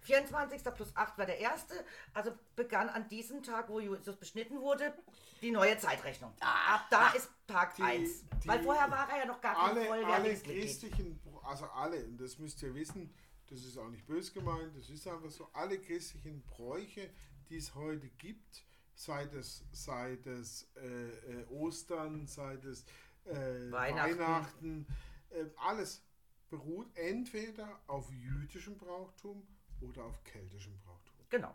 24. 0.00 0.62
plus 0.74 0.94
8 0.96 1.16
war 1.16 1.24
der 1.24 1.38
erste, 1.38 1.74
also 2.12 2.30
begann 2.56 2.88
an 2.90 3.08
diesem 3.08 3.42
Tag, 3.42 3.68
wo 3.70 3.80
Jesus 3.80 4.16
beschnitten 4.16 4.60
wurde, 4.60 4.92
die 5.40 5.50
neue 5.50 5.78
Zeitrechnung. 5.78 6.32
Ab 6.40 6.86
da 6.90 7.08
ist 7.10 7.30
Tag 7.46 7.74
Die- 7.76 7.82
1. 7.82 8.24
die- 8.42 8.48
Weil 8.48 8.62
vorher 8.62 8.90
war 8.90 9.08
er 9.10 9.18
ja 9.20 9.24
noch 9.26 9.40
gar 9.40 9.54
kein 9.54 9.62
alle, 9.70 9.80
alle 9.80 9.86
vollwertiges 10.02 10.38
Mitglied. 10.46 10.60
christlichen, 10.62 11.20
also 11.44 11.64
alle, 11.66 12.04
und 12.04 12.20
das 12.20 12.38
müsst 12.38 12.60
ihr 12.62 12.74
wissen, 12.74 13.14
das 13.48 13.64
ist 13.64 13.78
auch 13.78 13.88
nicht 13.88 14.06
böse 14.06 14.32
gemeint, 14.32 14.76
das 14.76 14.90
ist 14.90 15.06
einfach 15.06 15.30
so, 15.30 15.48
alle 15.52 15.78
christlichen 15.78 16.42
Bräuche, 16.42 17.10
die 17.48 17.56
es 17.56 17.74
heute 17.74 18.08
gibt, 18.08 18.64
sei 18.94 19.24
es, 19.24 19.64
sei 19.72 20.14
es 20.24 20.70
äh, 20.76 21.40
äh, 21.40 21.46
Ostern, 21.50 22.26
sei 22.26 22.54
es 22.54 22.84
äh, 23.24 23.70
Weihnachten. 23.70 24.18
Weihnachten, 24.18 24.86
äh, 25.30 25.44
alles 25.56 26.02
beruht 26.48 26.86
entweder 26.96 27.80
auf 27.86 28.10
jüdischem 28.10 28.78
Brauchtum 28.78 29.46
oder 29.80 30.04
auf 30.04 30.22
keltischem 30.24 30.78
Brauchtum. 30.78 31.14
Genau. 31.30 31.54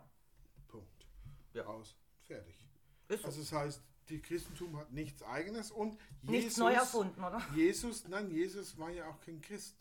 Punkt. 0.68 1.06
Ja. 1.54 1.64
Aus. 1.64 1.96
Fertig. 2.22 2.66
Ist 3.08 3.22
so. 3.22 3.26
Also 3.26 3.40
das 3.40 3.52
heißt, 3.52 3.82
die 4.08 4.20
Christentum 4.20 4.76
hat 4.76 4.92
nichts 4.92 5.22
eigenes 5.22 5.70
und 5.70 5.96
Nichts 6.22 6.56
neu 6.56 6.72
erfunden, 6.72 7.22
oder? 7.22 7.40
Jesus, 7.54 8.06
nein, 8.08 8.30
Jesus 8.30 8.76
war 8.76 8.90
ja 8.90 9.08
auch 9.08 9.20
kein 9.20 9.40
Christ. 9.40 9.76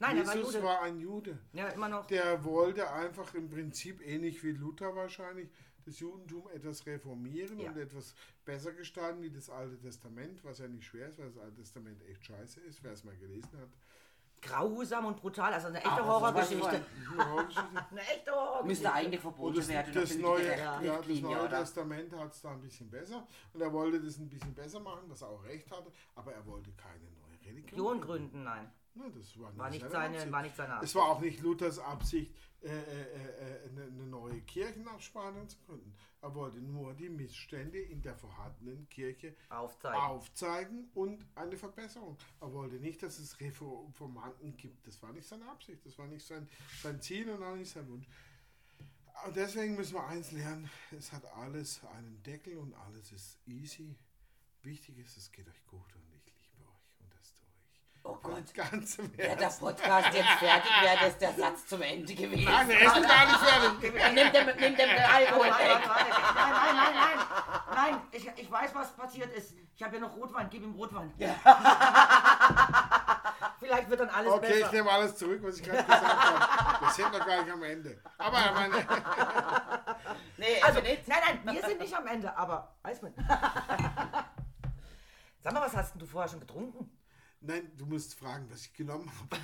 Nein, 0.00 0.16
er 0.18 0.26
war 0.26 0.34
Jesus 0.36 0.54
Jude. 0.54 0.64
war 0.66 0.82
ein 0.82 0.98
Jude. 0.98 1.38
ja, 1.52 1.68
immer 1.68 1.88
noch. 1.88 2.06
Der 2.06 2.42
wollte 2.44 2.90
einfach 2.90 3.32
im 3.34 3.48
Prinzip 3.48 4.00
ähnlich 4.04 4.42
wie 4.42 4.50
Luther 4.52 4.94
wahrscheinlich 4.96 5.48
das 5.86 5.98
Judentum 6.00 6.48
etwas 6.54 6.84
reformieren 6.86 7.58
Ja. 7.58 7.70
und 7.70 7.76
etwas 7.78 8.14
besser 8.44 8.72
gestalten 8.72 9.22
wie 9.22 9.30
das 9.30 9.48
Alte 9.48 9.78
Testament, 9.78 10.42
was 10.44 10.58
ja 10.58 10.68
nicht 10.68 10.84
schwer 10.84 11.08
ist, 11.08 11.18
weil 11.18 11.26
das 11.28 11.38
Alte 11.38 11.56
Testament 11.56 12.02
echt 12.08 12.24
scheiße 12.26 12.60
ist, 12.60 12.82
wer 12.82 12.92
es 12.92 13.04
mal 13.04 13.16
gelesen 13.16 13.50
hat. 13.60 13.68
Grausam 14.42 15.04
und 15.04 15.18
brutal, 15.18 15.52
also 15.52 15.66
eine 15.68 15.78
echte 15.78 15.90
Aber 15.90 16.06
Horrorgeschichte. 16.20 16.66
Eine 17.90 18.00
echte 18.00 18.30
Horrorgeschichte. 18.32 18.66
Müsste 18.66 18.92
eigentlich 18.92 19.20
verboten 19.20 19.56
das, 19.56 19.68
werden. 19.68 19.92
das, 19.92 20.08
den 20.10 20.20
neue, 20.22 20.48
ja, 20.58 20.80
das 20.80 21.06
Neue 21.20 21.40
oder? 21.44 21.48
Testament 21.60 22.12
hat 22.14 22.32
es 22.32 22.40
da 22.40 22.52
ein 22.52 22.60
bisschen 22.62 22.88
besser. 22.90 23.26
Und 23.52 23.60
er 23.60 23.70
wollte 23.72 24.00
das 24.00 24.16
ein 24.18 24.28
bisschen 24.30 24.54
besser 24.54 24.80
machen, 24.80 25.02
was 25.08 25.20
er 25.20 25.28
auch 25.28 25.44
recht 25.44 25.70
hatte, 25.70 25.92
aber 26.14 26.32
er 26.32 26.46
wollte 26.46 26.72
keine 26.72 27.04
neue 27.04 27.38
Religion. 27.44 27.80
Religion 27.80 28.00
gründen, 28.00 28.44
nein. 28.44 28.72
Na, 29.00 29.08
das 29.08 29.38
war, 29.38 29.56
War 29.56 29.70
nicht 29.70 29.80
seine 29.80 29.92
seine, 29.92 30.14
Absicht. 30.16 30.32
war 30.32 30.42
nicht 30.42 30.56
seine 30.56 30.74
Art. 30.74 30.84
Es 30.84 30.94
war 30.94 31.04
auch 31.04 31.20
nicht 31.20 31.40
Luthers 31.40 31.78
Absicht, 31.78 32.34
äh, 32.62 32.68
äh, 32.68 32.72
äh, 32.74 33.68
eine, 33.70 33.84
eine 33.84 34.06
neue 34.06 34.40
Kirchenabspaltung 34.42 35.48
zu 35.48 35.56
gründen. 35.66 35.94
Er 36.20 36.34
wollte 36.34 36.58
nur 36.60 36.92
die 36.92 37.08
Missstände 37.08 37.78
in 37.78 38.02
der 38.02 38.14
vorhandenen 38.14 38.86
Kirche 38.90 39.34
Aufzeigen. 39.48 39.98
aufzeigen 40.00 40.90
und 40.94 41.24
eine 41.34 41.56
Verbesserung. 41.56 42.18
Er 42.42 42.52
wollte 42.52 42.76
nicht, 42.76 43.02
dass 43.02 43.18
es 43.18 43.40
Reformanten 43.40 44.54
gibt. 44.58 44.86
Das 44.86 45.00
war 45.02 45.12
nicht 45.14 45.26
seine 45.26 45.48
Absicht, 45.48 45.84
das 45.86 45.96
war 45.98 46.06
nicht 46.06 46.26
sein, 46.26 46.46
sein 46.82 47.00
Ziel 47.00 47.30
und 47.30 47.42
auch 47.42 47.56
nicht 47.56 47.70
sein 47.72 47.88
Wunsch. 47.88 48.06
Und 49.26 49.36
deswegen 49.36 49.76
müssen 49.76 49.94
wir 49.94 50.06
eins 50.06 50.30
lernen, 50.32 50.70
es 50.90 51.12
hat 51.12 51.24
alles 51.36 51.82
einen 51.84 52.22
Deckel 52.22 52.58
und 52.58 52.74
alles 52.74 53.12
ist 53.12 53.38
easy. 53.46 53.96
Wichtig 54.62 54.98
ist, 54.98 55.16
es 55.16 55.32
geht 55.32 55.48
euch 55.48 55.64
gut 55.66 55.94
und 55.94 56.02
ich 56.14 56.24
liebe 56.26 56.62
euch 56.68 57.00
und 57.00 57.12
das 57.14 57.34
tue 57.34 57.46
ich. 57.48 57.89
Oh 58.02 58.16
Gott. 58.22 58.54
ganzem 58.54 59.16
Wäre 59.16 59.36
der. 59.36 59.48
Podcast 59.48 60.14
jetzt 60.14 60.28
fertig, 60.30 60.70
wäre 60.82 60.96
das 61.04 61.18
der 61.18 61.32
Satz 61.34 61.66
zum 61.66 61.82
Ende 61.82 62.14
gewesen. 62.14 62.44
Nein, 62.50 62.70
er 62.70 62.80
ist 62.80 62.94
gar 62.94 63.26
nicht 63.26 63.38
fertig. 63.38 63.92
Dann 64.00 64.14
nimmt 64.14 64.34
er 64.34 64.44
nimm 64.54 64.76
den 64.76 64.88
Alkohol 64.90 65.48
Warte, 65.50 65.64
weg. 65.64 65.80
Nein, 65.86 66.52
nein, 66.52 66.76
nein, 66.76 66.94
nein. 66.94 67.18
Nein, 67.74 68.00
ich, 68.12 68.26
ich 68.36 68.50
weiß, 68.50 68.74
was 68.74 68.92
passiert 68.96 69.32
ist. 69.34 69.54
Ich 69.76 69.82
habe 69.82 69.94
ja 69.96 70.00
noch 70.00 70.16
Rotwein. 70.16 70.48
Gib 70.50 70.62
ihm 70.62 70.74
Rotwein. 70.74 71.12
Vielleicht 73.58 73.90
wird 73.90 74.00
dann 74.00 74.08
alles 74.08 74.32
Okay, 74.32 74.52
ich 74.54 74.60
besser. 74.60 74.72
nehme 74.72 74.90
alles 74.90 75.16
zurück, 75.16 75.40
was 75.42 75.58
ich 75.58 75.62
gerade 75.62 75.84
gesagt 75.84 76.02
habe. 76.24 76.84
Wir 76.86 76.90
sind 76.92 77.12
noch 77.12 77.26
gar 77.26 77.42
nicht 77.42 77.52
am 77.52 77.62
Ende. 77.62 78.00
Aber 78.18 78.38
ich 78.38 78.52
meine, 78.54 78.74
Nee, 80.38 80.60
Also, 80.62 80.78
also 80.78 80.80
nicht. 80.80 81.06
nein, 81.08 81.18
nein, 81.44 81.54
wir 81.54 81.62
sind 81.66 81.78
nicht 81.80 81.94
am 81.94 82.06
Ende, 82.06 82.34
aber 82.36 82.74
Eismann. 82.82 83.12
Sag 85.42 85.52
mal, 85.52 85.60
was 85.62 85.76
hast 85.76 85.92
denn 85.92 86.00
du 86.00 86.06
vorher 86.06 86.28
schon 86.30 86.40
getrunken? 86.40 86.90
Nein, 87.40 87.70
du 87.76 87.86
musst 87.86 88.14
fragen, 88.18 88.48
was 88.50 88.62
ich 88.62 88.72
genommen 88.72 89.10
habe. 89.30 89.36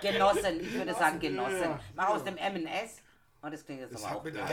Genossen, 0.00 0.60
ich 0.60 0.72
würde 0.74 0.94
sagen 0.94 1.18
Genossen. 1.20 1.60
Ja, 1.62 1.80
Mach 1.94 2.08
ja. 2.08 2.14
aus 2.14 2.24
dem 2.24 2.36
M&S. 2.36 2.96
Und 3.40 3.52
das 3.52 3.64
klingt 3.64 3.80
jetzt 3.80 3.94
Das 3.94 4.04
aber 4.04 4.16
auch. 4.16 4.24
Alkohol. 4.24 4.44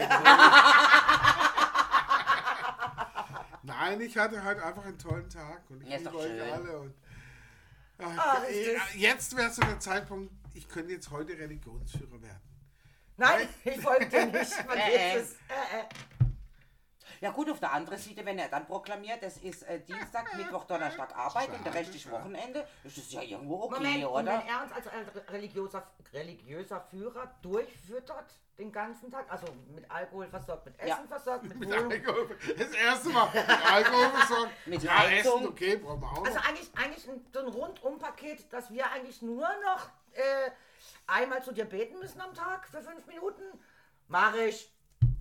Nein, 3.63 4.01
ich 4.01 4.17
hatte 4.17 4.43
halt 4.43 4.59
einfach 4.61 4.85
einen 4.85 4.97
tollen 4.97 5.29
Tag 5.29 5.61
und 5.69 5.81
ich 5.83 5.89
Ja, 5.89 5.95
ist 5.97 6.01
liebe 6.05 6.11
doch 6.13 6.19
euch 6.23 6.53
alle. 6.53 6.79
Und, 6.79 6.93
Ach, 8.03 8.17
Ah, 8.17 8.41
ich- 8.49 8.95
jetzt 8.95 9.37
wäre 9.37 9.51
so 9.51 9.61
der 9.61 9.79
Zeitpunkt, 9.79 10.33
ich 10.55 10.67
könnte 10.67 10.91
jetzt 10.93 11.11
heute 11.11 11.37
Religionsführer 11.37 12.19
werden. 12.21 12.41
Nein, 13.17 13.47
ich 13.63 13.79
folge 13.79 14.07
dir 14.07 14.25
nicht. 14.25 14.67
Man 14.67 14.77
Äh, 14.77 14.81
äh. 14.89 15.13
jetzt 15.15 15.31
ist, 15.31 15.37
äh, 15.47 15.79
äh. 15.79 15.85
Ja 17.21 17.29
gut, 17.29 17.49
auf 17.51 17.59
der 17.59 17.71
anderen 17.71 17.99
Seite, 17.99 18.25
wenn 18.25 18.39
er 18.39 18.49
dann 18.49 18.65
proklamiert, 18.65 19.21
es 19.21 19.37
ist 19.37 19.61
äh, 19.63 19.79
Dienstag, 19.79 20.33
Mittwoch, 20.37 20.63
Donnerstag 20.65 21.15
Arbeit 21.15 21.49
und 21.49 21.63
der 21.63 21.73
Rest 21.75 21.93
ist 21.93 22.09
Wochenende, 22.09 22.67
ist 22.83 22.97
das 22.97 23.11
ja 23.13 23.21
irgendwo 23.21 23.61
okay, 23.61 23.75
Moment, 23.75 24.03
und 24.05 24.09
oder? 24.11 24.39
wenn 24.39 24.47
er 24.47 24.63
uns 24.63 24.71
als 24.71 25.29
religiöser, 25.29 25.87
religiöser 26.13 26.81
Führer 26.89 27.31
durchfüttert 27.43 28.33
den 28.57 28.71
ganzen 28.71 29.11
Tag, 29.11 29.31
also 29.31 29.45
mit 29.73 29.89
Alkohol 29.89 30.27
versorgt, 30.27 30.65
mit 30.65 30.79
Essen 30.79 30.89
Ja. 30.89 31.03
versorgt, 31.07 31.43
mit 31.43 31.59
Mit. 31.59 31.71
Alkohol. 31.71 32.37
Das 32.57 32.71
erste 32.71 33.09
Mal 33.09 33.29
mit 33.33 33.71
Alkohol 33.71 34.09
versorgt. 34.09 34.51
Mit 34.65 34.83
ja, 34.83 34.97
Heizung. 34.99 35.41
Essen, 35.41 35.47
okay, 35.47 35.75
brauchen 35.77 36.01
wir 36.01 36.07
auch 36.11 36.25
Also 36.25 36.37
noch. 36.39 36.47
eigentlich, 36.47 36.71
eigentlich 36.75 37.07
ein, 37.09 37.25
so 37.31 37.39
ein 37.39 37.47
Rundumpaket, 37.47 38.51
dass 38.51 38.71
wir 38.71 38.89
eigentlich 38.91 39.21
nur 39.21 39.47
noch 39.63 39.89
äh, 40.13 40.49
einmal 41.05 41.43
zu 41.43 41.51
dir 41.53 41.65
beten 41.65 41.99
müssen 41.99 42.19
am 42.19 42.33
Tag 42.33 42.67
für 42.67 42.81
fünf 42.81 43.05
Minuten. 43.05 43.43
Mach 44.07 44.33
ich. 44.35 44.71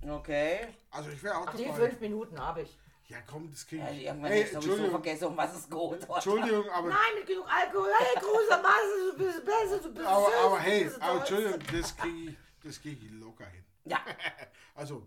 Okay. 0.09 0.69
Also 0.91 1.11
ich 1.11 1.23
wäre 1.23 1.37
auch 1.39 1.47
Ach, 1.47 1.55
die 1.55 1.65
dabei. 1.65 1.89
fünf 1.89 2.01
Minuten 2.01 2.39
habe 2.39 2.63
ich. 2.63 2.77
Ja 3.09 3.19
komm, 3.27 3.51
das 3.51 3.67
kriege 3.67 3.83
Ja, 3.83 3.91
ich. 3.91 4.05
irgendwann 4.05 4.31
Ey, 4.33 4.43
ist 4.43 4.53
sowieso 4.53 4.71
Entschuldigung, 4.73 5.03
vergessen, 5.03 5.25
um 5.27 5.37
was 5.37 5.55
es 5.57 5.69
geht. 5.69 6.09
Entschuldigung, 6.09 6.71
aber, 6.71 6.89
Nein, 6.89 6.99
mit 7.17 7.27
genug 7.27 7.47
Alkohol. 7.53 7.89
Hey, 7.99 8.21
großer 8.21 8.63
Masse, 8.63 9.13
du 9.13 9.19
bist 9.25 9.45
besser, 9.45 9.79
du 9.83 9.93
bist 9.95 10.07
aber, 10.07 10.27
süß, 10.27 10.35
aber 10.45 10.59
hey, 10.61 10.91
aber. 11.01 11.19
Entschuldigung, 11.19 11.59
das 11.73 11.97
kriege 11.97 12.31
ich, 12.31 12.37
das 12.63 12.81
krieg 12.81 12.99
ich 13.03 13.11
locker 13.21 13.47
hin. 13.47 13.65
Ja, 13.85 13.99
Also, 14.77 15.07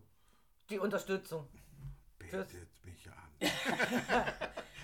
Die 0.70 0.80
Unterstützung. 0.80 1.48
betet 2.20 2.52
mich 2.84 3.08
an. 3.10 3.50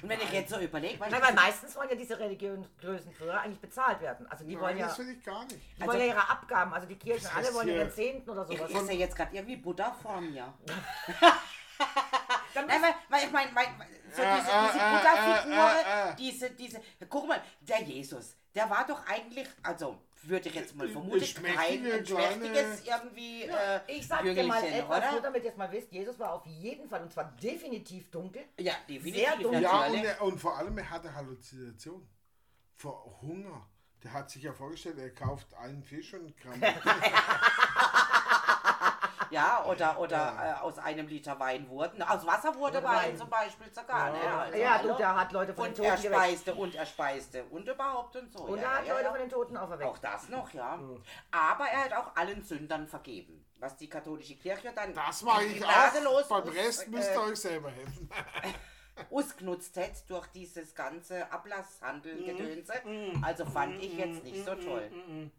und 0.02 0.10
wenn 0.10 0.20
ich 0.22 0.32
jetzt 0.32 0.50
so 0.54 0.60
überlege, 0.60 1.00
weil 1.00 1.10
Nein, 1.12 1.22
weil 1.22 1.34
meistens 1.34 1.76
wollen 1.76 1.90
ja 1.90 1.96
diese 1.96 2.18
religiösen 2.20 3.12
Führer 3.14 3.42
eigentlich 3.42 3.60
bezahlt 3.60 4.02
werden. 4.02 4.28
Also 4.28 4.44
die 4.46 4.60
wollen 4.60 4.72
Nein, 4.78 4.80
ja, 4.80 4.88
das 4.88 5.00
will 5.00 5.10
ich 5.10 5.24
gar 5.24 5.44
nicht. 5.46 5.60
die 5.78 5.86
wollen 5.86 6.00
ja 6.00 6.06
ihre 6.06 6.30
Abgaben, 6.30 6.74
also 6.74 6.88
die 6.88 6.96
Kirchen, 6.98 7.24
Das 7.24 7.36
alle 7.36 7.54
wollen 7.54 7.70
ja 7.70 7.90
Zehnten 7.90 8.30
oder 8.30 8.46
sowas. 8.46 8.70
ich 8.72 8.78
sehe 8.80 8.98
jetzt 8.98 9.16
gerade 9.16 9.36
irgendwie 9.36 9.58
Buddha 9.58 9.92
vor 10.02 10.22
mir. 10.22 10.54
Dann 12.54 12.68
Nein, 12.68 12.82
weil, 12.82 12.94
weil 13.10 13.26
ich 13.26 13.32
meine, 13.32 13.52
so 14.14 14.22
Äh, 14.22 14.36
diese, 14.38 14.50
äh, 14.52 14.62
diese 14.74 14.80
äh, 14.80 14.90
Buddha-Figur, 14.90 15.72
äh. 16.12 16.16
diese, 16.18 16.52
diese, 16.52 16.82
guck 17.10 17.28
mal, 17.28 17.42
der 17.62 17.82
Jesus, 17.84 18.36
der 18.56 18.70
war 18.70 18.86
doch 18.86 19.06
eigentlich, 19.08 19.48
also 19.64 19.98
würde 20.24 20.50
ich 20.50 20.56
jetzt 20.56 20.76
mal 20.76 20.88
vermuten, 20.88 21.20
kein 21.20 21.86
ein 21.86 22.06
schmächtiges 22.06 22.86
irgendwie 22.86 23.44
äh, 23.44 23.80
ich 23.88 24.08
sag 24.08 24.24
dir 24.24 24.44
mal 24.44 24.64
etwas, 24.64 25.02
nur 25.02 25.14
oder? 25.14 25.22
damit 25.22 25.44
ihr 25.44 25.52
es 25.52 25.58
mal 25.58 25.72
wisst, 25.72 25.92
Jesus 25.92 26.20
war 26.20 26.34
auf 26.34 26.46
jeden 26.46 26.88
Fall, 26.90 27.02
und 27.04 27.12
zwar 27.12 27.32
definitiv 27.42 28.10
dunkel. 28.12 28.44
Ja, 28.58 28.74
definitiv. 28.88 29.26
Sehr 29.26 29.38
dunkel. 29.38 29.62
Ja, 29.62 29.88
und, 29.88 30.04
er, 30.04 30.22
und 30.22 30.40
vor 30.40 30.58
allem, 30.58 30.78
er 30.78 30.90
hatte 30.90 31.14
Halluzination. 31.14 32.08
Vor 32.76 33.20
Hunger. 33.22 33.68
Der 34.04 34.14
hat 34.14 34.30
sich 34.30 34.44
ja 34.44 34.54
vorgestellt, 34.54 34.98
er 34.98 35.14
kauft 35.14 35.54
einen 35.56 35.84
Fisch 35.84 36.14
und 36.14 36.38
kramt. 36.38 36.64
Ja, 39.32 39.66
oder, 39.66 40.00
oder 40.00 40.58
Äh, 40.60 40.62
aus 40.62 40.78
einem 40.80 41.08
Liter 41.08 41.40
Wein 41.40 41.68
wurden. 41.70 42.02
Aus 42.02 42.26
Wasser 42.26 42.56
wurde 42.56 42.84
Wein 42.84 43.10
Wein. 43.12 43.18
zum 43.18 43.30
Beispiel 43.30 43.74
sogar. 43.74 44.12
Ne? 44.12 44.20
Also, 44.20 44.58
ja, 44.58 44.78
du, 44.82 44.94
der 44.96 45.16
hat 45.16 45.32
Leute 45.32 45.54
von 45.54 45.66
den 45.66 45.74
Und 45.74 45.80
er 45.86 45.96
Toten 45.96 46.04
geweckt. 46.04 46.22
speiste 46.24 46.56
und 46.56 46.76
er 46.76 46.86
speiste 46.86 47.44
und 47.46 47.68
überhaupt 47.68 48.16
und 48.16 48.32
so. 48.32 48.40
Und 48.44 48.58
ja, 48.60 48.64
er 48.64 48.78
hat 48.80 48.86
ja, 48.88 48.94
Leute 48.94 49.06
ja. 49.06 49.12
von 49.12 49.20
den 49.20 49.30
Toten 49.30 49.58
auferweckt. 49.58 49.90
Auch 49.90 49.98
das 50.00 50.30
noch, 50.30 50.54
ja. 50.54 50.80
Aber 51.32 51.66
er 51.66 51.86
hat 51.86 51.94
auch 51.94 52.16
allen 52.16 52.44
Sündern 52.44 52.88
vergeben. 52.88 53.46
Was 53.60 53.76
die 53.76 53.90
katholische 53.90 54.36
Kirche 54.36 54.72
dann 54.74 54.94
Das 54.94 55.22
mache 55.22 55.44
ich 55.44 55.64
auch. 55.66 56.28
Beim 56.30 56.48
Rest 56.48 56.88
müsst 56.88 57.10
äh, 57.10 57.14
ihr 57.14 57.22
euch 57.22 57.40
selber 57.40 57.70
helfen. 57.70 58.10
ausgenutzt 59.12 59.78
hat 59.78 60.10
durch 60.10 60.28
dieses 60.28 60.74
ganze 60.76 61.16
Mhm. 61.26 61.32
Ablasshandel-Gedönse. 61.32 62.74
Also 63.22 63.46
fand 63.46 63.82
ich 63.84 63.98
jetzt 63.98 64.24
nicht 64.24 64.44
so 64.46 64.56
toll. 64.56 65.32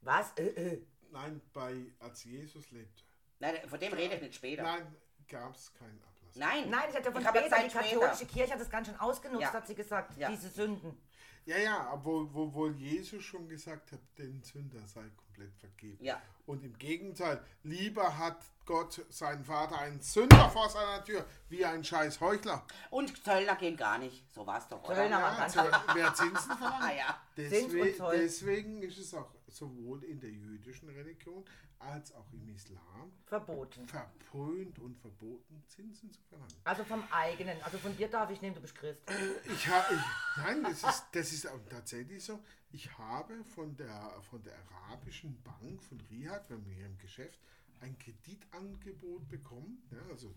Was? 0.00 0.32
Äh, 0.36 0.46
äh. 0.48 0.86
Nein, 1.10 1.40
bei, 1.52 1.74
als 2.00 2.24
Jesus 2.24 2.70
lebte. 2.70 3.02
Nein, 3.42 3.54
von 3.68 3.80
dem 3.80 3.92
rede 3.92 4.14
ich 4.14 4.22
nicht 4.22 4.34
später. 4.36 4.62
Nein, 4.62 4.86
gab 5.28 5.54
es 5.56 5.74
keinen 5.74 6.00
Ablass. 6.00 6.36
Nein, 6.36 6.70
Nein, 6.70 6.84
ich 6.90 6.96
hatte 6.96 7.10
von 7.10 7.20
ich 7.20 7.26
habe 7.26 7.38
später, 7.40 7.56
die 7.62 7.68
katholische 7.70 8.14
später. 8.16 8.32
Kirche 8.32 8.52
hat 8.52 8.60
das 8.60 8.70
ganz 8.70 8.86
schön 8.86 9.00
ausgenutzt, 9.00 9.42
Ja. 9.42 9.52
hat 9.52 9.66
sie 9.66 9.74
gesagt, 9.74 10.16
Ja. 10.16 10.30
diese 10.30 10.48
Sünden. 10.48 10.96
Ja, 11.44 11.56
ja, 11.58 11.90
obwohl 11.92 12.32
wo, 12.32 12.54
wo 12.54 12.68
Jesus 12.68 13.24
schon 13.24 13.48
gesagt 13.48 13.90
hat, 13.90 13.98
den 14.16 14.40
Sünder 14.44 14.78
sei 14.86 15.02
komplett 15.16 15.52
vergeben. 15.56 15.98
Ja. 16.04 16.22
Und 16.46 16.62
im 16.62 16.78
Gegenteil, 16.78 17.44
lieber 17.64 18.16
hat 18.16 18.36
Gott 18.64 19.04
seinen 19.08 19.44
Vater 19.44 19.76
einen 19.80 20.00
Sünder 20.00 20.48
vor 20.50 20.68
seiner 20.70 21.04
Tür, 21.04 21.24
wie 21.48 21.64
ein 21.64 21.82
scheiß 21.82 22.20
Heuchler. 22.20 22.64
Und 22.90 23.24
Zöllner 23.24 23.56
gehen 23.56 23.76
gar 23.76 23.98
nicht. 23.98 24.24
So 24.32 24.46
war 24.46 24.58
es 24.58 24.68
doch, 24.68 24.84
oder? 24.84 24.94
Zöllner. 24.94 25.18
Ja, 25.18 25.36
ganz 25.36 25.52
zu, 25.52 25.60
wer 25.94 26.14
Zinsen 26.14 26.56
verlangt. 26.56 26.76
Ah 26.84 26.92
ja. 26.94 27.20
Zins 27.34 27.64
und 27.64 27.72
Deswe 27.72 27.96
Zoll. 27.96 28.18
deswegen 28.18 28.82
ist 28.82 28.98
es 28.98 29.12
auch 29.12 29.28
sowohl 29.54 30.04
in 30.04 30.20
der 30.20 30.30
jüdischen 30.30 30.88
Religion 30.88 31.44
als 31.78 32.12
auch 32.14 32.32
im 32.32 32.48
Islam 32.48 33.12
Verboten. 33.26 33.86
verpönt 33.86 34.78
und 34.78 34.96
verboten, 34.98 35.62
Zinsen 35.68 36.10
zu 36.12 36.20
verlangen. 36.22 36.54
Also 36.64 36.84
vom 36.84 37.02
eigenen, 37.10 37.60
also 37.62 37.78
von 37.78 37.96
dir 37.96 38.08
darf 38.08 38.30
ich 38.30 38.40
nehmen, 38.40 38.54
du 38.54 38.60
bist 38.60 38.74
Christ. 38.74 39.02
Ich 39.44 39.68
habe, 39.68 39.98
nein, 40.36 40.62
das 40.62 40.82
ist, 40.82 41.04
das 41.12 41.32
ist 41.32 41.46
auch 41.46 41.60
tatsächlich 41.68 42.24
so. 42.24 42.42
Ich 42.70 42.96
habe 42.98 43.44
von 43.44 43.76
der, 43.76 44.20
von 44.30 44.42
der 44.42 44.56
arabischen 44.70 45.42
Bank, 45.42 45.82
von 45.82 46.00
Riyadh, 46.10 46.48
bei 46.48 46.56
mir 46.56 46.86
im 46.86 46.98
Geschäft, 46.98 47.40
ein 47.80 47.98
Kreditangebot 47.98 49.28
bekommen. 49.28 49.82
Ja, 49.90 49.98
also 50.10 50.34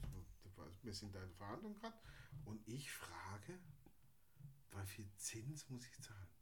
wir 0.82 0.94
sind 0.94 1.14
da 1.16 1.22
in 1.24 1.32
Verhandlung 1.34 1.74
gerade. 1.76 1.96
Und 2.46 2.62
ich 2.68 2.92
frage, 2.92 3.60
wie 4.72 4.86
viel 4.88 5.10
Zins 5.18 5.70
muss 5.70 5.86
ich 5.86 6.02
zahlen? 6.02 6.35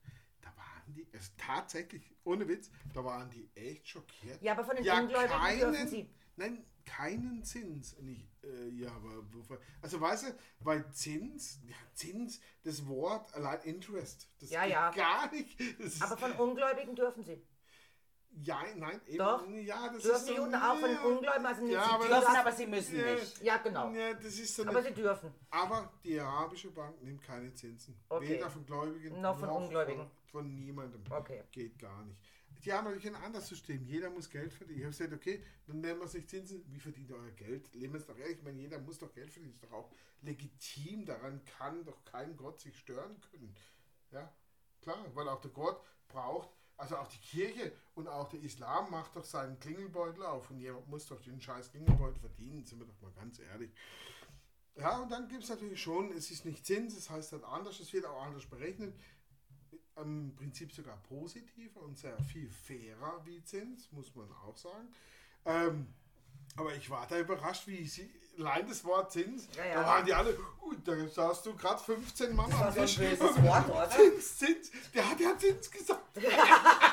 Da 0.43 0.49
waren 0.57 0.93
die, 0.93 1.07
also 1.13 1.31
tatsächlich, 1.37 2.03
ohne 2.23 2.47
Witz, 2.47 2.69
da 2.93 3.03
waren 3.03 3.29
die 3.29 3.49
echt 3.55 3.87
schockiert. 3.87 4.41
Ja, 4.41 4.51
aber 4.51 4.65
von 4.65 4.75
den 4.75 4.87
Ungläubigen 4.89 5.59
dürfen 5.59 5.87
sie. 5.87 6.09
Nein, 6.35 6.65
keinen 6.85 7.43
Zins. 7.43 7.97
Nicht, 7.99 8.27
äh, 8.43 8.69
ja, 8.69 8.91
aber 8.91 9.23
also 9.81 10.01
weißt 10.01 10.27
du, 10.27 10.35
weil 10.59 10.89
Zins, 10.91 11.59
ja, 11.65 11.75
Zins, 11.93 12.41
das 12.63 12.85
Wort 12.87 13.33
allein 13.33 13.61
Interest, 13.61 14.27
das 14.39 14.49
Ja, 14.49 14.63
geht 14.63 14.71
ja. 14.71 14.91
gar 14.91 15.31
nicht. 15.31 15.59
Aber 16.01 16.17
von 16.17 16.31
Ungläubigen 16.33 16.95
dürfen 16.95 17.23
sie. 17.23 17.41
Ja, 18.41 18.63
nein, 18.75 18.99
eben. 19.07 19.17
Doch. 19.19 19.47
Ja, 19.47 19.89
das 19.89 20.01
Dürfen 20.03 20.15
ist 20.17 20.25
die 20.29 20.36
so, 20.36 20.38
Juden 20.41 20.55
auch 20.55 20.77
von. 20.79 20.89
Ungläubigen, 20.97 21.45
also 21.45 21.61
nicht 21.63 21.73
Ja, 21.73 21.84
sie 21.84 21.89
aber 21.91 22.07
dürfen, 22.07 22.21
Dürfen, 22.21 22.36
aber 22.38 22.51
sie 22.51 22.67
müssen 22.67 22.95
Ja. 22.99 23.13
nicht. 23.13 23.41
Ja, 23.43 23.57
genau. 23.57 23.89
Ja, 23.91 24.13
das 24.15 24.25
ist 24.39 24.55
so 24.55 24.63
Aber 24.63 24.79
eine, 24.79 24.88
sie 24.88 24.93
dürfen. 24.93 25.34
aber 25.51 25.93
die 26.03 26.19
arabische 26.19 26.71
Bank 26.71 27.01
nimmt 27.03 27.21
keine 27.21 27.53
Zinsen. 27.53 27.95
Okay. 28.09 28.29
Weder 28.29 28.49
von 28.49 28.65
Gläubigen 28.65 29.21
Noch 29.21 29.39
von 29.39 29.49
Ungläubigen. 29.49 30.07
Von, 30.25 30.41
von 30.43 30.55
niemandem. 30.55 31.03
Okay. 31.09 31.43
Geht 31.51 31.77
gar 31.77 32.03
nicht. 32.05 32.19
Die 32.65 32.71
haben 32.73 32.86
natürlich 32.86 33.07
ein 33.07 33.15
anderes 33.21 33.47
System. 33.47 33.84
Jeder 33.84 34.09
muss 34.09 34.29
Geld 34.29 34.53
verdienen. 34.53 34.79
Ich 34.79 34.86
habe 34.86 34.91
gesagt, 34.95 35.13
okay, 35.13 35.43
dann 35.67 35.81
nehmen 35.81 35.99
wir 35.99 36.05
es 36.05 36.13
nicht 36.13 36.29
Zinsen. 36.29 36.63
Wie 36.71 36.79
verdient 36.79 37.09
ihr 37.09 37.17
euer 37.17 37.31
Geld? 37.31 37.73
Leben 37.75 37.93
wir 37.93 37.99
es 37.99 38.05
doch 38.07 38.17
ehrlich. 38.17 38.38
Ich 38.38 38.43
meine, 38.43 38.59
jeder 38.59 38.79
muss 38.79 38.97
doch 38.99 39.11
Geld 39.13 39.29
verdienen. 39.31 39.53
Ist 39.53 39.63
doch 39.63 39.71
auch 39.73 39.91
legitim. 40.21 41.05
Daran 41.05 41.43
kann 41.45 41.84
doch 41.86 42.03
kein 42.05 42.36
Gott 42.38 42.59
sich 42.61 42.77
stören 42.79 43.19
können. 43.31 43.53
Ja, 44.11 44.31
klar, 44.81 44.97
weil 45.13 45.27
auch 45.29 45.41
der 45.41 45.51
Gott 45.51 45.81
braucht, 46.07 46.49
also 46.77 46.95
auch 46.97 47.07
die 47.07 47.19
Kirche 47.19 47.71
und 47.95 48.07
auch 48.07 48.29
der 48.29 48.41
Islam 48.41 48.89
macht 48.89 49.15
doch 49.15 49.23
seinen 49.23 49.59
Klingelbeutel 49.59 50.23
auf 50.25 50.49
und 50.49 50.59
jemand 50.59 50.87
muss 50.87 51.05
doch 51.07 51.21
den 51.21 51.39
scheiß 51.41 51.71
Klingelbeutel 51.71 52.19
verdienen, 52.19 52.65
sind 52.65 52.79
wir 52.79 52.87
doch 52.87 52.99
mal 53.01 53.11
ganz 53.11 53.39
ehrlich. 53.39 53.71
Ja, 54.75 54.97
und 54.97 55.11
dann 55.11 55.27
gibt 55.27 55.43
es 55.43 55.49
natürlich 55.49 55.81
schon, 55.81 56.11
es 56.11 56.31
ist 56.31 56.45
nicht 56.45 56.65
Zins, 56.65 56.97
es 56.97 57.09
heißt 57.09 57.31
halt 57.33 57.43
anders, 57.43 57.79
es 57.79 57.93
wird 57.93 58.05
auch 58.05 58.23
anders 58.23 58.45
berechnet. 58.45 58.95
Im 59.95 60.33
Prinzip 60.35 60.71
sogar 60.71 60.97
positiver 61.03 61.81
und 61.81 61.99
sehr 61.99 62.17
viel 62.17 62.49
fairer 62.49 63.23
wie 63.25 63.43
Zins, 63.43 63.91
muss 63.91 64.15
man 64.15 64.31
auch 64.31 64.57
sagen. 64.57 64.91
Ähm, 65.45 65.93
aber 66.55 66.73
ich 66.75 66.89
war 66.89 67.05
da 67.05 67.19
überrascht, 67.19 67.67
wie 67.67 67.85
sie, 67.87 68.11
allein 68.39 68.67
das 68.67 68.83
Wort 68.83 69.11
Zins, 69.11 69.47
Ja, 69.55 69.65
ja. 69.65 69.73
da 69.75 69.85
waren 69.85 70.05
die 70.05 70.13
alle, 70.13 70.35
ui, 70.63 70.75
da 70.83 71.07
saßt 71.07 71.45
du 71.45 71.55
gerade 71.55 71.79
15 71.83 72.35
Mann 72.35 72.51
am 72.53 72.73
Tisch. 72.73 72.99
Wort, 72.99 73.69
oder? 73.69 73.89
Zins, 73.91 74.37
Zins, 74.39 74.71
der 74.93 75.07
hat 75.07 75.19
ja 75.19 75.37
Zins 75.37 75.69
gesagt. 75.69 76.17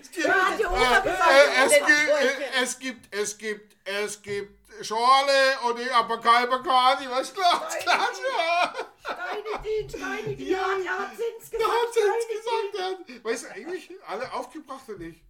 es 0.00 0.10
gibt, 0.10 0.26
Ja, 0.26 0.34
hat 0.34 0.58
die 0.58 0.66
Oma 0.66 0.98
äh, 0.98 1.64
es, 1.64 1.72
die 1.72 1.78
gibt, 1.78 1.90
äh, 1.90 2.62
es 2.62 2.78
gibt, 2.78 3.14
es 3.14 3.38
gibt, 3.38 3.76
es 3.84 4.22
gibt 4.22 4.60
Schorle 4.84 5.58
und 5.64 5.78
ich 5.80 5.92
aber 5.92 6.20
kein 6.20 6.48
Bacardi, 6.48 7.06
was 7.10 7.34
klar, 7.34 7.68
klar, 7.82 8.08
ja. 8.38 8.74
Steinigin, 9.04 9.88
Steinigin, 9.90 10.46
Ja. 10.46 10.58
ja, 10.58 10.92
er 10.92 10.98
hat 10.98 11.10
Da 11.12 11.16
gesagt. 11.16 11.64
hat 11.64 11.92
Zins 11.92 12.04
Steinigin. 12.42 12.72
gesagt, 12.72 13.08
hat, 13.08 13.24
weißt 13.24 13.44
du, 13.44 13.48
eigentlich 13.50 13.90
alle 14.06 14.32
aufgebracht 14.32 14.88
und 14.88 15.00
ich. 15.02 15.22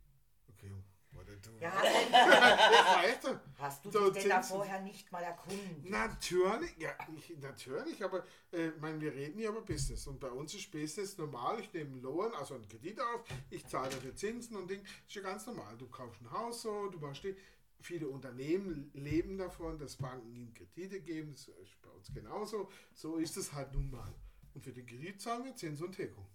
Du. 1.61 1.65
Ja, 1.67 1.73
hast, 1.73 1.87
Ich 2.09 2.13
war 2.13 3.05
echt 3.05 3.23
so. 3.23 3.39
hast 3.59 3.85
du 3.85 3.91
So 3.91 4.11
dich 4.11 4.23
denn 4.23 4.31
da 4.31 4.43
vorher 4.43 4.81
nicht 4.81 5.13
mal 5.13 5.23
erkundigt? 5.23 5.85
Natürlich, 5.91 6.77
ja, 6.79 6.91
ich, 7.17 7.37
natürlich, 7.39 8.03
aber 8.03 8.25
äh, 8.53 8.71
mein, 8.81 9.01
wir 9.01 9.13
reden 9.13 9.39
hier 9.39 9.51
über 9.51 9.61
Business 9.63 10.07
und 10.07 10.19
bei 10.19 10.31
uns 10.31 10.55
ist 10.55 10.71
Business 10.71 11.19
normal. 11.19 11.61
Ich 11.61 11.73
nehme 11.73 11.91
einen 11.91 12.03
Loan, 12.03 12.33
also 12.35 12.55
einen 12.55 12.67
Kredit 12.69 13.01
auf, 13.01 13.25
ich 13.51 13.67
zahle 13.67 13.91
dafür 13.91 14.15
Zinsen 14.17 14.57
und 14.57 14.71
Ding. 14.71 14.83
ist 15.07 15.15
ja 15.15 15.23
ganz 15.23 15.47
normal. 15.47 15.77
Du 15.77 15.87
kaufst 15.89 16.21
ein 16.23 16.31
Haus 16.31 16.63
so, 16.63 16.89
du 16.89 16.99
machst 16.99 17.25
die. 17.25 17.37
Viele 17.83 18.09
Unternehmen 18.09 18.91
leben 18.93 19.39
davon, 19.39 19.79
dass 19.79 19.97
Banken 19.97 20.35
ihnen 20.35 20.53
Kredite 20.53 21.01
geben. 21.01 21.33
Das 21.33 21.49
ist 21.49 21.81
bei 21.81 21.89
uns 21.89 22.13
genauso. 22.13 22.69
So 22.93 23.17
ist 23.17 23.39
es 23.39 23.55
halt 23.55 23.73
nun 23.73 23.91
mal. 23.91 24.13
Und 24.53 24.63
für 24.63 24.73
den 24.73 24.85
Kredit 24.85 25.19
zahlen 25.23 25.45
wir 25.47 25.57
Zins 25.57 25.81
und 25.81 25.93
Tilgung. 25.93 26.27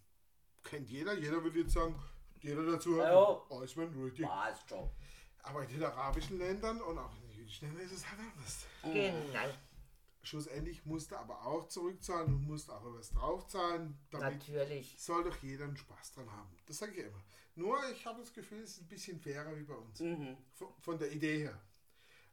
Kennt 0.63 0.89
jeder. 0.89 1.13
Jeder 1.13 1.43
würde 1.43 1.59
jetzt 1.59 1.73
sagen, 1.73 2.01
jeder 2.41 2.65
dazu 2.65 2.99
hat, 2.99 3.11
Ja. 3.11 3.41
Eismann, 3.61 3.93
richtig. 4.03 4.25
Passt 4.25 4.67
schon. 4.67 4.89
Aber 5.45 5.63
in 5.63 5.69
den 5.69 5.83
arabischen 5.83 6.37
Ländern 6.39 6.81
und 6.81 6.97
auch 6.97 7.13
in 7.15 7.21
den 7.21 7.37
jüdischen 7.37 7.67
Ländern 7.67 7.85
ist 7.85 7.93
es 7.93 8.09
halt 8.09 8.19
anders. 8.19 8.65
Genau. 8.83 9.53
Schlussendlich 10.23 10.83
musst 10.85 11.11
du 11.11 11.17
aber 11.17 11.45
auch 11.45 11.67
zurückzahlen 11.67 12.33
und 12.33 12.47
musst 12.47 12.71
auch 12.71 12.81
was 12.83 13.11
draufzahlen. 13.11 13.95
Damit 14.09 14.39
Natürlich. 14.39 14.95
soll 14.97 15.23
doch 15.23 15.37
jeder 15.43 15.65
einen 15.65 15.77
Spaß 15.77 16.13
dran 16.13 16.31
haben. 16.31 16.49
Das 16.65 16.79
sage 16.79 16.93
ich 16.93 17.05
immer. 17.05 17.23
Nur 17.53 17.77
ich 17.91 18.03
habe 18.05 18.19
das 18.21 18.33
Gefühl, 18.33 18.63
es 18.63 18.71
ist 18.71 18.81
ein 18.81 18.87
bisschen 18.87 19.19
fairer 19.19 19.55
wie 19.55 19.63
bei 19.63 19.75
uns. 19.75 19.99
Von, 20.53 20.67
von 20.79 20.97
der 20.97 21.11
Idee 21.11 21.43
her. 21.43 21.61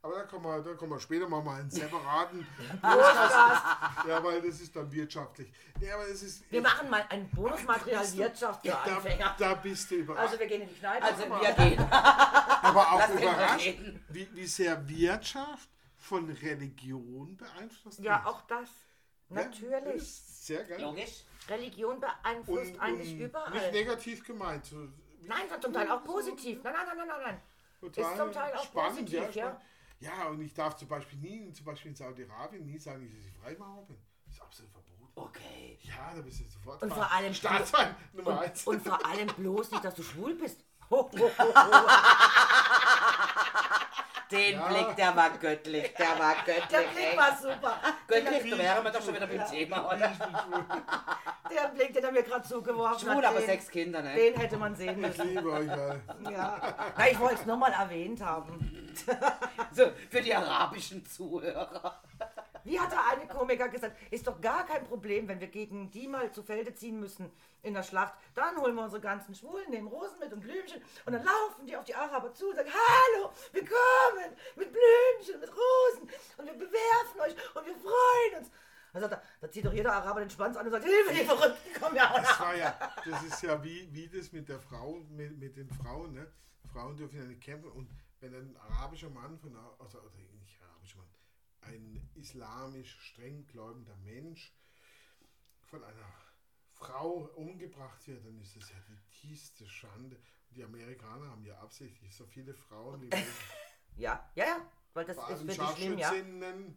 Aber 0.05 0.16
da 0.16 0.22
kommen 0.24 0.44
wir, 0.44 0.61
da 0.62 0.74
kommen 0.74 0.90
wir 0.92 0.98
später 1.00 1.28
mal 1.28 1.40
mal 1.42 1.61
einen 1.61 1.70
separaten 1.70 2.44
Podcast. 2.82 3.64
Ja, 4.09 4.22
weil 4.24 4.42
das 4.42 4.61
ist 4.61 4.74
dann 4.74 4.90
wirtschaftlich. 4.90 5.53
Nee, 5.80 5.92
aber 5.92 6.09
es 6.09 6.24
ist. 6.24 6.50
Wir 6.50 6.61
machen 6.61 6.90
mal 6.90 7.05
ein 7.09 7.28
Bonusmaterial 7.30 8.12
Wirtschaft 8.14 8.62
für 8.62 8.72
da, 8.72 8.82
Anfänger. 8.96 9.36
da 9.38 9.55
bist 9.55 9.88
du 9.92 9.94
überrascht. 9.94 10.26
Also 10.26 10.40
wir 10.40 10.46
gehen 10.48 10.62
in 10.62 10.68
die 10.68 10.74
Kneipe. 10.74 11.05
Also 11.05 11.24
aber- 11.24 11.40
wir 11.40 11.53
gehen. 11.53 11.78
aber 12.62 12.92
auch 12.92 13.09
überrascht, 13.11 13.74
wie, 14.09 14.28
wie 14.34 14.46
sehr 14.46 14.88
Wirtschaft 14.88 15.68
von 15.98 16.28
Religion 16.30 17.36
beeinflusst 17.36 18.00
ja, 18.00 18.16
wird. 18.24 18.26
auch 18.26 18.40
das. 18.48 18.68
Ja, 19.28 19.36
Natürlich. 19.44 19.94
das 19.94 20.03
ist 20.03 20.46
Sehr 20.46 20.64
geil. 20.64 20.80
Logisch. 20.82 21.22
Religion 21.48 22.00
beeinflusst 22.00 22.78
eigentlich 22.80 23.12
Nicht 23.12 23.20
überall. 23.20 23.70
negativ 23.70 24.24
gemeint. 24.24 24.64
Nein, 25.22 25.38
sondern 25.42 25.62
zum 25.62 25.72
Teil 25.72 25.90
auch 25.92 26.03
positiv. 26.03 26.61
Nein, 26.64 26.72
nein, 26.76 26.86
nein, 26.88 26.96
nein, 26.96 27.07
nein, 27.09 27.20
nein. 27.24 27.40
Total 27.80 28.12
Ist 28.12 28.18
zum 28.18 28.32
Teil 28.32 28.55
auch 28.55 28.64
spannend, 28.64 28.98
positiv, 29.07 29.20
ja. 29.20 29.32
spannend. 29.32 29.61
Ja, 30.03 30.26
und 30.28 30.40
ich 30.40 30.53
darf 30.53 30.76
zum 30.76 30.88
Beispiel 30.88 31.18
nie, 31.18 31.53
zum 31.53 31.64
Beispiel 31.66 31.90
in 31.90 31.96
Saudi-Arabien, 31.96 32.64
nie 32.64 32.78
sagen, 32.78 33.07
dass 33.09 33.14
ich 33.24 33.32
Freimaurer 33.40 33.82
bin. 33.86 33.96
Das 34.26 34.34
ist 34.34 34.42
absolut 34.42 34.70
verboten. 34.72 35.12
Okay. 35.14 35.78
Ja, 35.82 36.12
da 36.14 36.22
bist 36.22 36.40
du 36.40 36.44
sofort 36.44 36.82
Und 36.82 36.92
vor 36.92 37.11
allem- 37.12 37.34
Staatsfeind 37.34 37.94
Nummer 38.14 38.40
eins. 38.40 38.66
Und 38.66 38.82
vor 38.82 39.05
allem 39.07 39.26
bloß 39.28 39.70
nicht, 39.72 39.84
dass 39.84 39.94
du 39.94 40.03
schwul 40.03 40.34
bist. 40.34 40.64
Ho, 40.90 41.11
ho, 41.12 41.18
ho, 41.18 41.55
ho. 41.55 41.88
Den 44.33 44.55
Ja. 44.55 44.66
Blick, 44.68 44.97
der 44.97 45.14
war 45.16 45.30
göttlich. 45.39 45.95
Der 45.95 46.18
war 46.18 46.35
göttlich. 46.45 46.66
Der 46.70 46.78
Blick 46.78 47.16
war 47.16 47.37
super. 47.37 47.76
Göttlich, 48.09 48.51
da 48.51 48.59
wären 48.59 48.85
wir 48.85 48.91
doch 48.91 49.03
schon 49.03 49.14
wieder 49.14 49.26
beim 49.26 49.47
Thema, 49.47 49.87
oder? 49.87 50.12
Der 51.51 51.68
Blick, 51.68 51.93
den 51.93 52.05
er 52.05 52.12
mir 52.12 52.22
gerade 52.22 52.49
zugeworfen 52.49 53.01
Schwul, 53.01 53.16
hat. 53.16 53.24
aber 53.26 53.39
den, 53.41 53.47
sechs 53.47 53.68
Kinder, 53.68 54.01
ne? 54.03 54.14
Den 54.14 54.35
hätte 54.37 54.57
man 54.57 54.74
sehen 54.74 54.91
Ich 54.91 54.97
müssen. 55.07 55.28
liebe 55.35 55.51
euch 55.53 55.70
alle. 55.70 56.01
Ja. 56.30 56.74
Na, 56.97 57.09
ich 57.11 57.18
wollte 57.18 57.35
es 57.35 57.47
nochmal 57.47 57.72
erwähnt 57.72 58.20
haben. 58.24 58.89
So, 59.72 59.85
für 60.11 60.20
die 60.20 60.35
arabischen 60.35 61.05
Zuhörer. 61.07 62.01
Wie 62.65 62.79
hat 62.79 62.93
der 62.93 63.07
eine 63.11 63.27
Komiker 63.27 63.69
gesagt, 63.69 63.97
ist 64.13 64.27
doch 64.27 64.41
gar 64.41 64.65
kein 64.67 64.85
Problem, 64.85 65.29
wenn 65.29 65.41
wir 65.41 65.49
gegen 65.49 65.91
die 65.91 66.07
mal 66.07 66.31
zu 66.33 66.43
Felde 66.43 66.75
ziehen 66.75 67.01
müssen 67.01 67.31
in 67.63 67.75
der 67.75 67.83
Schlacht. 67.83 68.15
Dann 68.35 68.57
holen 68.57 68.75
wir 68.75 68.85
unsere 68.85 69.01
ganzen 69.03 69.35
Schwulen, 69.35 69.71
nehmen 69.71 69.89
Rosen 69.89 70.19
mit 70.19 70.33
und 70.33 70.41
Blümchen 70.41 70.83
und 71.07 71.13
dann 71.13 71.25
laufen 71.25 71.67
die 71.67 71.77
auf 71.77 71.85
die 71.85 71.95
Araber 71.95 72.33
zu 72.35 72.49
und 72.51 72.57
sagen, 72.57 72.71
hallo, 72.71 73.31
wir 73.53 73.63
kommen 73.65 74.37
mit 74.57 74.73
Blümchen, 74.73 75.41
mit 75.41 75.51
Rosen 75.51 76.09
und 76.39 76.47
wir 76.47 76.55
bewerfen 76.55 77.21
euch 77.21 77.37
und 77.57 77.67
wir 77.67 77.75
freuen 77.77 78.39
uns. 78.43 78.51
Da, 78.95 79.01
sagt 79.01 79.13
er, 79.15 79.23
da 79.41 79.51
zieht 79.51 79.65
doch 79.65 79.73
jeder 79.73 79.93
Araber 79.95 80.21
den 80.21 80.29
Schwanz 80.31 80.55
an 80.57 80.67
und 80.67 80.73
sagt, 80.73 80.85
Hilfe, 80.85 81.13
die 81.15 81.25
Verrückten 81.25 81.81
kommen 81.81 81.97
ja 81.97 82.11
auch 82.11 82.17
Das 82.21 82.41
war 82.41 82.55
ja, 82.55 82.93
das 83.05 83.23
ist 83.23 83.43
ja 83.43 83.63
wie, 83.65 83.89
wie 83.93 84.07
das 84.09 84.33
mit 84.33 84.49
der 84.51 84.61
Frau, 84.61 84.97
mit, 85.09 85.39
mit 85.39 85.57
den 85.57 85.71
Frauen, 85.71 86.13
ne? 86.13 86.31
Frauen 86.71 86.97
dürfen 86.97 87.19
ja 87.19 87.25
nicht 87.25 87.41
kämpfen 87.41 87.73
und 87.73 87.89
wenn 88.21 88.35
ein 88.35 88.57
arabischer 88.57 89.09
Mann 89.11 89.39
von, 89.39 89.51
einer- 89.57 89.75
also, 89.79 89.99
oder 89.99 90.11
nicht 90.41 90.61
arabischer 90.63 90.99
Mann, 90.99 91.09
ein 91.63 92.11
islamisch 92.15 92.99
streng 93.01 93.47
gläubender 93.47 93.97
Mensch 93.99 94.55
von 95.61 95.83
einer 95.83 96.13
Frau 96.73 97.29
umgebracht 97.37 98.07
wird, 98.07 98.25
dann 98.25 98.41
ist 98.41 98.57
das 98.57 98.71
ja 98.71 98.77
die 98.89 98.99
tiefste 99.21 99.67
Schande. 99.69 100.17
Und 100.49 100.57
die 100.57 100.65
Amerikaner 100.65 101.31
haben 101.31 101.45
ja 101.45 101.59
absichtlich 101.59 102.15
so 102.15 102.27
viele 102.27 102.55
Frauen, 102.55 103.01
die 103.01 103.11
Ja, 103.97 104.31
ja, 104.35 104.45
ja, 104.45 104.57
weil 104.95 105.05
das 105.05 105.17
ist 105.29 105.47
wirklich 105.47 105.69
schlimm, 105.71 105.99
ja. 105.99 106.13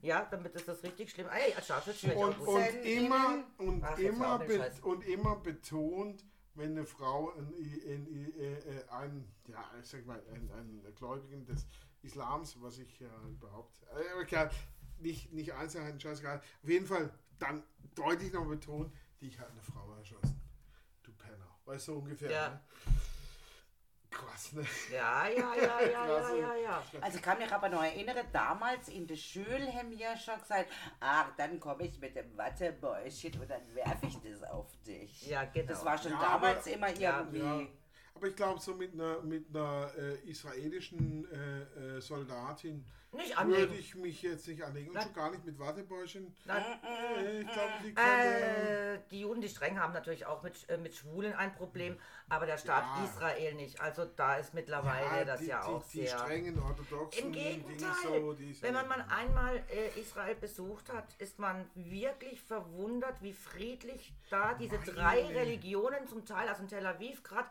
Ja, 0.02 0.28
damit 0.30 0.54
ist 0.56 0.68
das 0.68 0.84
richtig 0.84 1.12
schlimm. 1.12 1.28
Ey, 1.30 1.54
als 1.54 1.68
Scharfschützen 1.68 2.10
wäre 2.10 2.20
ich 2.20 2.26
auch 2.26 2.40
und, 2.40 2.48
und 2.48 2.62
Senden 2.62 2.84
immer 2.84 3.44
und 3.58 3.84
Ach, 3.84 3.98
immer 3.98 4.46
und 4.84 5.04
immer 5.06 5.36
betont, 5.38 6.26
wenn 6.56 6.72
eine 6.72 6.86
Frau 6.86 7.32
in, 7.32 7.54
in, 7.54 8.08
in, 8.08 8.40
äh, 8.40 8.84
ein 8.90 9.34
ja 9.48 9.64
ich 9.80 9.88
sag 9.88 10.06
mal 10.06 10.22
ein, 10.34 10.50
ein 10.52 10.94
Gläubigen 10.96 11.46
des 11.46 11.66
Islams, 12.02 12.62
was 12.62 12.78
ich 12.78 13.00
ja 13.00 13.10
überhaupt 13.28 13.82
äh, 13.84 14.20
nicht 15.00 15.32
nicht 15.34 15.54
Einzelheiten 15.54 16.00
scheißegal. 16.00 16.42
Auf 16.64 16.70
jeden 16.70 16.86
Fall 16.86 17.12
dann 17.40 17.64
deutlich 17.96 18.32
noch 18.34 18.46
betont, 18.46 18.94
die 19.22 19.38
hat 19.40 19.50
eine 19.52 19.62
Frau 19.62 19.94
erschossen. 19.96 20.40
Du 21.04 21.12
Penner, 21.14 21.58
weißt 21.66 21.88
du 21.90 21.98
ungefähr? 22.00 22.32
Ja. 22.32 22.50
Ne? 22.50 22.62
Krass, 24.10 24.54
ne? 24.54 24.66
Ja, 24.94 25.28
ja, 25.28 25.54
ja, 25.56 25.82
ja, 25.82 26.08
ja, 26.08 26.36
ja, 26.36 26.56
ja. 26.56 26.84
Also 27.02 27.18
ich 27.18 27.24
kann 27.24 27.38
mich 27.38 27.52
aber 27.52 27.68
noch 27.68 27.84
erinnern, 27.84 28.26
damals 28.32 28.88
in 28.88 29.06
der 29.06 29.18
Schule 29.18 29.74
haben 29.74 29.92
wir 29.92 30.16
schon 30.16 30.40
gesagt, 30.40 30.72
ach, 31.02 31.32
dann 31.36 31.60
komme 31.60 31.84
ich 31.86 32.00
mit 32.00 32.16
dem 32.16 32.38
Wattebäuschen 32.38 33.38
und 33.42 33.50
dann 33.50 33.62
werfe 33.76 34.06
ich 34.06 34.18
das 34.22 34.42
auf 34.44 34.68
dich. 34.84 35.28
Ja, 35.28 35.44
genau. 35.46 35.68
Das 35.68 35.84
war 35.84 35.98
schon 35.98 36.12
Ja, 36.14 36.22
damals 36.22 36.66
aber- 36.66 36.76
immer 36.76 36.90
irgendwie... 36.90 37.40
Ja. 37.40 37.62
Aber 38.16 38.28
ich 38.28 38.36
glaube, 38.36 38.62
so 38.62 38.74
mit 38.74 38.94
einer, 38.94 39.22
mit 39.22 39.46
einer 39.54 39.92
äh, 39.98 40.30
israelischen 40.30 41.28
äh, 41.32 41.98
äh, 41.98 42.02
Soldatin 42.02 42.86
würde 43.46 43.76
ich 43.76 43.96
mich 43.96 44.22
jetzt 44.22 44.48
nicht 44.48 44.64
anlegen. 44.64 44.90
Und 44.90 44.96
Nein. 44.96 45.04
schon 45.04 45.14
gar 45.14 45.32
nicht 45.32 45.46
mit 45.46 45.58
Wattebäuschen. 45.60 46.34
Nein. 46.46 46.64
Äh, 47.18 47.42
ich 47.42 47.52
glaube, 47.52 47.72
die 47.84 47.94
könnte... 47.94 48.02
Äh, 48.04 49.00
die 49.12 49.22
Juden, 49.22 49.42
die 49.42 49.50
streng 49.50 49.80
haben 49.80 49.94
natürlich 49.94 50.26
auch 50.26 50.44
mit, 50.44 50.70
äh, 50.70 50.78
mit 50.78 50.96
Schwulen 50.96 51.34
ein 51.34 51.54
Problem, 51.56 51.98
aber 52.30 52.46
der 52.46 52.58
Staat 52.58 52.84
Ja. 52.98 53.06
Israel 53.06 53.54
nicht. 53.56 53.80
Also 53.82 54.06
da 54.06 54.36
ist 54.36 54.54
mittlerweile 54.54 55.26
das 55.26 55.40
die, 55.42 55.48
ja 55.48 55.64
auch 55.64 55.84
die, 55.88 56.00
die 56.00 56.08
sehr. 56.08 56.20
strengen 56.20 56.60
orthodoxen 56.60 57.26
Im 57.26 57.32
Gegenteil, 57.32 57.94
so, 58.04 58.34
die 58.34 58.62
wenn 58.62 58.74
man 58.74 58.88
mal 58.88 59.06
einmal 59.10 59.64
Israel 59.96 60.36
besucht 60.36 60.92
hat, 60.92 61.14
ist 61.20 61.40
man 61.40 61.70
wirklich 61.76 62.42
verwundert, 62.42 63.22
wie 63.22 63.34
friedlich 63.34 64.14
da 64.30 64.54
diese 64.56 64.78
drei 64.80 65.26
Religionen 65.26 66.08
zum 66.08 66.26
Teil, 66.26 66.48
also 66.50 66.64
in 66.64 66.70
Tel 66.70 66.86
Aviv 66.86 67.24
gerade, 67.24 67.50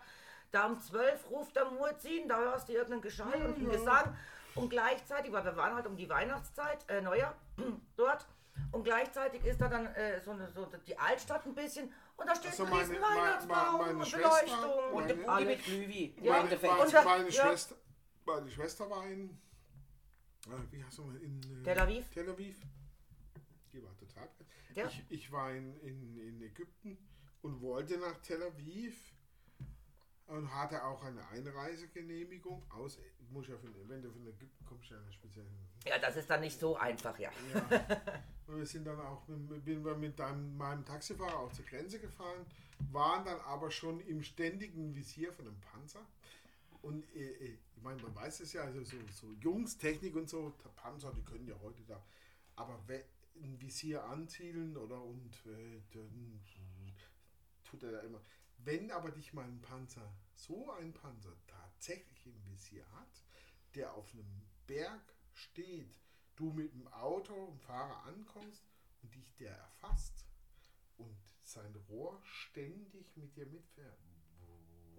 Da 0.54 0.66
um 0.68 0.78
12 0.78 1.30
ruft 1.30 1.56
der 1.56 1.64
Muezzin, 1.68 2.28
da 2.28 2.38
hörst 2.38 2.68
du 2.68 2.74
irgendeinen 2.74 3.02
Geschrei 3.02 3.44
und 3.44 3.56
einen 3.56 3.70
Gesang. 3.70 4.16
Und 4.54 4.70
gleichzeitig, 4.70 5.32
weil 5.32 5.44
wir 5.44 5.56
waren 5.56 5.74
halt 5.74 5.84
um 5.84 5.96
die 5.96 6.08
Weihnachtszeit, 6.08 6.88
äh, 6.88 7.00
Neujahr, 7.00 7.34
dort. 7.96 8.24
Und 8.70 8.84
gleichzeitig 8.84 9.44
ist 9.44 9.60
da 9.60 9.66
dann 9.66 9.86
äh, 9.86 10.20
so, 10.20 10.30
eine, 10.30 10.48
so 10.48 10.64
die 10.86 10.96
Altstadt 10.96 11.44
ein 11.44 11.56
bisschen 11.56 11.92
und 12.16 12.28
da 12.28 12.36
steht 12.36 12.52
Also 12.52 12.62
ein 12.62 12.70
meine- 12.70 12.82
riesen 12.82 13.00
meine- 13.00 13.20
Weihnachtsbaum 13.20 13.80
meine 13.80 13.98
und 13.98 14.06
Schwester- 14.06 14.44
Beleuchtung. 14.44 14.92
Und 14.92 15.08
der 15.08 15.14
Boogie 15.14 15.28
alles. 15.28 15.48
mit 15.48 15.64
Glühwein. 15.64 16.24
Ja, 16.24 16.32
meine, 16.44 16.56
meine, 16.62 16.82
Und 16.84 16.94
da- 16.94 17.02
meine, 17.02 17.28
ja. 17.30 17.42
Schwester, 17.48 17.74
meine 18.24 18.50
Schwester 18.52 18.90
war 18.90 19.04
in, 19.06 19.30
äh, 20.46 20.50
wie 20.70 20.84
heißt 20.84 20.98
nochmal, 21.00 21.16
in 21.16 21.40
äh, 21.42 21.64
Tel 21.64 21.80
Aviv? 21.80 22.10
Tel 22.12 22.30
Aviv. 22.30 22.60
Die 23.72 23.82
war 23.82 23.96
total. 23.96 24.28
Ja. 24.74 24.86
Ich, 24.86 25.04
ich 25.08 25.32
war 25.32 25.50
in, 25.50 25.74
in, 25.80 26.16
in 26.16 26.42
Ägypten 26.42 26.96
und 27.42 27.60
wollte 27.60 27.98
nach 27.98 28.18
Tel 28.18 28.40
Aviv 28.40 29.13
und 30.26 30.54
hatte 30.54 30.82
auch 30.84 31.02
eine 31.02 31.26
Einreisegenehmigung 31.28 32.62
aus. 32.70 32.98
Muss 33.30 33.48
ja 33.48 33.56
von, 33.56 33.74
wenn 33.88 34.02
du 34.02 34.10
von 34.10 34.26
Ägypten 34.26 34.64
kommst, 34.64 34.90
ja 34.90 34.96
eine 34.98 35.12
spezielle. 35.12 35.48
Ja, 35.86 35.98
das 35.98 36.16
ist 36.16 36.30
dann 36.30 36.40
nicht 36.40 36.58
so 36.58 36.76
einfach, 36.76 37.18
ja. 37.18 37.30
Ja. 37.52 37.80
Und 38.46 38.58
wir 38.58 38.66
sind 38.66 38.86
dann 38.86 39.00
auch 39.00 39.26
mit, 39.26 39.64
bin 39.64 39.84
wir 39.84 39.96
mit 39.96 40.20
einem, 40.20 40.56
meinem 40.56 40.84
Taxifahrer 40.84 41.38
auch 41.38 41.52
zur 41.52 41.64
Grenze 41.64 41.98
gefahren, 41.98 42.44
waren 42.92 43.24
dann 43.24 43.40
aber 43.40 43.70
schon 43.70 44.00
im 44.00 44.22
ständigen 44.22 44.94
Visier 44.94 45.32
von 45.32 45.46
einem 45.46 45.60
Panzer. 45.60 46.06
Und 46.82 47.04
äh, 47.14 47.20
äh, 47.20 47.58
ich 47.76 47.82
meine, 47.82 48.02
man 48.02 48.14
weiß 48.14 48.40
es 48.40 48.52
ja, 48.52 48.62
also 48.62 48.84
so, 48.84 48.96
so 49.10 49.32
Jungs, 49.40 49.78
Technik 49.78 50.14
und 50.14 50.28
so, 50.28 50.52
der 50.62 50.68
Panzer, 50.70 51.12
die 51.14 51.22
können 51.22 51.46
ja 51.48 51.54
heute 51.62 51.82
da. 51.84 52.02
Aber 52.56 52.78
ein 53.36 53.60
Visier 53.60 54.04
anzielen 54.04 54.76
oder 54.76 55.02
und 55.02 55.34
äh, 55.46 55.80
dann 55.92 56.40
tut 57.64 57.82
er 57.82 57.92
da 57.92 58.00
immer. 58.00 58.20
Wenn 58.64 58.90
aber 58.90 59.10
dich 59.10 59.32
mal 59.32 59.44
ein 59.44 59.60
Panzer, 59.60 60.12
so 60.34 60.70
ein 60.72 60.92
Panzer 60.92 61.32
tatsächlich 61.46 62.26
im 62.26 62.44
Visier 62.46 62.84
hat, 62.92 63.22
der 63.74 63.92
auf 63.94 64.12
einem 64.12 64.42
Berg 64.66 65.02
steht, 65.32 65.94
du 66.36 66.50
mit 66.50 66.72
dem 66.72 66.86
Auto 66.88 67.34
und 67.34 67.60
Fahrer 67.60 68.02
ankommst 68.04 68.64
und 69.02 69.14
dich 69.14 69.34
der 69.36 69.52
erfasst 69.54 70.24
und 70.96 71.16
sein 71.42 71.74
Rohr 71.88 72.20
ständig 72.22 73.16
mit 73.16 73.36
dir 73.36 73.46
mitfährt. 73.46 73.98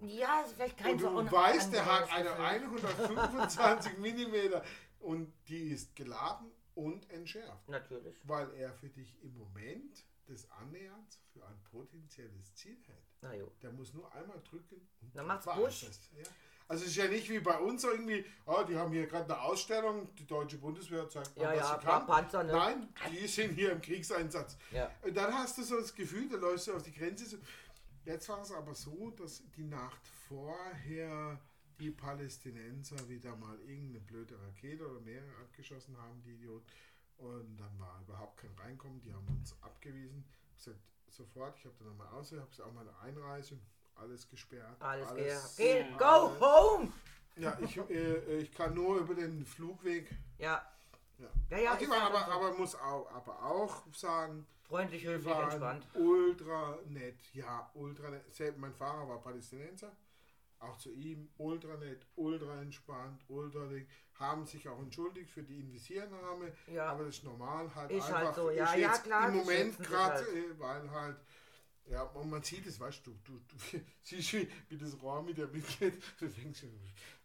Ja, 0.02 0.42
ist 0.42 0.52
vielleicht 0.54 0.76
kein 0.76 0.92
Und 0.92 0.98
so 1.00 1.08
du 1.10 1.18
un- 1.18 1.32
weißt, 1.32 1.72
der 1.72 1.86
hat 1.86 2.10
eine 2.12 2.68
Gefühl. 2.68 2.88
125 2.90 3.98
Millimeter 3.98 4.62
und 5.00 5.32
die 5.48 5.70
ist 5.70 5.96
geladen 5.96 6.50
und 6.74 7.08
entschärft, 7.10 7.68
Natürlich. 7.68 8.16
weil 8.24 8.52
er 8.54 8.74
für 8.74 8.90
dich 8.90 9.16
im 9.22 9.36
Moment 9.38 10.04
des 10.28 10.50
Annäherns 10.50 11.20
für 11.32 11.46
ein 11.46 11.62
potenzielles 11.70 12.54
Ziel 12.54 12.76
hält. 12.86 13.06
Na 13.20 13.34
jo. 13.34 13.50
Der 13.62 13.72
muss 13.72 13.94
nur 13.94 14.12
einmal 14.12 14.40
drücken 14.42 14.88
und 15.00 15.14
Dann 15.14 15.26
macht's 15.26 15.46
Busch. 15.46 15.86
das, 15.86 16.10
Ja. 16.16 16.24
Also 16.68 16.82
es 16.82 16.90
ist 16.90 16.96
ja 16.96 17.06
nicht 17.06 17.30
wie 17.30 17.38
bei 17.38 17.56
uns 17.60 17.84
irgendwie, 17.84 18.24
oh, 18.44 18.64
die 18.68 18.76
haben 18.76 18.92
hier 18.92 19.06
gerade 19.06 19.32
eine 19.32 19.40
Ausstellung, 19.40 20.12
die 20.16 20.26
deutsche 20.26 20.58
Bundeswehr 20.58 21.08
zeigt 21.08 21.36
mal, 21.36 21.44
Ja, 21.44 21.50
was 21.50 21.58
ja, 21.58 21.78
sie 21.78 21.86
kann. 21.86 22.06
Panzer, 22.06 22.42
ne? 22.42 22.52
Nein, 22.52 22.88
die 23.12 23.26
sind 23.28 23.52
hier 23.52 23.70
im 23.70 23.80
Kriegseinsatz. 23.80 24.56
Ja. 24.72 24.90
Und 25.02 25.16
dann 25.16 25.32
hast 25.32 25.58
du 25.58 25.62
so 25.62 25.78
das 25.78 25.94
Gefühl, 25.94 26.28
da 26.28 26.36
läufst 26.36 26.66
du 26.66 26.74
auf 26.74 26.82
die 26.82 26.92
Grenze. 26.92 27.24
So. 27.26 27.38
Jetzt 28.04 28.28
war 28.28 28.42
es 28.42 28.50
aber 28.50 28.74
so, 28.74 29.10
dass 29.10 29.44
die 29.56 29.62
Nacht 29.62 30.00
vorher 30.28 31.40
die 31.78 31.90
Palästinenser 31.90 33.08
wieder 33.08 33.36
mal 33.36 33.58
irgendeine 33.60 34.00
blöde 34.00 34.40
Rakete 34.40 34.88
oder 34.88 35.00
mehrere 35.00 35.36
abgeschossen 35.42 35.96
haben, 35.98 36.20
die 36.22 36.32
Idioten. 36.32 36.66
Und 37.18 37.56
dann 37.56 37.78
war 37.78 38.00
überhaupt 38.02 38.36
kein 38.38 38.52
Reinkommen, 38.58 39.00
die 39.00 39.12
haben 39.12 39.26
uns 39.28 39.56
abgewiesen. 39.62 40.24
Ich 40.56 40.64
gesagt, 40.64 40.80
sofort, 41.08 41.56
ich 41.58 41.64
habe 41.64 41.74
dann 41.78 41.88
nochmal 41.88 42.08
aus, 42.08 42.32
habe 42.32 42.46
auch 42.60 42.72
meine 42.72 42.96
Einreise, 43.00 43.58
alles 43.94 44.28
gesperrt. 44.28 44.76
Alles, 44.80 45.08
alles 45.08 45.56
Geh, 45.56 45.82
geh, 45.82 45.96
go 45.96 46.38
home! 46.40 46.92
Ja, 47.36 47.56
ich, 47.60 47.76
äh, 47.90 48.38
ich 48.38 48.52
kann 48.52 48.74
nur 48.74 48.98
über 48.98 49.14
den 49.14 49.44
Flugweg. 49.44 50.10
Ja, 50.38 50.66
Ja, 51.18 51.28
Ja, 51.50 51.58
ja, 51.58 51.76
die 51.76 51.88
waren 51.88 52.02
aber, 52.02 52.26
aber 52.28 52.52
muss 52.56 52.74
auch, 52.74 53.10
aber 53.10 53.42
auch 53.42 53.82
sagen, 53.92 54.46
freundlich, 54.64 55.04
höflich, 55.04 55.34
entspannt. 55.34 55.86
ultra 55.94 56.78
nett. 56.86 57.18
Ja, 57.32 57.70
ultra 57.74 58.10
nett. 58.10 58.34
Selbst 58.34 58.58
mein 58.58 58.74
Fahrer 58.74 59.08
war 59.08 59.20
Palästinenser. 59.22 59.92
Auch 60.58 60.78
zu 60.78 60.90
ihm 60.92 61.28
ultra 61.36 61.76
nett, 61.76 62.06
ultra 62.16 62.60
entspannt, 62.60 63.22
ultra 63.28 63.66
dick. 63.66 63.88
Haben 64.18 64.46
sich 64.46 64.66
auch 64.68 64.78
entschuldigt 64.78 65.30
für 65.30 65.42
die 65.42 65.58
Invisiernahme. 65.60 66.52
Ja. 66.72 66.86
Aber 66.86 67.04
das 67.04 67.16
ist 67.16 67.24
normal 67.24 67.70
halt 67.74 67.90
Ist 67.90 68.06
einfach. 68.06 68.24
halt 68.24 68.34
so, 68.34 68.48
ist 68.48 68.56
ja, 68.56 68.74
ja, 68.74 68.98
klar, 68.98 69.28
Im 69.28 69.36
Moment 69.36 69.78
gerade, 69.78 70.14
halt. 70.14 70.28
äh, 70.28 70.58
weil 70.58 70.90
halt. 70.90 71.16
Ja, 71.88 72.02
und 72.02 72.28
man 72.30 72.42
sieht 72.42 72.66
es, 72.66 72.80
weißt 72.80 73.06
du, 73.06 73.12
du, 73.22 73.38
du 73.38 73.80
siehst, 74.02 74.32
wie, 74.32 74.50
wie 74.68 74.76
das 74.76 75.00
Rohr 75.00 75.22
mit 75.22 75.38
der 75.38 75.46
mitgeht. 75.48 76.02
Du 76.18 76.26
denkst, 76.28 76.64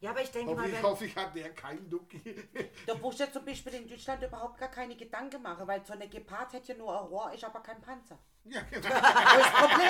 Ja, 0.01 0.11
aber 0.11 0.21
ich 0.21 0.29
denke 0.29 0.53
mal, 0.53 0.57
hoffentlich, 0.57 0.75
wenn, 0.75 0.83
hoffentlich 0.83 1.15
hat 1.15 1.35
der 1.35 1.49
keinen 1.55 1.89
Ducki. 1.89 2.21
Da 2.85 2.93
brauchst 2.93 3.19
du 3.19 3.23
ja 3.23 3.31
zum 3.31 3.43
Beispiel 3.45 3.73
in 3.73 3.87
Deutschland 3.87 4.21
überhaupt 4.21 4.59
gar 4.59 4.69
keine 4.69 4.95
Gedanken 4.95 5.41
machen, 5.41 5.65
weil 5.67 5.83
so 5.83 5.93
eine 5.93 6.07
Gepard 6.07 6.53
hätte 6.53 6.73
ja 6.73 6.77
nur 6.77 6.91
ein 6.99 7.07
Rohr, 7.07 7.33
ist 7.33 7.43
aber 7.43 7.61
kein 7.61 7.81
Panzer. 7.81 8.19
ja, 8.43 8.61
genau. 8.69 8.87
Das 8.89 9.51
Problem. 9.51 9.89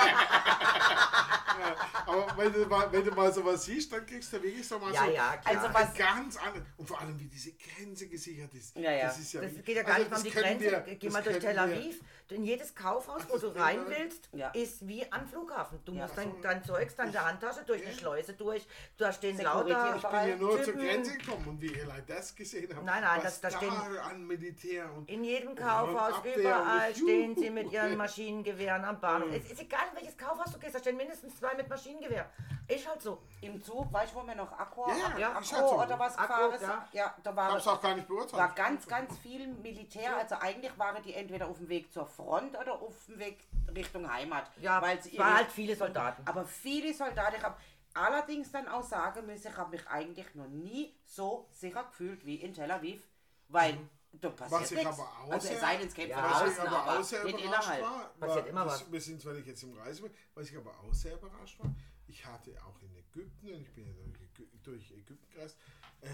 Wenn 2.42 2.52
du, 2.52 2.66
mal, 2.66 2.90
wenn 2.92 3.04
du 3.04 3.10
mal 3.12 3.32
sowas 3.32 3.64
siehst, 3.64 3.92
dann 3.92 4.04
kriegst 4.04 4.32
du 4.32 4.42
wirklich 4.42 4.66
so 4.66 4.78
mal 4.78 4.92
Ja, 4.92 5.04
so 5.06 5.10
ja. 5.12 5.40
Also 5.44 5.68
was- 5.72 5.94
ganz 5.94 6.36
anderes. 6.36 6.64
Und 6.76 6.86
vor 6.88 7.00
allem, 7.00 7.18
wie 7.20 7.26
diese 7.28 7.52
Grenze 7.52 8.08
gesichert 8.08 8.52
ist. 8.54 8.76
Ja, 8.76 8.90
ja. 8.90 9.06
Das, 9.06 9.18
ist 9.18 9.32
ja 9.32 9.40
das 9.42 9.52
geht 9.64 9.76
ja 9.76 9.82
gar 9.82 9.94
also 9.96 10.02
nicht 10.02 10.10
mal 10.10 10.16
um 10.18 10.22
die 10.24 10.30
Grenze. 10.30 10.64
wir- 10.86 10.94
Geh 10.96 11.10
mal 11.10 11.22
durch 11.22 11.38
Tel 11.38 11.54
wir- 11.54 11.62
Aviv. 11.62 12.00
In 12.30 12.44
jedes 12.44 12.74
Kaufhaus, 12.74 13.24
wo 13.28 13.34
Das 13.34 13.42
du 13.42 13.48
rein 13.48 13.80
willst, 13.88 14.30
ist 14.54 14.88
wie 14.88 15.04
am 15.12 15.26
Flughafen. 15.28 15.80
Du 15.84 15.92
musst 15.92 16.16
dein, 16.16 16.32
dein 16.40 16.64
Zeugs, 16.64 16.94
dann 16.96 17.12
der 17.12 17.26
Handtasche 17.26 17.62
durch 17.66 17.84
eine 17.84 17.94
Schleuse 17.94 18.32
durch. 18.32 18.66
Da 18.96 19.12
stehen 19.12 19.36
lauter. 19.38 19.96
Ich 19.96 20.02
bin 20.02 20.28
ja 20.30 20.36
nur 20.36 20.62
zur. 20.62 20.72
Grenze 20.72 21.18
gekommen 21.18 21.46
und 21.46 21.60
wie 21.60 21.66
ihr 21.74 21.86
das 22.06 22.34
gesehen 22.34 22.74
habt. 22.74 22.86
Nein, 22.86 23.02
nein, 23.02 23.20
das- 23.22 23.38
da 23.42 23.50
stehen- 23.50 23.70
an 23.70 24.26
Militär 24.26 24.90
und 24.94 25.10
In 25.10 25.24
jedem 25.24 25.54
Kaufhaus, 25.54 26.22
überall 26.24 26.94
stehen 26.94 27.36
sie 27.36 27.50
mit 27.50 27.70
ihren 27.72 27.98
Maschinengewehren 27.98 28.82
am 28.86 28.98
Bahnhof. 28.98 29.28
Es 29.34 29.50
ist 29.50 29.60
egal, 29.60 29.82
in 29.90 29.96
welches 29.96 30.16
Kaufhaus 30.16 30.52
du 30.54 30.58
gehst, 30.58 30.74
da 30.74 30.78
stehen 30.78 30.96
mindestens 30.96 31.36
zwei 31.36 31.54
mit 31.54 31.68
Maschinengewehr. 31.68 32.31
Ist 32.68 32.88
halt 32.88 33.02
so. 33.02 33.20
Im 33.40 33.60
Zug, 33.62 33.92
weißt 33.92 34.14
du, 34.14 34.20
wo 34.22 34.26
wir 34.26 34.34
noch 34.36 34.50
Akku, 34.52 34.88
Ja, 34.88 35.18
ja, 35.18 35.34
halt 35.34 35.44
so. 35.44 35.56
oder 35.82 35.98
was 35.98 36.16
Akku, 36.16 36.48
gefahren 36.50 36.58
sind? 36.58 36.68
ja. 36.68 36.88
Ja, 37.06 37.14
da 37.22 37.30
Ich 37.30 37.36
war, 37.36 37.52
hab's 37.52 37.66
auch 37.68 37.82
gar 37.82 37.94
nicht 37.96 38.06
beurteilt. 38.08 38.34
war 38.34 38.54
ganz, 38.54 38.86
ganz 38.86 39.18
viel 39.18 39.46
Militär. 39.48 40.16
Also 40.16 40.36
eigentlich 40.36 40.78
waren 40.78 41.02
die 41.02 41.12
entweder 41.14 41.48
auf 41.48 41.58
dem 41.58 41.68
Weg 41.68 41.92
zur 41.92 42.06
Front 42.06 42.56
oder 42.56 42.74
auf 42.80 42.94
dem 43.08 43.18
Weg 43.18 43.46
Richtung 43.74 44.10
Heimat. 44.10 44.50
Ja, 44.60 44.80
weil 44.80 44.96
es 44.98 45.18
waren 45.18 45.34
halt 45.38 45.50
viele 45.50 45.74
Soldaten. 45.76 46.22
Aber 46.26 46.44
viele 46.46 46.94
Soldaten. 46.94 47.36
Ich 47.36 47.42
habe 47.42 47.56
allerdings 47.94 48.50
dann 48.52 48.68
auch 48.68 48.84
sagen 48.84 49.26
müssen, 49.26 49.48
ich 49.48 49.56
habe 49.56 49.70
mich 49.70 49.86
eigentlich 49.88 50.34
noch 50.34 50.46
nie 50.48 50.94
so 51.04 51.48
sicher 51.50 51.84
gefühlt 51.84 52.24
wie 52.24 52.36
in 52.36 52.54
Tel 52.54 52.70
Aviv. 52.70 53.06
Weil 53.48 53.76
da 54.12 54.28
Was 54.38 54.50
passiert 54.50 54.80
ich 54.80 54.86
nichts. 54.86 55.00
aber 55.00 55.08
auch 55.08 55.32
Also 55.32 55.36
es 55.36 55.48
sehr- 55.48 55.60
sei 55.60 55.76
denn, 55.76 55.88
es 55.88 55.94
kämpft 55.94 56.10
Ja, 56.10 56.22
von 56.22 56.30
Was 56.30 56.40
ich 56.42 56.46
außen, 56.60 56.66
aber 56.68 56.78
aber 56.84 56.98
auch 57.00 57.02
sehr 57.04 57.24
nicht 57.24 57.44
überrascht 57.44 57.68
innerhalb. 57.68 57.82
war, 57.82 58.08
Passiert 58.20 58.44
war 58.44 58.50
immer 58.50 58.64
das, 58.64 58.80
was. 58.82 58.92
wir 58.92 59.00
sind 59.00 59.20
zwar 59.20 59.32
nicht 59.34 59.46
jetzt 59.46 59.62
im 59.62 59.76
Reise, 59.76 60.10
was 60.34 60.48
ich 60.50 60.56
aber 60.56 60.70
auch 60.70 60.94
sehr 60.94 61.14
überrascht 61.14 61.58
war, 61.60 61.70
ich 62.08 62.24
hatte 62.26 62.50
auch 62.64 62.80
in 62.82 62.94
Ägypten, 62.96 63.48
ich 63.48 63.70
bin 63.72 63.86
ja 63.86 63.92
durch, 63.92 64.16
Ägy- 64.20 64.48
durch 64.62 64.90
Ägypten 64.92 65.32
gereist, 65.32 65.56
äh, 66.00 66.08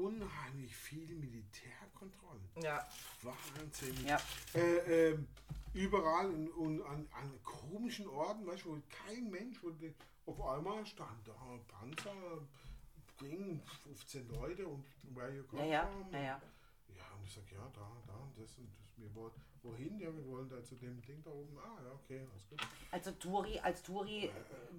unheimlich 0.00 0.74
viel 0.74 1.14
Militärkontrollen. 1.14 2.48
Ja. 2.62 2.86
Wahnsinn. 3.22 4.06
Ja. 4.06 4.20
Äh, 4.54 5.10
ähm, 5.10 5.28
überall 5.74 6.32
in, 6.32 6.50
und 6.52 6.82
an, 6.82 7.08
an 7.12 7.42
komischen 7.42 8.08
Orten, 8.08 8.46
weißt 8.46 8.64
du, 8.64 8.76
wo 8.76 8.82
kein 9.06 9.30
Mensch, 9.30 9.58
wo 9.62 9.72
auf 10.26 10.40
einmal 10.40 10.84
stand 10.86 11.26
da 11.26 11.32
Panzer, 11.68 12.14
Ding, 13.20 13.60
15 13.84 14.28
Leute 14.28 14.66
und 14.66 14.84
where 15.14 15.30
you 15.34 15.44
come 15.44 15.62
Ja, 15.62 15.84
ja, 15.84 16.06
ja, 16.12 16.20
ja. 16.20 16.42
Ja, 16.96 17.04
und 17.16 17.24
ich 17.24 17.32
sag, 17.32 17.50
ja, 17.52 17.70
da, 17.74 18.02
da, 18.06 18.14
und 18.14 18.36
das 18.38 18.56
und 18.58 18.68
das. 18.72 18.91
Wir 18.96 19.14
wollen, 19.14 19.32
wohin? 19.62 19.98
Ja, 19.98 20.14
wir 20.14 20.26
wollen 20.26 20.48
da 20.48 20.62
zu 20.62 20.76
dem 20.76 21.00
Ding 21.02 21.22
da 21.24 21.30
oben. 21.30 21.56
Ah, 21.58 21.82
ja, 21.82 21.92
okay, 21.92 22.20
alles 22.30 22.48
gut. 22.48 22.60
Also 22.90 23.10
Touri, 23.12 23.58
als 23.60 23.82
Touri 23.82 24.26
äh, 24.26 24.30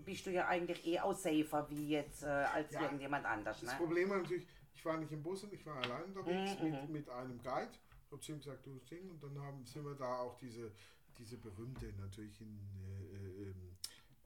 bist 0.06 0.26
du 0.26 0.32
ja 0.32 0.48
eigentlich 0.48 0.86
eh 0.86 1.00
auch 1.00 1.14
safer 1.14 1.68
wie 1.70 1.90
jetzt 1.90 2.24
äh, 2.24 2.28
als 2.28 2.72
Ja. 2.74 2.84
irgendjemand 2.84 3.26
anders. 3.26 3.60
Das 3.62 3.72
Ne? 3.72 3.78
Problem 3.78 4.10
war 4.10 4.18
natürlich, 4.20 4.48
ich 4.74 4.86
war 4.86 4.98
nicht 4.98 5.12
im 5.12 5.24
Bus 5.24 5.44
und 5.44 5.54
ich 5.54 5.66
war 5.66 5.76
allein 5.78 6.04
unterwegs 6.06 6.60
Mhm, 6.62 6.70
mit, 6.72 6.90
mit 6.90 7.10
einem 7.10 7.42
Guide. 7.42 7.72
Ich 8.06 8.12
habe 8.12 8.22
zu 8.22 8.32
ihm 8.34 8.38
gesagt, 8.40 8.66
du 8.66 8.80
sing. 8.88 9.10
Und 9.10 9.24
dann 9.24 9.40
haben, 9.42 9.66
sind 9.66 9.84
wir 9.86 9.96
da 9.96 10.20
auch 10.20 10.38
diese, 10.38 10.72
diese 11.18 11.38
berühmte, 11.38 11.92
natürlich 12.00 12.40
in 12.42 12.60
äh, 12.86 13.16
äh, 13.16 13.50
ähm, 13.50 13.78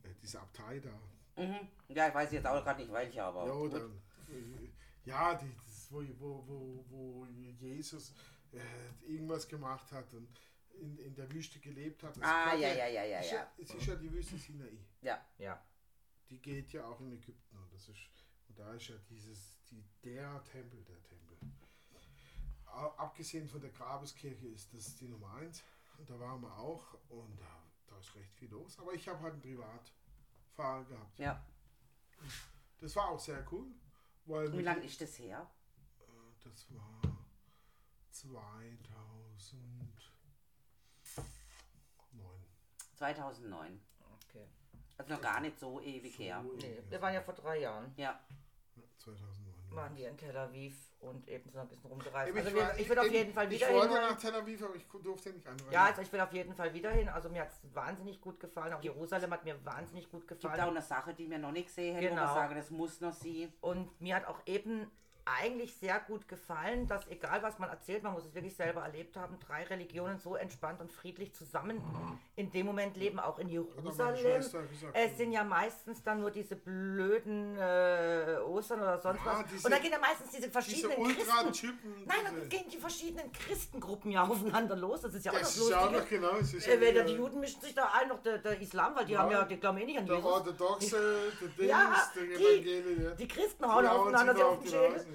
äh, 0.03 0.09
diese 0.21 0.41
Abtei 0.41 0.79
da. 0.79 1.41
Mhm. 1.41 1.67
Ja, 1.87 2.09
ich 2.09 2.13
weiß 2.13 2.31
jetzt 2.33 2.45
auch 2.45 2.61
gerade 2.63 2.81
nicht 2.81 2.91
welche, 2.91 3.23
aber. 3.23 3.45
Ja, 3.45 3.69
dann, 3.69 3.91
äh, 4.29 4.69
ja 5.05 5.35
die, 5.35 5.49
das, 5.65 5.87
wo, 5.91 6.03
wo, 6.19 6.43
wo, 6.47 6.85
wo 6.89 7.25
Jesus 7.59 8.13
äh, 8.53 9.11
irgendwas 9.11 9.47
gemacht 9.47 9.91
hat 9.91 10.13
und 10.13 10.27
in, 10.79 10.97
in 10.99 11.15
der 11.15 11.31
Wüste 11.31 11.59
gelebt 11.59 12.03
hat. 12.03 12.15
Das 12.17 12.23
Ah, 12.23 12.53
ja, 12.55 12.73
ja, 12.73 12.87
ja, 12.87 13.03
ja, 13.03 13.21
ja. 13.21 13.51
Es 13.57 13.73
ist 13.73 13.85
ja 13.85 13.95
die 13.95 14.11
Wüste 14.11 14.37
Sinai. 14.37 14.77
ja. 15.01 15.25
Ja. 15.37 15.63
Die 16.29 16.39
geht 16.41 16.73
ja 16.73 16.85
auch 16.85 16.99
in 16.99 17.13
Ägypten 17.13 17.57
und 17.57 17.71
das 17.73 17.87
ist 17.87 17.99
und 18.49 18.59
da 18.59 18.73
ist 18.73 18.89
ja 18.89 18.95
dieses 19.09 19.55
die, 19.69 19.83
der 20.03 20.43
Tempel, 20.43 20.83
der 20.83 21.01
Tempel. 21.03 21.37
Abgesehen 22.97 23.47
von 23.47 23.61
der 23.61 23.69
Grabeskirche 23.71 24.47
ist 24.47 24.73
das 24.73 24.95
die 24.95 25.07
Nummer 25.07 25.33
eins. 25.35 25.63
Und 25.97 26.09
da 26.09 26.19
waren 26.19 26.41
wir 26.41 26.55
auch 26.57 26.93
und 27.09 27.39
da, 27.39 27.63
da 27.87 27.97
ist 27.97 28.13
recht 28.15 28.31
viel 28.35 28.49
los. 28.51 28.77
Aber 28.79 28.93
ich 28.93 29.07
habe 29.07 29.19
halt 29.21 29.33
einen 29.33 29.41
Privatfahrer 29.41 30.83
gehabt. 30.85 31.19
ja. 31.19 31.43
Das 32.79 32.95
war 32.95 33.09
auch 33.09 33.19
sehr 33.19 33.45
cool. 33.51 33.71
Weil 34.25 34.51
Wie 34.55 34.61
lange 34.61 34.83
ist 34.83 34.99
das 35.01 35.17
her? 35.17 35.49
Das 36.43 36.67
war 36.75 37.01
2009. 38.21 39.93
2009. 42.95 43.79
Okay. 44.29 44.47
Also 44.97 45.13
noch 45.13 45.21
gar 45.21 45.39
nicht 45.41 45.59
so 45.59 45.79
ewig 45.81 46.17
her. 46.17 46.43
Nee, 46.57 46.81
wir 46.89 47.01
waren 47.01 47.13
ja 47.13 47.21
vor 47.21 47.35
drei 47.35 47.59
Jahren. 47.59 47.93
Ja. 47.95 48.19
Ja, 48.75 48.83
2009. 48.97 49.53
Waren 49.69 49.95
wir 49.97 50.09
in 50.09 50.17
Tel 50.17 50.35
Aviv 50.35 50.75
und 50.99 51.27
eben 51.27 51.51
so 51.51 51.59
ein 51.59 51.67
bisschen 51.67 51.85
rumgereist. 51.91 52.29
Eben, 52.29 52.37
Also 52.37 52.49
ich, 52.49 52.55
wir, 52.55 52.63
war- 52.63 52.79
ich 52.79 52.89
will 52.89 52.97
auf 52.99 53.05
eben, 53.05 53.13
jeden 53.15 53.33
Fall 53.33 53.49
wieder 53.51 53.67
Ich 53.67 53.73
wollte 53.75 53.93
hin. 53.93 54.01
nach 54.09 54.17
Tel 54.17 54.33
Aviv, 54.35 54.63
aber 54.63 54.75
ich 54.75 54.85
durfte 54.87 55.29
nicht 55.33 55.45
einreisen. 55.45 55.71
Ja, 55.71 55.85
also 55.85 56.01
ich 56.01 56.11
will 56.11 56.21
auf 56.21 56.33
jeden 56.33 56.55
Fall 56.55 56.73
wieder 56.73 56.89
hin. 56.91 57.09
Also 57.09 57.29
mir 57.29 57.41
hat 57.41 57.49
es 57.49 57.75
wahnsinnig 57.75 58.19
gut 58.21 58.39
gefallen. 58.39 58.73
Auch 58.73 58.81
Jerusalem 58.81 59.31
hat 59.31 59.43
mir 59.43 59.63
wahnsinnig 59.65 60.09
gut 60.09 60.27
Gibt 60.27 60.43
auch 60.45 60.51
gefallen. 60.51 60.69
eine 60.71 60.81
Sache, 60.81 61.13
die 61.13 61.29
wir 61.29 61.37
noch 61.37 61.51
nicht 61.51 61.67
gesehen 61.67 61.95
haben, 61.97 62.03
wo 62.05 62.09
Genau. 62.09 62.21
wir 62.23 62.33
sagen, 62.33 62.55
das 62.55 62.71
muss 62.71 62.99
noch 63.01 63.13
sie. 63.13 63.51
Und 63.61 63.99
mir 64.01 64.15
hat 64.15 64.25
auch 64.25 64.39
eben 64.47 64.89
eigentlich 65.39 65.75
sehr 65.75 65.99
gut 65.99 66.27
gefallen, 66.27 66.87
dass 66.87 67.07
egal 67.07 67.43
was 67.43 67.59
man 67.59 67.69
erzählt, 67.69 68.03
man 68.03 68.13
muss 68.13 68.25
es 68.25 68.33
wirklich 68.33 68.55
selber 68.55 68.81
erlebt 68.81 69.15
haben, 69.17 69.37
drei 69.45 69.63
Religionen 69.63 70.17
so 70.19 70.35
entspannt 70.35 70.79
und 70.81 70.91
friedlich 70.91 71.33
zusammen 71.33 71.81
in 72.35 72.51
dem 72.51 72.65
Moment 72.65 72.95
leben, 72.97 73.19
auch 73.19 73.37
in 73.39 73.49
Jerusalem. 73.49 74.41
Es 74.93 75.17
sind 75.17 75.31
ja 75.31 75.43
meistens 75.43 76.03
dann 76.03 76.19
nur 76.21 76.31
diese 76.31 76.55
blöden 76.55 77.57
äh, 77.57 78.37
Ostern 78.45 78.79
oder 78.81 78.99
sonst 78.99 79.19
Ja, 79.25 79.39
was. 79.39 79.51
diese- 79.51 79.65
und 79.67 79.71
da 79.71 79.79
gehen 79.79 79.91
ja 79.91 79.99
meistens 79.99 80.29
diese 80.31 80.41
Diese 80.43 80.51
verschiedenen 80.51 81.03
Christen. 81.03 81.19
Ultra-Typen. 81.21 82.03
Nein, 82.05 82.17
diese- 82.29 82.39
dann 82.39 82.49
gehen 82.49 82.69
die 82.71 82.77
verschiedenen 82.77 83.31
Christengruppen 83.31 84.11
ja 84.11 84.23
aufeinander 84.27 84.75
los. 84.75 85.01
Das 85.01 85.13
ist 85.13 85.25
ja 85.25 85.31
auch 85.31 85.39
Das 85.39 85.55
das 85.55 85.57
ist 85.63 85.69
ja 85.69 85.81
Lustige. 85.81 85.99
noch 86.01 86.09
genau. 86.09 86.31
Es 86.39 86.53
ist 86.53 86.67
ja 86.67 86.73
Äh, 86.73 86.81
wieder 86.81 87.03
die 87.03 87.13
Juden 87.13 87.39
mischen 87.39 87.61
sich 87.61 87.73
da 87.75 87.91
ein, 87.99 88.07
noch 88.07 88.21
der, 88.21 88.37
der 88.37 88.59
Islam, 88.61 88.95
weil 88.95 89.05
die 89.05 89.13
Ja. 89.13 89.19
haben 89.23 89.31
ja, 89.31 89.43
die 89.43 89.57
glauben 89.57 89.77
eh 89.79 89.85
nicht 89.85 89.97
an 89.99 90.05
Der 90.05 90.15
Jesus. 90.17 90.31
orthodoxe, 90.31 91.31
der 91.41 91.47
Dings, 91.49 91.69
Ja, 91.69 92.11
der 92.15 92.23
die- 92.23 93.03
ja. 93.03 93.09
Die 93.11 93.27
Christen 93.27 93.63
Die 93.63 93.69
hauen 93.69 93.85
aufeinander 93.87 94.33
sich 94.35 94.43
auf 94.43 94.57
den 94.59 94.63
die 94.63 94.69
Schädel. 94.69 95.05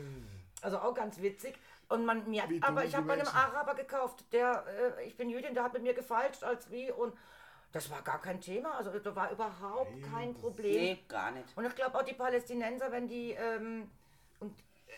Also 0.61 0.79
auch 0.79 0.95
ganz 0.95 1.21
witzig. 1.21 1.59
Und 1.89 2.05
man, 2.07 2.29
mir, 2.29 2.45
Wie 2.49 2.63
aber 2.63 2.85
ich 2.85 2.95
habe 2.95 3.07
bei 3.07 3.15
einem. 3.15 3.27
Araber 3.27 3.75
gekauft, 3.75 4.25
der, 4.33 4.65
äh, 4.99 5.07
ich 5.07 5.17
bin 5.17 5.29
Jüdin, 5.29 5.55
der 5.55 5.65
hat 5.65 5.75
mit 5.75 5.83
mir 5.83 5.95
gefalscht 5.95 6.43
als 6.43 6.71
wie 6.71 6.91
und 6.91 7.13
das 7.73 7.91
war 7.91 8.03
gar 8.03 8.21
kein 8.21 8.41
Thema. 8.41 8.77
Also 8.77 8.99
da 8.99 9.17
war 9.17 9.31
überhaupt 9.31 9.91
Nein, 9.93 10.11
kein 10.11 10.35
Problem. 10.35 10.81
Nee, 10.81 10.99
gar 11.09 11.31
nicht. 11.33 11.57
Und 11.57 11.67
ich 11.67 11.75
glaube 11.75 11.99
auch 11.99 12.03
die 12.03 12.15
Palästinenser, 12.15 12.93
wenn 12.93 13.09
die, 13.09 13.33
ähm, 13.33 13.91
und 14.41 14.59
äh, 14.87 14.93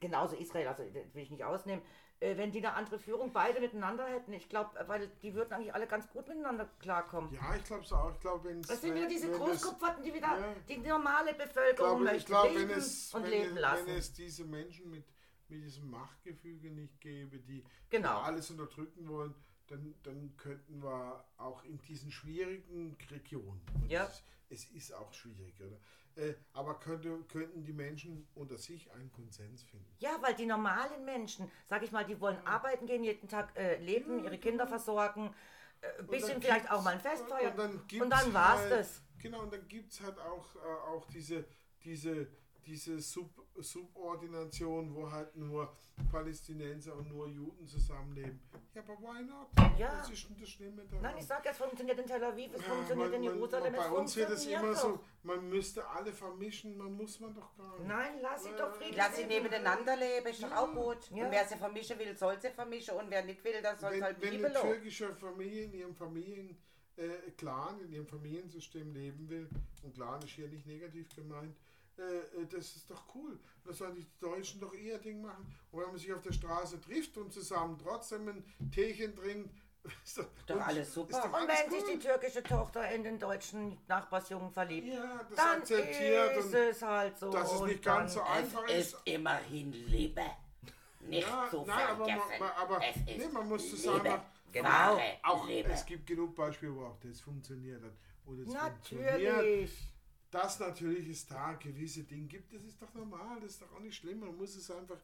genauso 0.00 0.36
Israel, 0.36 0.68
also 0.68 0.82
das 0.84 1.14
will 1.14 1.22
ich 1.22 1.30
nicht 1.30 1.44
ausnehmen, 1.44 1.82
äh, 1.82 2.03
wenn 2.20 2.50
die 2.52 2.58
eine 2.58 2.72
andere 2.74 2.98
Führung 2.98 3.32
beide 3.32 3.60
miteinander 3.60 4.06
hätten, 4.06 4.32
ich 4.32 4.48
glaube, 4.48 4.70
weil 4.86 5.08
die 5.22 5.34
würden 5.34 5.52
eigentlich 5.52 5.74
alle 5.74 5.86
ganz 5.86 6.08
gut 6.08 6.26
miteinander 6.28 6.68
klarkommen. 6.78 7.32
Ja, 7.34 7.54
ich 7.56 7.64
glaube 7.64 7.82
es 7.84 7.92
auch. 7.92 8.12
Ich 8.14 8.20
glaube, 8.20 8.48
wenn 8.48 8.62
Das 8.62 8.80
sind 8.80 8.94
wieder 8.94 9.06
diese 9.08 9.26
wenn 9.28 9.34
es- 9.34 9.38
Großkopferten, 9.62 10.02
die 10.04 10.14
wieder 10.14 10.38
Ja. 10.38 10.54
die 10.68 10.76
normale 10.78 11.34
Bevölkerung 11.34 11.76
glaube, 11.76 12.04
ich 12.04 12.12
möchte 12.12 12.26
glaube 12.28 12.48
leben 12.58 12.70
wenn, 12.70 12.78
es, 12.78 13.14
und 13.14 13.26
leben 13.26 13.54
es, 13.56 13.60
lassen. 13.60 13.86
wenn 13.86 13.96
es 13.96 14.12
diese 14.12 14.44
Menschen 14.44 14.90
mit, 14.90 15.04
mit 15.48 15.62
diesem 15.64 15.90
Machtgefüge 15.90 16.70
nicht 16.70 17.00
gäbe, 17.00 17.38
die, 17.40 17.64
Genau. 17.90 18.20
die 18.20 18.24
alles 18.26 18.50
unterdrücken 18.50 19.06
wollen, 19.08 19.34
dann, 19.66 19.94
dann 20.02 20.34
könnten 20.36 20.82
wir 20.82 21.24
auch 21.36 21.62
in 21.64 21.78
diesen 21.82 22.10
schwierigen 22.10 22.96
Regionen, 23.10 23.60
Ja. 23.88 24.04
es, 24.04 24.22
es 24.50 24.70
ist 24.70 24.92
auch 24.94 25.12
schwierig, 25.12 25.60
oder? 25.60 25.76
Äh, 26.16 26.34
aber 26.52 26.78
könnte, 26.78 27.18
könnten 27.28 27.64
die 27.64 27.72
Menschen 27.72 28.28
unter 28.34 28.56
sich 28.56 28.90
einen 28.92 29.10
Konsens 29.10 29.64
finden. 29.64 29.86
Ja, 29.98 30.16
weil 30.20 30.34
die 30.34 30.46
normalen 30.46 31.04
Menschen, 31.04 31.50
sag 31.66 31.82
ich 31.82 31.90
mal, 31.90 32.04
die 32.04 32.20
wollen 32.20 32.38
arbeiten 32.46 32.86
gehen, 32.86 33.02
jeden 33.02 33.28
Tag 33.28 33.56
äh, 33.56 33.78
leben, 33.78 34.22
ihre 34.22 34.38
Kinder 34.38 34.66
versorgen, 34.66 35.34
äh, 35.80 35.98
ein 35.98 36.06
bisschen 36.06 36.40
vielleicht 36.40 36.70
auch 36.70 36.84
mal 36.84 36.94
ein 36.94 37.00
Fest 37.00 37.24
feiern. 37.28 37.52
Und 37.52 37.58
dann, 37.58 38.02
Und 38.02 38.10
dann 38.10 38.32
war's 38.32 38.60
halt, 38.60 38.72
das. 38.72 39.02
Genau, 39.18 39.42
und 39.42 39.52
dann 39.52 39.66
gibt 39.66 39.92
es 39.92 40.00
halt 40.00 40.18
auch, 40.18 40.54
äh, 40.54 40.58
auch 40.58 41.04
diese, 41.06 41.44
diese, 41.82 42.28
diese 42.66 43.00
Sub, 43.00 43.30
Subordination, 43.56 44.94
wo 44.94 45.10
halt 45.10 45.34
nur 45.36 45.72
Palästinenser 46.10 46.94
und 46.96 47.08
nur 47.08 47.28
Juden 47.28 47.66
zusammenleben. 47.66 48.40
Ja, 48.74 48.82
aber 48.82 48.98
why 49.00 49.22
not? 49.22 49.48
Ja. 49.78 49.98
Was 50.00 50.10
ist 50.10 50.28
denn 50.28 50.36
das 50.40 50.48
Schlimme 50.48 50.84
daran? 50.84 51.02
Nein, 51.02 51.16
ich 51.18 51.26
sag, 51.26 51.44
es 51.46 51.56
funktioniert 51.56 51.98
in 51.98 52.06
Tel 52.06 52.22
Aviv, 52.24 52.52
es 52.54 52.60
Ja, 52.62 52.68
funktioniert 52.68 53.10
man- 53.10 53.20
in 53.22 53.24
man- 53.26 53.34
Jerusalem, 53.36 53.74
Bei 53.74 53.84
es 53.86 53.92
uns 53.92 54.16
wird 54.16 54.30
es 54.30 54.46
immer 54.46 54.72
doch. 54.72 54.76
so, 54.76 55.00
man 55.22 55.48
müsste 55.48 55.88
alle 55.88 56.12
vermischen, 56.12 56.76
man 56.76 56.92
muss 56.92 57.20
man 57.20 57.34
doch 57.34 57.56
gar 57.56 57.78
nicht. 57.78 57.88
Nein, 57.88 58.18
lass 58.20 58.44
sie 58.44 58.50
doch 58.56 58.74
friedlich 58.74 58.96
Lass 58.96 59.16
sie 59.16 59.26
nebeneinander 59.26 59.96
leben, 59.96 60.26
ist 60.26 60.42
doch 60.42 60.52
auch 60.52 60.72
gut. 60.74 61.10
Ja. 61.10 61.24
Und 61.26 61.30
wer 61.32 61.46
sie 61.46 61.56
vermischen 61.56 61.98
will, 61.98 62.16
soll 62.16 62.40
sie 62.40 62.50
vermischen. 62.50 62.96
Und 62.96 63.10
wer 63.10 63.24
nicht 63.24 63.42
will, 63.44 63.60
der 63.62 63.76
soll 63.76 63.92
wenn, 63.92 64.02
halt 64.02 64.20
wenn 64.20 64.44
eine 64.44 64.54
türkische 64.60 65.14
Familie 65.14 65.64
in 65.64 65.74
ihrem 65.74 65.94
Familienclan, 65.94 66.56
äh, 66.96 67.30
Clan, 67.36 67.80
in 67.80 67.92
ihrem 67.92 68.06
Familiensystem 68.06 68.92
leben 68.92 69.28
will, 69.28 69.48
und 69.82 69.94
Clan 69.94 70.20
ist 70.22 70.30
hier 70.30 70.48
nicht 70.48 70.66
negativ 70.66 71.08
gemeint, 71.14 71.56
äh, 71.98 72.02
äh, 72.42 72.46
das 72.50 72.76
ist 72.76 72.90
doch 72.90 73.02
cool. 73.14 73.38
Das 73.64 73.78
sollen 73.78 73.94
die 73.94 74.06
Deutschen 74.20 74.60
doch 74.60 74.74
ihr 74.74 74.98
Ding 74.98 75.22
machen. 75.22 75.46
Und 75.70 75.80
wenn 75.80 75.88
man 75.88 75.98
sich 75.98 76.12
auf 76.12 76.22
der 76.22 76.32
Straße 76.32 76.80
trifft 76.80 77.16
und 77.16 77.32
zusammen 77.32 77.78
trotzdem 77.82 78.28
ein 78.28 78.70
Teechen 78.70 79.14
trinkt, 79.16 79.50
ist 80.04 80.18
doch, 80.18 80.26
Doch 80.46 80.60
alles 80.60 80.92
super. 80.94 81.10
Ist 81.10 81.24
doch 81.24 81.40
Und 81.40 81.48
wenn 81.48 81.70
sich 81.70 81.84
die 81.84 81.98
türkische 81.98 82.42
Tochter 82.42 82.90
in 82.90 83.04
den 83.04 83.18
deutschen 83.18 83.78
Nachbarsjungen 83.86 84.50
verliebt, 84.50 84.88
ja, 84.88 85.20
das 85.28 85.36
dann 85.36 85.58
akzeptiert 85.60 86.36
ist 86.38 86.46
und 86.46 86.54
es 86.54 86.82
halt 86.82 87.18
so. 87.18 87.30
dass 87.30 87.52
es 87.52 87.60
und 87.60 87.68
nicht 87.68 87.84
ganz 87.84 88.14
so 88.14 88.22
einfach 88.22 88.64
Es 88.66 88.86
ist. 88.88 88.94
ist 88.94 89.02
immerhin 89.06 89.72
Liebe. 89.72 90.22
Nicht 91.00 91.28
Ja, 91.28 91.48
zu 91.50 91.64
nein, 91.66 91.86
aber, 91.88 92.06
man, 92.06 92.50
aber 92.56 92.80
es 92.82 92.96
ist 92.96 93.06
nee, 93.06 93.28
man 93.30 93.48
muss 93.48 93.86
einfach. 93.88 94.22
Genau. 94.52 95.00
Auch, 95.22 95.46
Liebe. 95.48 95.70
es 95.70 95.84
gibt 95.84 96.06
genug 96.06 96.34
Beispiele, 96.34 96.74
wo 96.74 96.86
auch 96.86 96.96
das 97.00 97.20
funktioniert 97.20 97.82
hat. 97.82 97.92
Das 98.26 98.54
funktioniert. 98.54 99.68
Dass 100.34 100.58
natürlich 100.58 101.08
es 101.08 101.26
da 101.28 101.52
gewisse 101.52 102.02
Dinge 102.02 102.26
gibt, 102.26 102.52
das 102.52 102.64
ist 102.64 102.82
doch 102.82 102.92
normal, 102.92 103.38
das 103.40 103.52
ist 103.52 103.62
doch 103.62 103.72
auch 103.72 103.78
nicht 103.78 103.94
schlimm. 103.94 104.18
Man 104.18 104.36
muss 104.36 104.56
es 104.56 104.68
einfach 104.68 104.96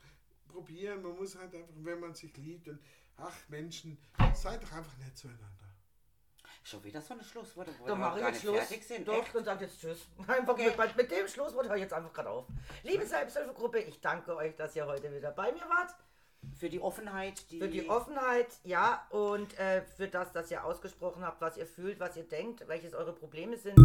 probieren, 0.49 1.03
man 1.03 1.15
muss 1.17 1.37
halt 1.39 1.55
einfach, 1.55 1.73
wenn 1.77 2.01
man 2.01 2.13
sich 2.17 2.37
liebt, 2.37 2.67
und 2.67 2.81
ach 3.17 3.33
Menschen, 3.49 3.97
seid 4.35 4.61
doch 4.61 4.73
einfach 4.73 4.97
nett 4.99 5.17
zueinander. 5.17 5.47
Schon 6.65 6.83
wieder 6.83 7.01
so 7.01 7.15
ein 7.15 7.23
Schlusswort, 7.23 7.69
wo 7.79 7.87
Dann 7.87 7.99
wir 8.01 8.07
mache 8.07 8.17
ich 8.19 8.23
gar 8.25 8.33
jetzt 8.33 8.43
nicht 8.45 8.53
Schluss. 8.53 8.67
fertig 8.67 8.85
sind. 8.85 9.07
Doch, 9.07 9.23
Echt? 9.25 9.37
und 9.37 9.45
sage 9.45 9.65
jetzt 9.67 9.81
Tschüss. 9.81 10.09
Einfach 10.27 10.53
Okay. 10.55 10.73
mit, 10.77 10.97
mit 10.97 11.11
dem 11.13 11.29
Schlusswort 11.29 11.69
höre 11.69 11.77
ich 11.77 11.83
jetzt 11.83 11.93
einfach 11.95 12.13
gerade 12.13 12.31
auf. 12.31 12.47
Liebe 12.83 13.07
Selbsthilfegruppe, 13.07 13.79
ich 13.79 14.01
danke 14.01 14.35
euch, 14.35 14.57
dass 14.57 14.75
ihr 14.75 14.85
heute 14.87 15.15
wieder 15.15 15.31
bei 15.31 15.53
mir 15.53 15.61
wart. 15.69 15.95
Für 16.59 16.69
die 16.69 16.81
Offenheit, 16.81 17.49
die, 17.53 17.61
Für 17.61 17.69
die 17.69 17.89
Offenheit, 17.89 18.49
ja, 18.65 19.07
und 19.11 19.57
äh, 19.61 19.83
für 19.83 20.09
das, 20.09 20.33
dass 20.33 20.51
ihr 20.51 20.65
ausgesprochen 20.65 21.23
habt, 21.23 21.41
was 21.41 21.57
ihr 21.57 21.67
fühlt, 21.67 22.01
was 22.01 22.17
ihr 22.17 22.25
denkt, 22.25 22.67
welches 22.67 22.95
eure 22.95 23.13
Probleme 23.15 23.57
sind. 23.57 23.79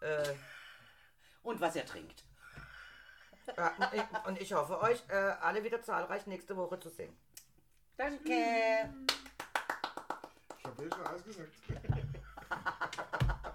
Äh, 0.00 0.34
und 1.42 1.60
was 1.60 1.76
er 1.76 1.86
trinkt. 1.86 2.24
ja, 3.56 3.72
und, 3.78 3.94
ich, 3.94 4.26
und 4.26 4.40
ich 4.40 4.52
hoffe, 4.52 4.80
euch 4.80 5.02
äh, 5.08 5.14
alle 5.14 5.64
wieder 5.64 5.82
zahlreich 5.82 6.26
nächste 6.26 6.56
Woche 6.56 6.78
zu 6.78 6.88
sehen. 6.90 7.16
Danke. 7.96 8.30
Ich 10.58 10.64
habe 10.64 10.84
ja 10.84 10.96
schon 10.96 11.06
alles 11.06 11.24
gesagt. 11.24 11.52